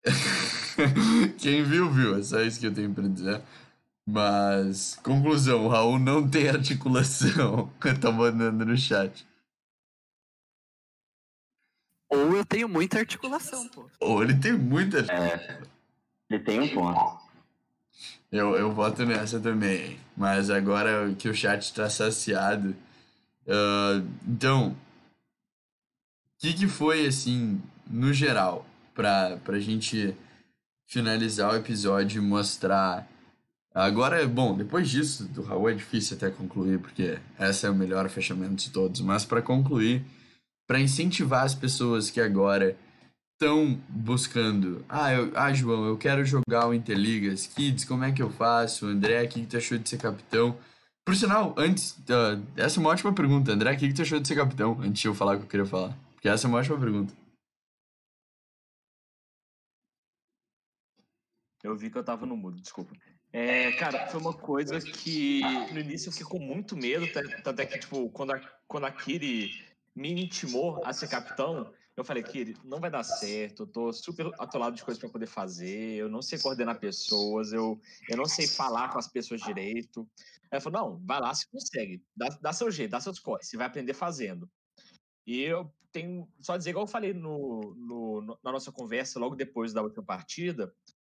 Quem 1.39 1.63
viu, 1.65 1.91
viu. 1.91 2.19
É 2.19 2.23
só 2.23 2.41
isso 2.41 2.61
que 2.61 2.67
eu 2.67 2.75
tenho 2.75 2.93
para 2.93 3.09
dizer. 3.09 3.41
Mas, 4.07 4.99
conclusão: 5.03 5.65
o 5.65 5.69
Raul 5.69 5.99
não 5.99 6.29
tem 6.29 6.49
articulação. 6.49 7.71
Tô 8.01 8.13
mandando 8.13 8.65
no 8.65 8.77
chat. 8.77 9.27
Ou 12.09 12.37
eu 12.37 12.45
tenho 12.45 12.69
muita 12.69 12.99
articulação, 12.99 13.69
pô. 13.69 13.89
Ou 14.01 14.23
ele 14.23 14.35
tem 14.35 14.53
muita. 14.53 14.99
É, 15.13 15.61
ele 16.31 16.43
tem 16.43 16.61
um 16.61 16.69
ponto. 16.69 17.27
Eu, 18.31 18.57
eu 18.57 18.73
voto 18.73 19.05
nessa 19.05 19.41
também. 19.41 19.99
Mas 20.17 20.51
agora 20.51 21.15
que 21.19 21.29
o 21.29 21.35
chat 21.35 21.63
está 21.63 21.89
saciado. 21.89 22.77
Uh, 23.47 24.07
então, 24.27 24.69
o 24.69 24.77
que, 26.39 26.53
que 26.53 26.69
foi, 26.69 27.07
assim, 27.07 27.61
no 27.87 28.13
geral, 28.13 28.67
pra, 28.95 29.39
pra 29.45 29.59
gente 29.59 30.15
finalizar 30.87 31.53
o 31.53 31.57
episódio 31.57 32.23
e 32.23 32.27
mostrar. 32.27 33.09
Agora, 33.75 34.27
bom, 34.27 34.57
depois 34.57 34.89
disso, 34.89 35.25
do 35.25 35.43
Raul 35.43 35.69
é 35.69 35.75
difícil 35.75 36.17
até 36.17 36.31
concluir, 36.31 36.79
porque 36.79 37.19
esse 37.39 37.67
é 37.67 37.71
o 37.71 37.75
melhor 37.75 38.09
fechamento 38.09 38.55
de 38.55 38.71
todos, 38.71 39.01
mas 39.03 39.25
para 39.25 39.43
concluir, 39.43 40.03
para 40.67 40.81
incentivar 40.81 41.45
as 41.45 41.55
pessoas 41.55 42.11
que 42.11 42.21
agora 42.21 42.77
estão 43.35 43.81
buscando. 43.89 44.85
Ah, 44.89 45.13
eu, 45.13 45.33
ah, 45.35 45.53
João, 45.53 45.87
eu 45.87 45.97
quero 45.97 46.25
jogar 46.25 46.67
o 46.67 46.75
Interligas 46.75 47.47
Kids, 47.47 47.85
como 47.85 48.05
é 48.05 48.13
que 48.13 48.23
eu 48.23 48.31
faço? 48.31 48.87
André, 48.87 49.23
o 49.23 49.29
que, 49.29 49.41
que 49.41 49.47
tu 49.47 49.57
achou 49.57 49.79
de 49.79 49.89
ser 49.89 49.99
capitão? 49.99 50.59
Por 51.05 51.15
sinal, 51.15 51.55
antes, 51.57 51.93
uh, 51.99 52.43
essa 52.57 52.79
é 52.79 52.81
uma 52.81 52.91
ótima 52.91 53.15
pergunta. 53.15 53.53
André, 53.53 53.73
o 53.73 53.79
que, 53.79 53.89
que 53.89 53.95
tu 53.95 54.03
achou 54.03 54.19
de 54.19 54.27
ser 54.27 54.35
capitão? 54.35 54.81
Antes 54.81 55.03
de 55.03 55.09
eu 55.09 55.15
falar 55.15 55.37
o 55.37 55.39
que 55.39 55.45
eu 55.45 55.49
queria 55.49 55.67
falar. 55.67 55.97
Porque 56.15 56.29
essa 56.29 56.47
é 56.47 56.49
uma 56.49 56.59
ótima 56.59 56.81
pergunta. 56.81 57.15
Eu 61.63 61.77
vi 61.77 61.91
que 61.91 61.99
eu 61.99 62.05
tava 62.05 62.27
no 62.27 62.37
mudo, 62.37 62.61
desculpa. 62.61 62.95
É, 63.33 63.73
cara, 63.73 64.07
foi 64.07 64.21
uma 64.21 64.33
coisa 64.33 64.81
que 64.81 65.43
no 65.73 65.81
início 65.81 66.09
eu 66.09 66.13
fiquei 66.13 66.27
com 66.27 66.39
muito 66.39 66.77
medo, 66.77 67.07
tanto 67.43 67.61
é 67.61 67.67
que, 67.67 67.79
tipo, 67.79 68.09
quando 68.11 68.33
a, 68.33 68.41
quando 68.67 68.85
a 68.85 68.91
Kiri 68.91 69.66
me 69.97 70.13
intimou 70.13 70.81
a 70.85 70.93
ser 70.93 71.09
capitão, 71.09 71.73
eu 71.97 72.05
falei, 72.05 72.23
Kiri, 72.23 72.55
não 72.63 72.79
vai 72.79 72.91
dar 72.91 73.03
certo, 73.03 73.63
eu 73.63 73.67
tô 73.67 73.93
super 73.93 74.31
atolado 74.39 74.77
de 74.77 74.85
coisas 74.85 75.01
para 75.01 75.09
poder 75.09 75.27
fazer, 75.27 75.95
eu 75.95 76.11
não 76.11 76.21
sei 76.21 76.39
coordenar 76.39 76.79
pessoas, 76.79 77.55
eu, 77.55 77.81
eu 78.07 78.17
não 78.19 78.27
sei 78.27 78.47
falar 78.47 78.93
com 78.93 78.99
as 78.99 79.09
pessoas 79.09 79.41
direito. 79.41 80.07
Ela 80.51 80.61
falou, 80.61 80.81
não, 80.81 81.07
vai 81.07 81.19
lá, 81.19 81.35
se 81.35 81.49
consegue, 81.51 82.05
dá, 82.15 82.29
dá 82.43 82.53
seu 82.53 82.71
jeito, 82.71 82.91
dá 82.91 83.01
seus 83.01 83.19
corres, 83.19 83.49
você 83.49 83.57
vai 83.57 83.67
aprender 83.67 83.95
fazendo. 83.95 84.49
E 85.27 85.41
eu 85.41 85.73
tenho, 85.91 86.29
só 86.41 86.59
dizer, 86.59 86.71
igual 86.71 86.85
eu 86.85 86.91
falei 86.91 87.15
no, 87.15 87.75
no, 87.75 88.39
na 88.45 88.53
nossa 88.53 88.71
conversa 88.71 89.19
logo 89.19 89.35
depois 89.35 89.73
da 89.73 89.81
última 89.81 90.05
partida, 90.05 90.71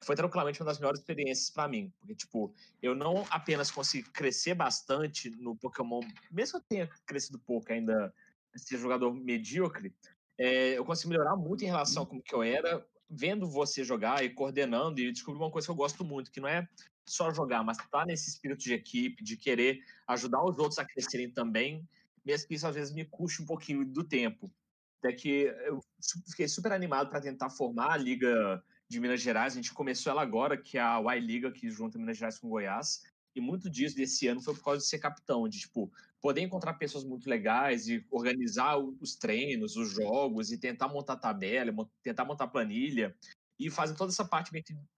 foi 0.04 0.14
tranquilamente 0.14 0.60
uma 0.60 0.66
das 0.66 0.78
melhores 0.78 1.00
experiências 1.00 1.50
para 1.50 1.68
mim. 1.68 1.92
Porque, 1.98 2.14
tipo, 2.14 2.54
eu 2.80 2.94
não 2.94 3.26
apenas 3.30 3.70
consegui 3.70 4.08
crescer 4.10 4.54
bastante 4.54 5.30
no 5.30 5.56
Pokémon, 5.56 6.00
mesmo 6.30 6.60
que 6.60 6.64
eu 6.64 6.68
tenha 6.68 6.90
crescido 7.04 7.38
pouco 7.40 7.72
ainda, 7.72 8.14
ser 8.58 8.78
jogador 8.78 9.12
medíocre, 9.14 9.94
é, 10.38 10.78
eu 10.78 10.84
consegui 10.84 11.10
melhorar 11.10 11.36
muito 11.36 11.64
em 11.64 11.66
relação 11.66 12.02
a 12.02 12.06
como 12.06 12.22
que 12.22 12.34
eu 12.34 12.42
era, 12.42 12.86
vendo 13.10 13.48
você 13.48 13.82
jogar 13.82 14.24
e 14.24 14.30
coordenando, 14.30 15.00
e 15.00 15.10
descobri 15.10 15.40
uma 15.40 15.50
coisa 15.50 15.66
que 15.66 15.70
eu 15.70 15.76
gosto 15.76 16.04
muito, 16.04 16.30
que 16.30 16.40
não 16.40 16.48
é 16.48 16.68
só 17.06 17.32
jogar, 17.32 17.64
mas 17.64 17.78
tá 17.90 18.04
nesse 18.04 18.28
espírito 18.28 18.60
de 18.60 18.74
equipe, 18.74 19.24
de 19.24 19.36
querer 19.36 19.80
ajudar 20.06 20.44
os 20.44 20.58
outros 20.58 20.78
a 20.78 20.84
crescerem 20.84 21.30
também, 21.30 21.88
mesmo 22.24 22.46
que 22.46 22.54
isso 22.54 22.66
às 22.66 22.74
vezes 22.74 22.94
me 22.94 23.04
custe 23.04 23.42
um 23.42 23.46
pouquinho 23.46 23.84
do 23.84 24.04
tempo. 24.04 24.50
Até 24.98 25.12
que 25.14 25.54
eu 25.64 25.80
fiquei 26.28 26.48
super 26.48 26.72
animado 26.72 27.08
para 27.08 27.20
tentar 27.20 27.50
formar 27.50 27.92
a 27.92 27.96
liga 27.96 28.62
de 28.88 29.00
Minas 29.00 29.20
Gerais. 29.20 29.52
A 29.52 29.56
gente 29.56 29.72
começou 29.72 30.10
ela 30.10 30.22
agora, 30.22 30.56
que 30.56 30.76
é 30.78 30.80
a 30.80 31.00
Y 31.00 31.20
Liga, 31.20 31.52
que 31.52 31.70
junta 31.70 31.98
Minas 31.98 32.16
Gerais 32.16 32.38
com 32.38 32.48
Goiás. 32.48 33.02
E 33.34 33.40
muito 33.40 33.70
disso 33.70 33.94
desse 33.94 34.26
ano 34.26 34.40
foi 34.40 34.54
por 34.54 34.64
causa 34.64 34.80
de 34.80 34.88
ser 34.88 34.98
capitão, 34.98 35.48
de 35.48 35.60
tipo, 35.60 35.92
poder 36.20 36.42
encontrar 36.42 36.74
pessoas 36.74 37.04
muito 37.04 37.28
legais 37.28 37.88
e 37.88 38.04
organizar 38.10 38.76
os 38.78 39.14
treinos, 39.14 39.76
os 39.76 39.90
jogos 39.90 40.50
e 40.50 40.58
tentar 40.58 40.88
montar 40.88 41.16
tabela, 41.16 41.72
tentar 42.02 42.24
montar 42.24 42.48
planilha 42.48 43.14
e 43.58 43.70
fazer 43.70 43.94
toda 43.94 44.10
essa 44.10 44.24
parte 44.24 44.50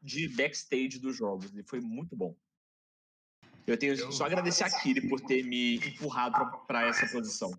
de 0.02 0.28
backstage 0.28 0.98
dos 0.98 1.16
jogos. 1.16 1.54
E 1.54 1.62
foi 1.62 1.80
muito 1.80 2.16
bom. 2.16 2.34
Eu 3.66 3.76
tenho 3.76 4.12
só 4.12 4.24
agradecer 4.24 4.64
a 4.64 4.70
Kiri 4.80 5.08
por 5.08 5.20
ter 5.20 5.44
me 5.44 5.76
empurrado 5.76 6.58
para 6.66 6.86
essa 6.86 7.06
posição. 7.06 7.56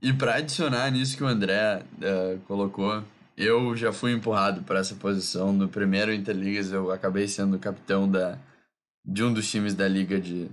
E 0.00 0.12
para 0.12 0.36
adicionar 0.36 0.90
nisso 0.90 1.16
que 1.16 1.24
o 1.24 1.26
André 1.26 1.82
uh, 1.82 2.38
colocou, 2.46 3.02
eu 3.36 3.74
já 3.74 3.92
fui 3.92 4.12
empurrado 4.12 4.62
para 4.62 4.78
essa 4.78 4.94
posição. 4.94 5.52
No 5.52 5.68
primeiro 5.68 6.12
Interligas 6.12 6.70
eu 6.70 6.90
acabei 6.90 7.26
sendo 7.26 7.58
capitão 7.58 8.08
da, 8.08 8.38
de 9.04 9.24
um 9.24 9.32
dos 9.32 9.50
times 9.50 9.74
da 9.74 9.88
Liga 9.88 10.20
de 10.20 10.50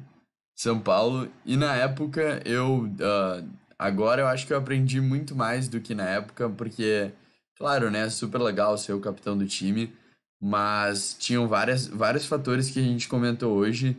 São 0.56 0.80
Paulo. 0.80 1.30
E 1.46 1.58
na 1.58 1.76
época 1.76 2.42
eu. 2.46 2.84
Uh, 2.86 3.50
agora 3.78 4.22
eu 4.22 4.28
acho 4.28 4.48
que 4.48 4.54
eu 4.54 4.58
aprendi 4.58 5.02
muito 5.02 5.36
mais 5.36 5.68
do 5.68 5.80
que 5.80 5.94
na 5.94 6.08
época, 6.08 6.50
porque, 6.50 7.12
claro, 7.58 7.92
né? 7.92 8.10
Super 8.10 8.40
legal 8.40 8.78
ser 8.78 8.94
o 8.94 9.00
capitão 9.00 9.38
do 9.38 9.48
time. 9.48 9.94
Mas 10.42 11.16
tinham 11.18 11.48
várias, 11.48 11.88
vários 11.88 12.26
fatores 12.26 12.70
que 12.70 12.80
a 12.80 12.84
gente 12.84 13.08
comentou 13.08 13.54
hoje 13.54 13.98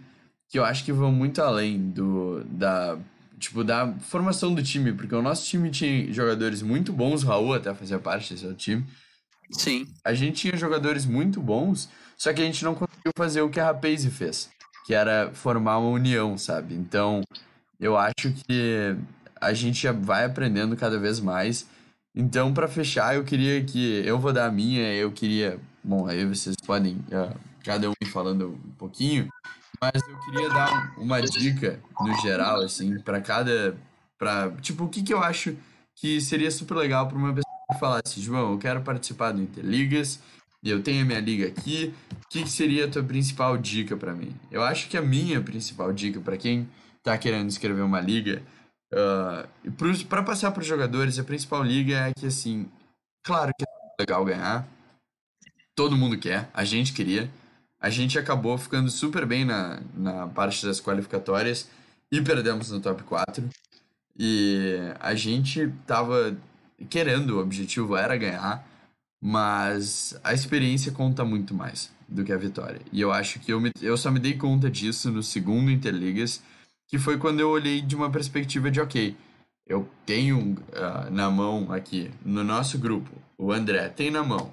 que 0.54 0.58
eu 0.58 0.64
acho 0.64 0.84
que 0.84 0.92
vão 0.92 1.10
muito 1.10 1.42
além 1.42 1.90
do 1.90 2.44
da 2.44 2.96
tipo 3.40 3.64
da 3.64 3.92
formação 3.98 4.54
do 4.54 4.62
time, 4.62 4.92
porque 4.92 5.12
o 5.12 5.20
nosso 5.20 5.44
time 5.46 5.68
tinha 5.68 6.12
jogadores 6.12 6.62
muito 6.62 6.92
bons, 6.92 7.24
o 7.24 7.26
Raul 7.26 7.54
até 7.54 7.74
fazia 7.74 7.98
parte 7.98 8.32
desse 8.32 8.54
time. 8.54 8.84
Sim. 9.50 9.86
A 10.04 10.14
gente 10.14 10.42
tinha 10.42 10.56
jogadores 10.56 11.04
muito 11.04 11.40
bons, 11.40 11.90
só 12.16 12.32
que 12.32 12.40
a 12.40 12.44
gente 12.44 12.62
não 12.64 12.74
conseguiu 12.74 13.10
fazer 13.16 13.42
o 13.42 13.50
que 13.50 13.58
a 13.58 13.66
Rapaze 13.66 14.10
fez, 14.10 14.48
que 14.84 14.94
era 14.94 15.30
formar 15.32 15.78
uma 15.78 15.88
união, 15.88 16.36
sabe? 16.36 16.74
Então, 16.74 17.22
eu 17.80 17.96
acho 17.96 18.32
que 18.32 18.96
a 19.40 19.52
gente 19.52 19.88
vai 19.90 20.24
aprendendo 20.24 20.76
cada 20.76 20.98
vez 20.98 21.20
mais. 21.20 21.66
Então, 22.14 22.52
para 22.52 22.68
fechar, 22.68 23.16
eu 23.16 23.24
queria 23.24 23.64
que 23.64 24.02
eu 24.06 24.18
vou 24.18 24.32
dar 24.32 24.46
a 24.46 24.50
minha, 24.50 24.94
eu 24.94 25.10
queria, 25.10 25.58
bom, 25.82 26.06
aí 26.06 26.24
vocês 26.24 26.54
podem 26.64 26.96
uh, 27.08 27.34
cada 27.64 27.90
um 27.90 27.94
falando 28.12 28.50
um 28.64 28.72
pouquinho, 28.78 29.28
mas 29.80 30.00
eu 30.08 30.18
queria 30.20 30.48
dar 30.48 30.94
uma 30.96 31.20
dica 31.20 31.80
no 32.00 32.14
geral 32.20 32.60
assim 32.60 32.98
para 33.00 33.20
cada 33.20 33.76
para 34.18 34.52
tipo 34.60 34.84
o 34.84 34.88
que 34.88 35.02
que 35.02 35.12
eu 35.12 35.22
acho 35.22 35.56
que 35.96 36.20
seria 36.20 36.50
super 36.50 36.76
legal 36.76 37.08
para 37.08 37.16
uma 37.16 37.28
pessoa 37.34 37.54
que 37.72 37.78
falasse, 37.78 38.20
João, 38.20 38.52
eu 38.52 38.58
quero 38.58 38.82
participar 38.82 39.32
do 39.32 39.42
Interligas, 39.42 40.20
eu 40.70 40.82
tenho 40.82 41.02
a 41.02 41.04
minha 41.04 41.20
liga 41.20 41.46
aqui, 41.46 41.94
o 42.12 42.28
que, 42.28 42.42
que 42.42 42.50
seria 42.50 42.86
a 42.86 42.88
tua 42.88 43.02
principal 43.02 43.56
dica 43.58 43.96
para 43.96 44.14
mim? 44.14 44.34
Eu 44.50 44.62
acho 44.62 44.88
que 44.88 44.96
a 44.96 45.02
minha 45.02 45.40
principal 45.40 45.92
dica 45.92 46.20
para 46.20 46.36
quem 46.36 46.68
está 46.98 47.16
querendo 47.18 47.50
escrever 47.50 47.82
uma 47.82 48.00
liga, 48.00 48.42
uh, 48.92 49.46
ah, 49.46 49.48
para 50.08 50.22
passar 50.22 50.50
para 50.52 50.62
os 50.62 50.66
jogadores, 50.66 51.18
a 51.18 51.24
principal 51.24 51.62
liga 51.62 52.08
é 52.08 52.12
que, 52.14 52.26
assim, 52.26 52.66
claro 53.22 53.52
que 53.58 53.64
é 53.64 54.02
legal 54.02 54.24
ganhar, 54.24 54.66
todo 55.74 55.96
mundo 55.96 56.18
quer, 56.18 56.48
a 56.54 56.64
gente 56.64 56.92
queria, 56.92 57.30
a 57.78 57.90
gente 57.90 58.18
acabou 58.18 58.56
ficando 58.56 58.90
super 58.90 59.26
bem 59.26 59.44
na, 59.44 59.82
na 59.94 60.26
parte 60.28 60.64
das 60.64 60.80
qualificatórias 60.80 61.68
e 62.10 62.20
perdemos 62.22 62.70
no 62.70 62.80
top 62.80 63.02
4. 63.02 63.46
E 64.16 64.78
a 65.00 65.14
gente 65.14 65.70
tava 65.86 66.36
querendo, 66.88 67.36
o 67.36 67.40
objetivo 67.40 67.96
era 67.96 68.16
ganhar, 68.16 68.66
mas 69.26 70.20
a 70.22 70.34
experiência 70.34 70.92
conta 70.92 71.24
muito 71.24 71.54
mais 71.54 71.90
do 72.06 72.22
que 72.22 72.30
a 72.30 72.36
vitória. 72.36 72.82
E 72.92 73.00
eu 73.00 73.10
acho 73.10 73.40
que 73.40 73.54
eu, 73.54 73.58
me, 73.58 73.70
eu 73.80 73.96
só 73.96 74.10
me 74.10 74.20
dei 74.20 74.36
conta 74.36 74.70
disso 74.70 75.10
no 75.10 75.22
segundo 75.22 75.70
Interligas, 75.70 76.42
que 76.86 76.98
foi 76.98 77.16
quando 77.16 77.40
eu 77.40 77.48
olhei 77.48 77.80
de 77.80 77.96
uma 77.96 78.10
perspectiva 78.10 78.70
de, 78.70 78.82
ok, 78.82 79.16
eu 79.66 79.88
tenho 80.04 80.52
uh, 80.52 81.10
na 81.10 81.30
mão 81.30 81.72
aqui, 81.72 82.10
no 82.22 82.44
nosso 82.44 82.78
grupo, 82.78 83.10
o 83.38 83.50
André 83.50 83.88
tem 83.88 84.10
na 84.10 84.22
mão 84.22 84.52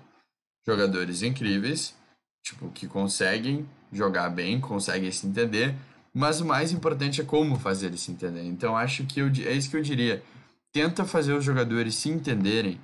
jogadores 0.65 1.21
incríveis, 1.21 1.93
tipo, 2.41 2.69
que 2.69 2.87
conseguem 2.87 3.67
jogar 3.91 4.29
bem, 4.29 4.57
conseguem 4.61 5.11
se 5.11 5.27
entender, 5.27 5.75
mas 6.13 6.39
o 6.39 6.45
mais 6.45 6.71
importante 6.71 7.19
é 7.19 7.25
como 7.25 7.59
fazer 7.59 7.87
eles 7.87 7.99
se 7.99 8.11
entenderem. 8.11 8.47
Então 8.47 8.77
acho 8.77 9.03
que 9.03 9.19
eu, 9.19 9.27
é 9.27 9.51
isso 9.51 9.69
que 9.69 9.75
eu 9.75 9.81
diria. 9.81 10.23
Tenta 10.71 11.03
fazer 11.03 11.33
os 11.33 11.43
jogadores 11.43 11.95
se 11.95 12.07
entenderem 12.07 12.79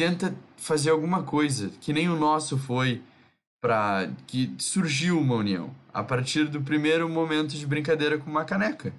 tenta 0.00 0.34
fazer 0.56 0.88
alguma 0.88 1.22
coisa, 1.22 1.68
que 1.78 1.92
nem 1.92 2.08
o 2.08 2.16
nosso 2.16 2.56
foi, 2.56 3.02
para 3.60 4.10
que 4.26 4.50
surgiu 4.56 5.20
uma 5.20 5.34
união 5.34 5.76
a 5.92 6.02
partir 6.02 6.46
do 6.46 6.62
primeiro 6.62 7.06
momento 7.06 7.50
de 7.50 7.66
brincadeira 7.66 8.16
com 8.16 8.30
uma 8.30 8.46
caneca, 8.46 8.94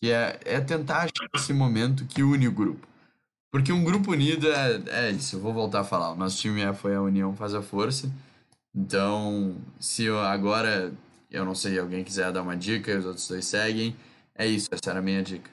que 0.00 0.12
é, 0.12 0.38
é 0.44 0.60
tentar 0.60 0.98
achar 0.98 1.28
esse 1.34 1.52
momento 1.52 2.06
que 2.06 2.22
une 2.22 2.46
o 2.46 2.52
grupo. 2.52 2.86
Porque 3.50 3.72
um 3.72 3.82
grupo 3.82 4.12
unido 4.12 4.46
é, 4.46 5.08
é 5.08 5.10
isso, 5.10 5.34
eu 5.34 5.40
vou 5.40 5.52
voltar 5.52 5.80
a 5.80 5.84
falar. 5.84 6.12
O 6.12 6.16
nosso 6.16 6.36
time 6.38 6.60
é, 6.60 6.72
foi 6.72 6.94
a 6.94 7.02
união 7.02 7.34
faz 7.34 7.52
a 7.52 7.60
força. 7.60 8.08
Então, 8.72 9.56
se 9.80 10.04
eu, 10.04 10.20
agora, 10.20 10.92
eu 11.32 11.44
não 11.44 11.56
sei, 11.56 11.80
alguém 11.80 12.04
quiser 12.04 12.30
dar 12.30 12.42
uma 12.42 12.56
dica, 12.56 12.96
os 12.96 13.06
outros 13.06 13.26
dois 13.26 13.44
seguem, 13.44 13.96
é 14.36 14.46
isso, 14.46 14.68
essa 14.70 14.90
era 14.90 15.00
a 15.00 15.02
minha 15.02 15.22
dica. 15.22 15.50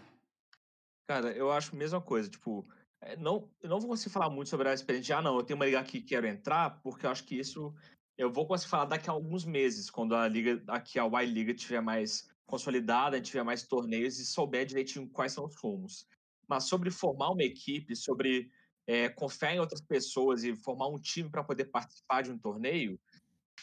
Cara, 1.09 1.31
eu 1.31 1.51
acho 1.51 1.73
a 1.75 1.77
mesma 1.77 1.99
coisa, 1.99 2.29
tipo, 2.29 2.63
é, 3.01 3.17
não, 3.17 3.49
eu 3.61 3.69
não 3.69 3.79
vou 3.79 3.89
conseguir 3.89 4.13
falar 4.13 4.29
muito 4.29 4.49
sobre 4.49 4.69
a 4.69 4.73
experiência 4.73 5.17
ah, 5.17 5.21
não, 5.21 5.35
eu 5.37 5.43
tenho 5.43 5.57
uma 5.57 5.65
liga 5.65 5.79
aqui 5.79 6.01
que 6.01 6.07
quero 6.07 6.27
entrar, 6.27 6.81
porque 6.81 7.05
eu 7.05 7.09
acho 7.09 7.23
que 7.23 7.37
isso 7.37 7.73
eu 8.17 8.31
vou 8.31 8.45
conseguir 8.45 8.69
falar 8.69 8.85
daqui 8.85 9.09
a 9.09 9.13
alguns 9.13 9.43
meses, 9.43 9.89
quando 9.89 10.15
a 10.15 10.27
liga, 10.27 10.61
aqui 10.67 10.99
a 10.99 11.05
Y 11.05 11.25
Liga 11.25 11.53
tiver 11.53 11.81
mais 11.81 12.29
consolidada, 12.45 13.19
tiver 13.19 13.43
mais 13.43 13.63
torneios 13.63 14.19
e 14.19 14.25
souber 14.25 14.65
direitinho 14.65 15.09
quais 15.09 15.33
são 15.33 15.45
os 15.45 15.55
rumos. 15.55 16.05
Mas 16.47 16.65
sobre 16.65 16.91
formar 16.91 17.31
uma 17.31 17.43
equipe, 17.43 17.95
sobre 17.95 18.51
é, 18.85 19.09
confiar 19.09 19.55
em 19.55 19.59
outras 19.59 19.81
pessoas 19.81 20.43
e 20.43 20.55
formar 20.55 20.89
um 20.89 20.99
time 20.99 21.29
para 21.29 21.43
poder 21.43 21.65
participar 21.65 22.21
de 22.21 22.31
um 22.31 22.37
torneio, 22.37 22.99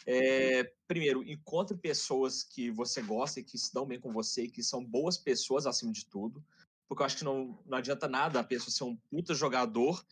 é, 0.05 0.63
primeiro, 0.87 1.23
encontre 1.23 1.77
pessoas 1.77 2.43
que 2.43 2.71
você 2.71 3.01
gosta 3.01 3.39
e 3.39 3.43
que 3.43 3.57
se 3.57 3.73
dão 3.73 3.85
bem 3.85 3.99
com 3.99 4.11
você, 4.11 4.47
que 4.47 4.63
são 4.63 4.83
boas 4.83 5.17
pessoas 5.17 5.65
acima 5.65 5.91
de 5.91 6.05
tudo, 6.05 6.43
porque 6.89 7.03
eu 7.03 7.05
acho 7.05 7.17
que 7.17 7.23
não, 7.23 7.63
não 7.67 7.77
adianta 7.77 8.07
nada 8.07 8.39
a 8.39 8.43
pessoa 8.43 8.71
ser 8.71 8.83
um 8.83 8.97
puta 9.09 9.35
jogador 9.35 10.03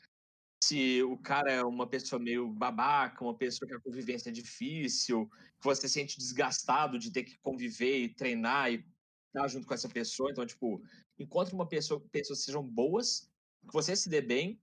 se 0.64 1.02
o 1.04 1.18
cara 1.18 1.52
é 1.52 1.64
uma 1.64 1.88
pessoa 1.88 2.20
meio 2.20 2.48
babaca, 2.50 3.24
uma 3.24 3.36
pessoa 3.36 3.68
que 3.68 3.76
a 3.76 3.80
convivência 3.80 4.30
é 4.30 4.32
difícil, 4.32 5.28
que 5.60 5.64
você 5.64 5.88
se 5.88 5.94
sente 5.94 6.18
desgastado 6.18 6.98
de 6.98 7.12
ter 7.12 7.24
que 7.24 7.38
conviver 7.40 7.98
e 7.98 8.14
treinar 8.14 8.72
e 8.72 8.86
estar 9.28 9.48
junto 9.48 9.68
com 9.68 9.74
essa 9.74 9.90
pessoa. 9.90 10.32
Então, 10.32 10.46
tipo, 10.46 10.82
encontre 11.18 11.54
uma 11.54 11.68
pessoa, 11.68 12.04
pessoas 12.12 12.40
que 12.40 12.46
sejam 12.46 12.64
boas, 12.64 13.30
que 13.66 13.74
você 13.74 13.96
se 13.96 14.10
dê 14.10 14.22
bem 14.22 14.60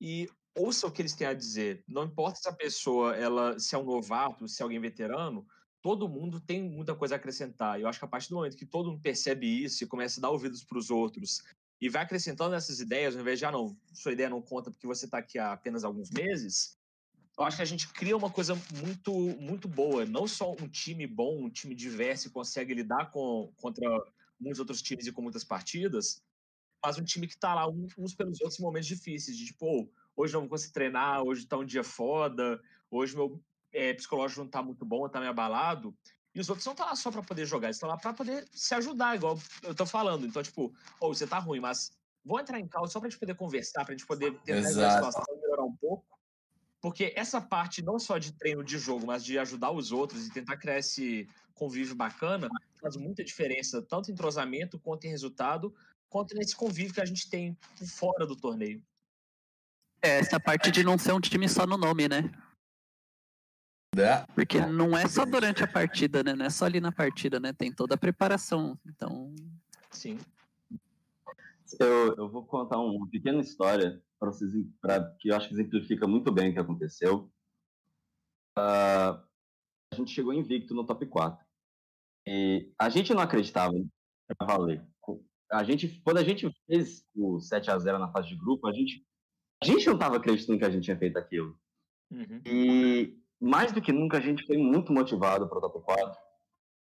e 0.00 0.28
ouça 0.54 0.86
o 0.86 0.92
que 0.92 1.02
eles 1.02 1.14
têm 1.14 1.26
a 1.26 1.34
dizer. 1.34 1.84
Não 1.88 2.04
importa 2.04 2.38
se 2.40 2.48
a 2.48 2.52
pessoa, 2.52 3.16
ela, 3.16 3.58
se 3.58 3.74
é 3.74 3.78
um 3.78 3.84
novato, 3.84 4.48
se 4.48 4.62
é 4.62 4.64
alguém 4.64 4.80
veterano, 4.80 5.46
todo 5.82 6.08
mundo 6.08 6.40
tem 6.40 6.62
muita 6.62 6.94
coisa 6.94 7.16
a 7.16 7.18
acrescentar. 7.18 7.78
Eu 7.78 7.88
acho 7.88 7.98
que 7.98 8.04
a 8.04 8.08
partir 8.08 8.30
do 8.30 8.36
momento 8.36 8.56
que 8.56 8.64
todo 8.64 8.90
mundo 8.90 9.02
percebe 9.02 9.46
isso 9.46 9.82
e 9.82 9.86
começa 9.86 10.20
a 10.20 10.22
dar 10.22 10.30
ouvidos 10.30 10.64
para 10.64 10.78
os 10.78 10.90
outros 10.90 11.42
e 11.80 11.88
vai 11.88 12.02
acrescentando 12.02 12.54
essas 12.54 12.78
ideias, 12.78 13.16
ao 13.16 13.20
invés 13.20 13.40
de, 13.40 13.44
ah, 13.44 13.50
não, 13.50 13.76
sua 13.92 14.12
ideia 14.12 14.30
não 14.30 14.40
conta 14.40 14.70
porque 14.70 14.86
você 14.86 15.04
está 15.04 15.18
aqui 15.18 15.38
há 15.38 15.52
apenas 15.52 15.82
alguns 15.82 16.10
meses, 16.10 16.78
eu 17.36 17.44
acho 17.44 17.56
que 17.56 17.62
a 17.62 17.66
gente 17.66 17.88
cria 17.88 18.16
uma 18.16 18.30
coisa 18.30 18.54
muito, 18.76 19.12
muito 19.40 19.66
boa. 19.66 20.04
Não 20.04 20.28
só 20.28 20.52
um 20.52 20.68
time 20.68 21.06
bom, 21.06 21.46
um 21.46 21.50
time 21.50 21.74
diverso 21.74 22.28
e 22.28 22.30
consegue 22.30 22.74
lidar 22.74 23.10
com, 23.10 23.52
contra 23.56 23.88
muitos 24.38 24.60
outros 24.60 24.80
times 24.80 25.06
e 25.06 25.12
com 25.12 25.22
muitas 25.22 25.42
partidas, 25.42 26.22
mas 26.84 26.98
um 26.98 27.04
time 27.04 27.26
que 27.26 27.34
está 27.34 27.54
lá 27.54 27.68
uns 27.68 28.14
pelos 28.14 28.40
outros 28.40 28.58
em 28.58 28.62
momentos 28.62 28.88
difíceis, 28.88 29.36
de 29.36 29.46
tipo, 29.46 29.66
oh, 29.66 29.88
hoje 30.14 30.34
não 30.34 30.42
vou 30.42 30.50
conseguir 30.50 30.74
treinar, 30.74 31.22
hoje 31.22 31.42
está 31.42 31.56
um 31.56 31.64
dia 31.64 31.82
foda, 31.82 32.60
hoje 32.90 33.16
meu 33.16 33.42
é, 33.72 33.94
psicológico 33.94 34.40
não 34.40 34.46
está 34.46 34.62
muito 34.62 34.84
bom, 34.84 35.06
está 35.06 35.18
meio 35.18 35.30
abalado. 35.30 35.94
E 36.34 36.40
os 36.40 36.48
outros 36.48 36.64
não 36.64 36.72
estão 36.72 36.86
lá 36.86 36.96
só 36.96 37.10
para 37.10 37.22
poder 37.22 37.44
jogar, 37.44 37.68
eles 37.68 37.76
estão 37.76 37.88
lá 37.88 37.96
para 37.96 38.12
poder 38.14 38.46
se 38.52 38.74
ajudar, 38.74 39.16
igual 39.16 39.38
eu 39.62 39.74
tô 39.74 39.84
falando. 39.84 40.26
Então, 40.26 40.42
tipo, 40.42 40.74
ou 40.98 41.10
oh, 41.10 41.14
você 41.14 41.26
tá 41.26 41.38
ruim, 41.38 41.60
mas 41.60 41.92
vou 42.24 42.40
entrar 42.40 42.58
em 42.58 42.66
calma 42.66 42.88
só 42.88 43.00
pra 43.00 43.08
gente 43.08 43.18
poder 43.18 43.34
conversar, 43.34 43.84
pra 43.84 43.94
gente 43.94 44.06
poder 44.06 44.32
tentar 44.40 44.68
a 44.68 44.90
situação 44.90 45.24
melhorar 45.40 45.64
um 45.64 45.76
pouco. 45.76 46.04
Porque 46.80 47.12
essa 47.14 47.40
parte 47.40 47.82
não 47.82 47.98
só 47.98 48.18
de 48.18 48.32
treino 48.32 48.64
de 48.64 48.78
jogo, 48.78 49.06
mas 49.06 49.24
de 49.24 49.38
ajudar 49.38 49.70
os 49.70 49.92
outros 49.92 50.26
e 50.26 50.32
tentar 50.32 50.56
criar 50.56 50.78
esse 50.78 51.28
convívio 51.54 51.94
bacana, 51.94 52.48
faz 52.80 52.96
muita 52.96 53.22
diferença, 53.22 53.80
tanto 53.82 54.10
em 54.10 54.14
entrosamento 54.14 54.80
quanto 54.80 55.04
em 55.04 55.10
resultado, 55.10 55.72
quanto 56.08 56.34
nesse 56.34 56.56
convívio 56.56 56.94
que 56.94 57.00
a 57.00 57.04
gente 57.04 57.30
tem 57.30 57.56
fora 57.86 58.26
do 58.26 58.34
torneio. 58.34 58.82
É, 60.00 60.18
essa 60.18 60.40
parte 60.40 60.72
de 60.72 60.82
não 60.82 60.98
ser 60.98 61.12
um 61.12 61.20
time 61.20 61.48
só 61.48 61.64
no 61.64 61.76
nome, 61.76 62.08
né? 62.08 62.32
É. 63.96 64.24
Porque 64.34 64.58
não 64.58 64.96
é 64.96 65.06
só 65.06 65.24
durante 65.24 65.62
a 65.62 65.66
partida, 65.66 66.22
né? 66.22 66.34
Não 66.34 66.46
é 66.46 66.50
só 66.50 66.64
ali 66.64 66.80
na 66.80 66.90
partida, 66.90 67.38
né? 67.38 67.52
Tem 67.52 67.70
toda 67.70 67.94
a 67.94 67.98
preparação. 67.98 68.78
Então. 68.86 69.34
Sim. 69.90 70.18
Eu, 71.78 72.16
eu 72.16 72.28
vou 72.28 72.44
contar 72.44 72.78
uma 72.78 73.08
pequena 73.08 73.40
história 73.40 74.02
para 74.18 74.30
vocês, 74.30 74.52
pra, 74.80 75.14
que 75.18 75.28
eu 75.28 75.36
acho 75.36 75.48
que 75.48 75.54
exemplifica 75.54 76.06
muito 76.06 76.32
bem 76.32 76.50
o 76.50 76.52
que 76.52 76.58
aconteceu. 76.58 77.30
Uh, 78.58 79.20
a 79.92 79.96
gente 79.96 80.12
chegou 80.12 80.32
invicto 80.32 80.74
no 80.74 80.86
top 80.86 81.04
4. 81.06 81.44
E 82.26 82.72
a 82.78 82.88
gente 82.88 83.12
não 83.12 83.20
acreditava 83.20 83.72
para 84.38 84.46
valer. 84.46 84.86
A 85.50 85.64
gente, 85.64 86.00
quando 86.02 86.16
a 86.16 86.24
gente 86.24 86.50
fez 86.66 87.04
o 87.14 87.38
7 87.40 87.70
a 87.70 87.78
0 87.78 87.98
na 87.98 88.10
fase 88.10 88.28
de 88.28 88.36
grupo, 88.36 88.66
a 88.66 88.72
gente, 88.72 89.04
a 89.62 89.66
gente 89.66 89.86
não 89.86 89.94
estava 89.94 90.16
acreditando 90.16 90.58
que 90.58 90.64
a 90.64 90.70
gente 90.70 90.84
tinha 90.84 90.98
feito 90.98 91.18
aquilo. 91.18 91.58
Uhum. 92.10 92.40
E 92.46 93.21
mais 93.42 93.72
do 93.72 93.82
que 93.82 93.92
nunca, 93.92 94.18
a 94.18 94.20
gente 94.20 94.46
foi 94.46 94.56
muito 94.56 94.92
motivado 94.92 95.48
para 95.48 95.58
o 95.58 95.60
top 95.60 95.84
4. 95.84 96.20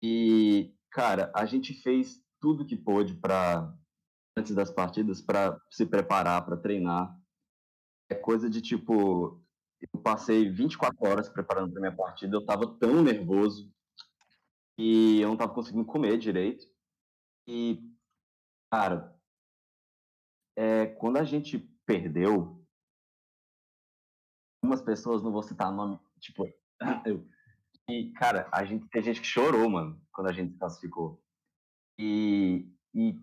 E, 0.03 0.75
cara, 0.91 1.31
a 1.35 1.47
gente 1.47 1.73
fez 1.73 2.21
tudo 2.41 2.67
que 2.67 2.77
pôde 2.77 3.15
para 3.15 3.73
antes 4.37 4.53
das 4.53 4.69
partidas 4.69 5.23
para 5.23 5.57
se 5.71 5.87
preparar, 5.87 6.45
para 6.45 6.57
treinar. 6.57 7.17
É 8.11 8.17
coisa 8.17 8.51
de 8.51 8.61
tipo, 8.61 9.41
eu 9.81 10.01
passei 10.03 10.51
24 10.51 11.09
horas 11.09 11.29
preparando 11.29 11.71
para 11.71 11.81
minha 11.81 11.97
partida, 11.97 12.35
eu 12.35 12.41
estava 12.41 12.67
tão 12.79 13.03
nervoso 13.03 13.73
e 14.77 15.21
eu 15.21 15.29
não 15.29 15.35
estava 15.35 15.55
conseguindo 15.55 15.85
comer 15.85 16.19
direito. 16.19 16.67
E, 17.47 17.89
cara, 18.73 19.17
é, 20.57 20.87
quando 20.87 21.19
a 21.19 21.25
gente 21.25 21.59
perdeu, 21.87 22.67
algumas 24.61 24.83
pessoas, 24.83 25.23
não 25.23 25.31
vou 25.31 25.43
citar 25.43 25.73
nome, 25.73 26.01
Tipo, 26.23 26.49
eu. 27.05 27.27
E, 27.89 28.13
cara, 28.13 28.49
a 28.53 28.65
gente 28.65 28.89
tem 28.89 29.03
gente 29.03 29.21
que 29.21 29.27
chorou, 29.27 29.69
mano, 29.69 30.01
quando 30.13 30.29
a 30.29 30.33
gente 30.33 30.53
se 30.53 30.59
classificou. 30.59 31.21
E, 31.99 32.67
e 32.95 33.21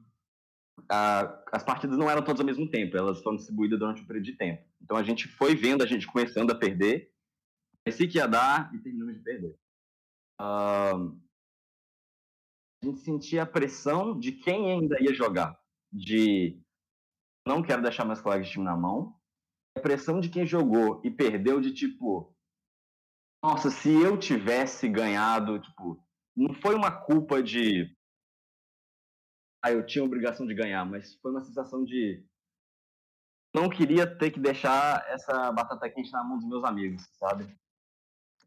a, 0.88 1.43
as 1.52 1.64
partidas 1.64 1.97
não 1.97 2.10
eram 2.10 2.24
todas 2.24 2.39
ao 2.39 2.45
mesmo 2.45 2.70
tempo, 2.70 2.95
elas 2.95 3.22
foram 3.22 3.38
distribuídas 3.38 3.80
durante 3.80 4.02
um 4.02 4.06
período 4.06 4.26
de 4.26 4.34
tempo. 4.34 4.64
Então 4.82 4.97
a 4.97 5.04
gente 5.04 5.28
foi 5.28 5.56
vendo 5.56 5.82
a 5.82 5.88
gente 5.88 6.06
começando 6.06 6.52
a 6.52 6.56
perder, 6.56 7.12
parecia 7.84 8.08
que 8.08 8.18
ia 8.18 8.28
dar 8.28 8.74
e 8.76 8.80
terminamos 8.80 9.16
de 9.16 9.22
perder. 9.22 9.58
A 10.39 10.93
gente 12.84 13.00
sentia 13.00 13.43
a 13.43 13.47
pressão 13.47 14.18
de 14.18 14.32
quem 14.34 14.72
ainda 14.72 15.02
ia 15.02 15.14
jogar, 15.14 15.60
de 15.91 16.62
não 17.45 17.64
quero 17.64 17.82
deixar 17.82 18.06
meus 18.06 18.22
colegas 18.22 18.47
de 18.47 18.54
time 18.54 18.66
na 18.66 18.78
mão, 18.78 19.16
a 19.76 19.82
pressão 19.82 20.20
de 20.20 20.30
quem 20.30 20.45
jogou 20.45 21.02
e 21.04 21.10
perdeu 21.12 21.60
de 21.60 21.74
tipo, 21.74 22.34
nossa, 23.41 23.69
se 23.69 23.89
eu 23.89 24.19
tivesse 24.19 24.89
ganhado, 24.89 25.59
tipo, 25.59 26.03
não 26.35 26.53
foi 26.53 26.75
uma 26.75 26.91
culpa 26.91 27.41
de. 27.41 27.95
Ah, 29.61 29.71
eu 29.71 29.85
tinha 29.85 30.03
a 30.03 30.05
obrigação 30.05 30.45
de 30.45 30.53
ganhar, 30.53 30.85
mas 30.85 31.15
foi 31.15 31.31
uma 31.31 31.43
sensação 31.43 31.83
de. 31.85 32.23
Não 33.55 33.69
queria 33.69 34.05
ter 34.05 34.31
que 34.31 34.39
deixar 34.39 35.05
essa 35.07 35.51
batata 35.51 35.89
quente 35.89 36.11
na 36.11 36.23
mão 36.23 36.37
dos 36.37 36.47
meus 36.47 36.63
amigos, 36.63 37.01
sabe? 37.13 37.57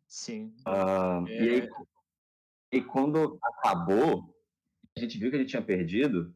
Sim. 0.07 0.55
Uh, 0.66 1.26
é... 1.26 1.43
e, 1.43 1.49
aí, 1.49 1.68
e 2.72 2.82
quando 2.82 3.38
acabou, 3.43 4.36
a 4.97 5.01
gente 5.01 5.18
viu 5.18 5.30
que 5.30 5.36
a 5.36 5.38
gente 5.38 5.51
tinha 5.51 5.64
perdido. 5.64 6.34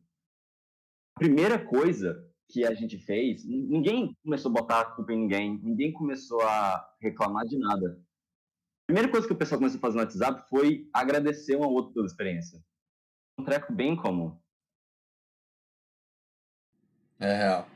A 1.14 1.20
primeira 1.20 1.62
coisa 1.64 2.26
que 2.48 2.64
a 2.64 2.74
gente 2.74 2.98
fez, 2.98 3.44
ninguém 3.44 4.14
começou 4.22 4.50
a 4.50 4.54
botar 4.54 4.80
a 4.80 4.84
culpa 4.84 5.12
em 5.12 5.20
ninguém, 5.20 5.58
ninguém 5.62 5.92
começou 5.92 6.40
a 6.42 6.96
reclamar 7.00 7.46
de 7.46 7.58
nada 7.58 8.05
primeira 8.86 9.10
coisa 9.10 9.26
que 9.26 9.32
o 9.32 9.36
pessoal 9.36 9.58
começou 9.58 9.78
a 9.78 9.80
fazer 9.80 9.96
no 9.96 10.02
WhatsApp 10.02 10.48
foi 10.48 10.88
agradecer 10.92 11.56
um 11.56 11.64
ao 11.64 11.72
outro 11.72 11.92
pela 11.92 12.06
experiência. 12.06 12.62
Um 13.38 13.44
treco 13.44 13.72
bem 13.72 13.96
comum. 13.96 14.38
É 17.18 17.36
real. 17.36 17.68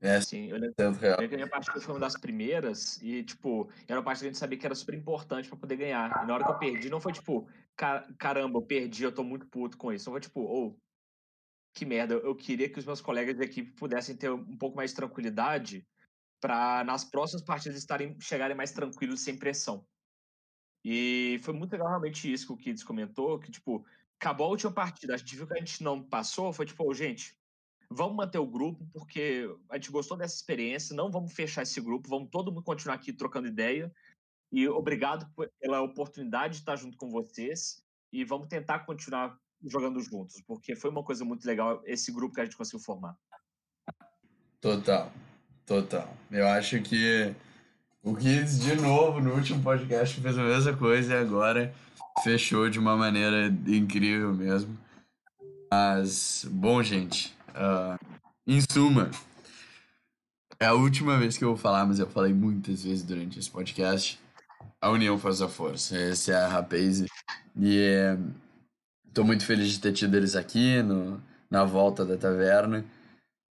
É 0.00 0.20
sim, 0.20 0.46
eu 0.46 0.58
lembro, 0.58 0.92
real. 0.92 1.18
que 1.18 1.24
a 1.24 1.28
minha 1.28 1.48
partida 1.48 1.80
foi 1.80 1.94
uma 1.94 2.00
das 2.00 2.16
primeiras 2.16 3.02
e, 3.02 3.24
tipo, 3.24 3.68
era 3.88 3.98
uma 3.98 4.04
partida 4.04 4.26
que 4.26 4.28
a 4.28 4.32
gente 4.32 4.38
sabia 4.38 4.56
que 4.56 4.64
era 4.64 4.74
super 4.74 4.94
importante 4.94 5.48
para 5.48 5.58
poder 5.58 5.76
ganhar. 5.76 6.22
E 6.22 6.26
na 6.26 6.34
hora 6.34 6.44
que 6.44 6.50
eu 6.50 6.58
perdi, 6.58 6.88
não 6.88 7.00
foi 7.00 7.12
tipo, 7.12 7.48
caramba, 8.16 8.58
eu 8.58 8.62
perdi, 8.62 9.02
eu 9.02 9.12
tô 9.12 9.24
muito 9.24 9.46
puto 9.48 9.76
com 9.76 9.92
isso. 9.92 10.08
Não 10.08 10.14
foi 10.14 10.20
tipo, 10.20 10.40
ou, 10.40 10.68
oh, 10.68 10.76
que 11.74 11.84
merda, 11.84 12.14
eu 12.14 12.34
queria 12.34 12.68
que 12.68 12.78
os 12.78 12.84
meus 12.84 13.00
colegas 13.00 13.36
de 13.36 13.44
equipe 13.44 13.72
pudessem 13.72 14.16
ter 14.16 14.30
um 14.30 14.56
pouco 14.56 14.76
mais 14.76 14.90
de 14.90 14.96
tranquilidade 14.96 15.86
para 16.40 16.84
nas 16.84 17.04
próximas 17.04 17.42
partidas 17.42 17.78
estarem 17.78 18.16
chegarem 18.20 18.56
mais 18.56 18.70
tranquilos 18.70 19.20
sem 19.20 19.36
pressão. 19.36 19.84
E 20.84 21.38
foi 21.42 21.54
muito 21.54 21.72
legal 21.72 21.88
realmente 21.88 22.32
isso 22.32 22.46
que 22.46 22.52
o 22.52 22.56
Kids 22.56 22.84
comentou, 22.84 23.38
que, 23.38 23.50
tipo, 23.50 23.84
acabou 24.20 24.46
a 24.46 24.50
última 24.50 24.72
partida, 24.72 25.14
a 25.14 25.16
gente 25.16 25.36
viu 25.36 25.46
que 25.46 25.54
a 25.54 25.58
gente 25.58 25.82
não 25.82 26.02
passou, 26.02 26.52
foi 26.52 26.66
tipo, 26.66 26.84
oh, 26.84 26.92
gente, 26.92 27.36
vamos 27.90 28.16
manter 28.16 28.38
o 28.38 28.46
grupo, 28.46 28.86
porque 28.92 29.48
a 29.70 29.76
gente 29.76 29.90
gostou 29.90 30.16
dessa 30.16 30.34
experiência, 30.34 30.96
não 30.96 31.10
vamos 31.10 31.32
fechar 31.32 31.62
esse 31.62 31.80
grupo, 31.80 32.08
vamos 32.08 32.28
todo 32.30 32.52
mundo 32.52 32.64
continuar 32.64 32.96
aqui 32.96 33.12
trocando 33.12 33.48
ideia, 33.48 33.92
e 34.52 34.68
obrigado 34.68 35.30
pela 35.60 35.82
oportunidade 35.82 36.54
de 36.54 36.60
estar 36.60 36.76
junto 36.76 36.96
com 36.96 37.10
vocês, 37.10 37.82
e 38.12 38.24
vamos 38.24 38.48
tentar 38.48 38.80
continuar 38.80 39.38
jogando 39.62 40.00
juntos, 40.00 40.40
porque 40.46 40.74
foi 40.74 40.90
uma 40.90 41.02
coisa 41.02 41.24
muito 41.24 41.44
legal 41.44 41.82
esse 41.84 42.12
grupo 42.12 42.34
que 42.34 42.40
a 42.40 42.44
gente 42.44 42.56
conseguiu 42.56 42.80
formar. 42.80 43.16
Total, 44.60 45.12
total. 45.64 46.12
Eu 46.30 46.46
acho 46.48 46.82
que 46.82 47.34
o 48.02 48.14
Kids, 48.14 48.60
de 48.60 48.74
novo, 48.76 49.20
no 49.20 49.34
último 49.34 49.62
podcast, 49.62 50.20
fez 50.20 50.38
a 50.38 50.42
mesma 50.42 50.72
coisa 50.76 51.14
e 51.14 51.16
agora 51.16 51.74
fechou 52.22 52.68
de 52.68 52.78
uma 52.78 52.96
maneira 52.96 53.48
incrível 53.66 54.32
mesmo. 54.32 54.76
Mas, 55.70 56.46
bom, 56.50 56.82
gente, 56.82 57.34
uh, 57.50 57.98
em 58.46 58.60
suma, 58.60 59.10
é 60.60 60.66
a 60.66 60.74
última 60.74 61.18
vez 61.18 61.36
que 61.36 61.44
eu 61.44 61.50
vou 61.50 61.56
falar, 61.56 61.84
mas 61.86 61.98
eu 61.98 62.06
falei 62.08 62.32
muitas 62.32 62.82
vezes 62.82 63.02
durante 63.02 63.38
esse 63.38 63.50
podcast. 63.50 64.18
A 64.80 64.90
união 64.90 65.18
faz 65.18 65.42
a 65.42 65.48
força. 65.48 65.96
Esse 65.96 66.32
é 66.32 66.36
a 66.36 66.48
Rapaze. 66.48 67.06
E 67.56 68.16
tô 69.12 69.24
muito 69.24 69.44
feliz 69.44 69.70
de 69.70 69.80
ter 69.80 69.92
tido 69.92 70.16
eles 70.16 70.34
aqui 70.34 70.82
no, 70.82 71.22
na 71.50 71.64
volta 71.64 72.04
da 72.04 72.16
taverna. 72.16 72.84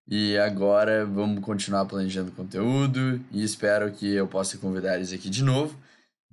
E 0.08 0.38
agora 0.38 1.04
vamos 1.04 1.40
continuar 1.44 1.84
planejando 1.84 2.30
conteúdo 2.30 3.20
e 3.32 3.42
espero 3.42 3.90
que 3.90 4.14
eu 4.14 4.28
possa 4.28 4.56
convidar 4.56 4.96
eles 4.96 5.12
aqui 5.12 5.28
de 5.28 5.42
novo. 5.42 5.76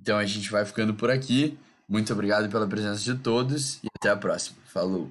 Então 0.00 0.16
a 0.16 0.24
gente 0.24 0.50
vai 0.50 0.64
ficando 0.64 0.94
por 0.94 1.10
aqui. 1.10 1.58
Muito 1.88 2.12
obrigado 2.12 2.48
pela 2.48 2.68
presença 2.68 3.02
de 3.02 3.14
todos 3.16 3.82
e 3.82 3.88
até 3.98 4.10
a 4.10 4.16
próxima. 4.16 4.56
Falou! 4.66 5.10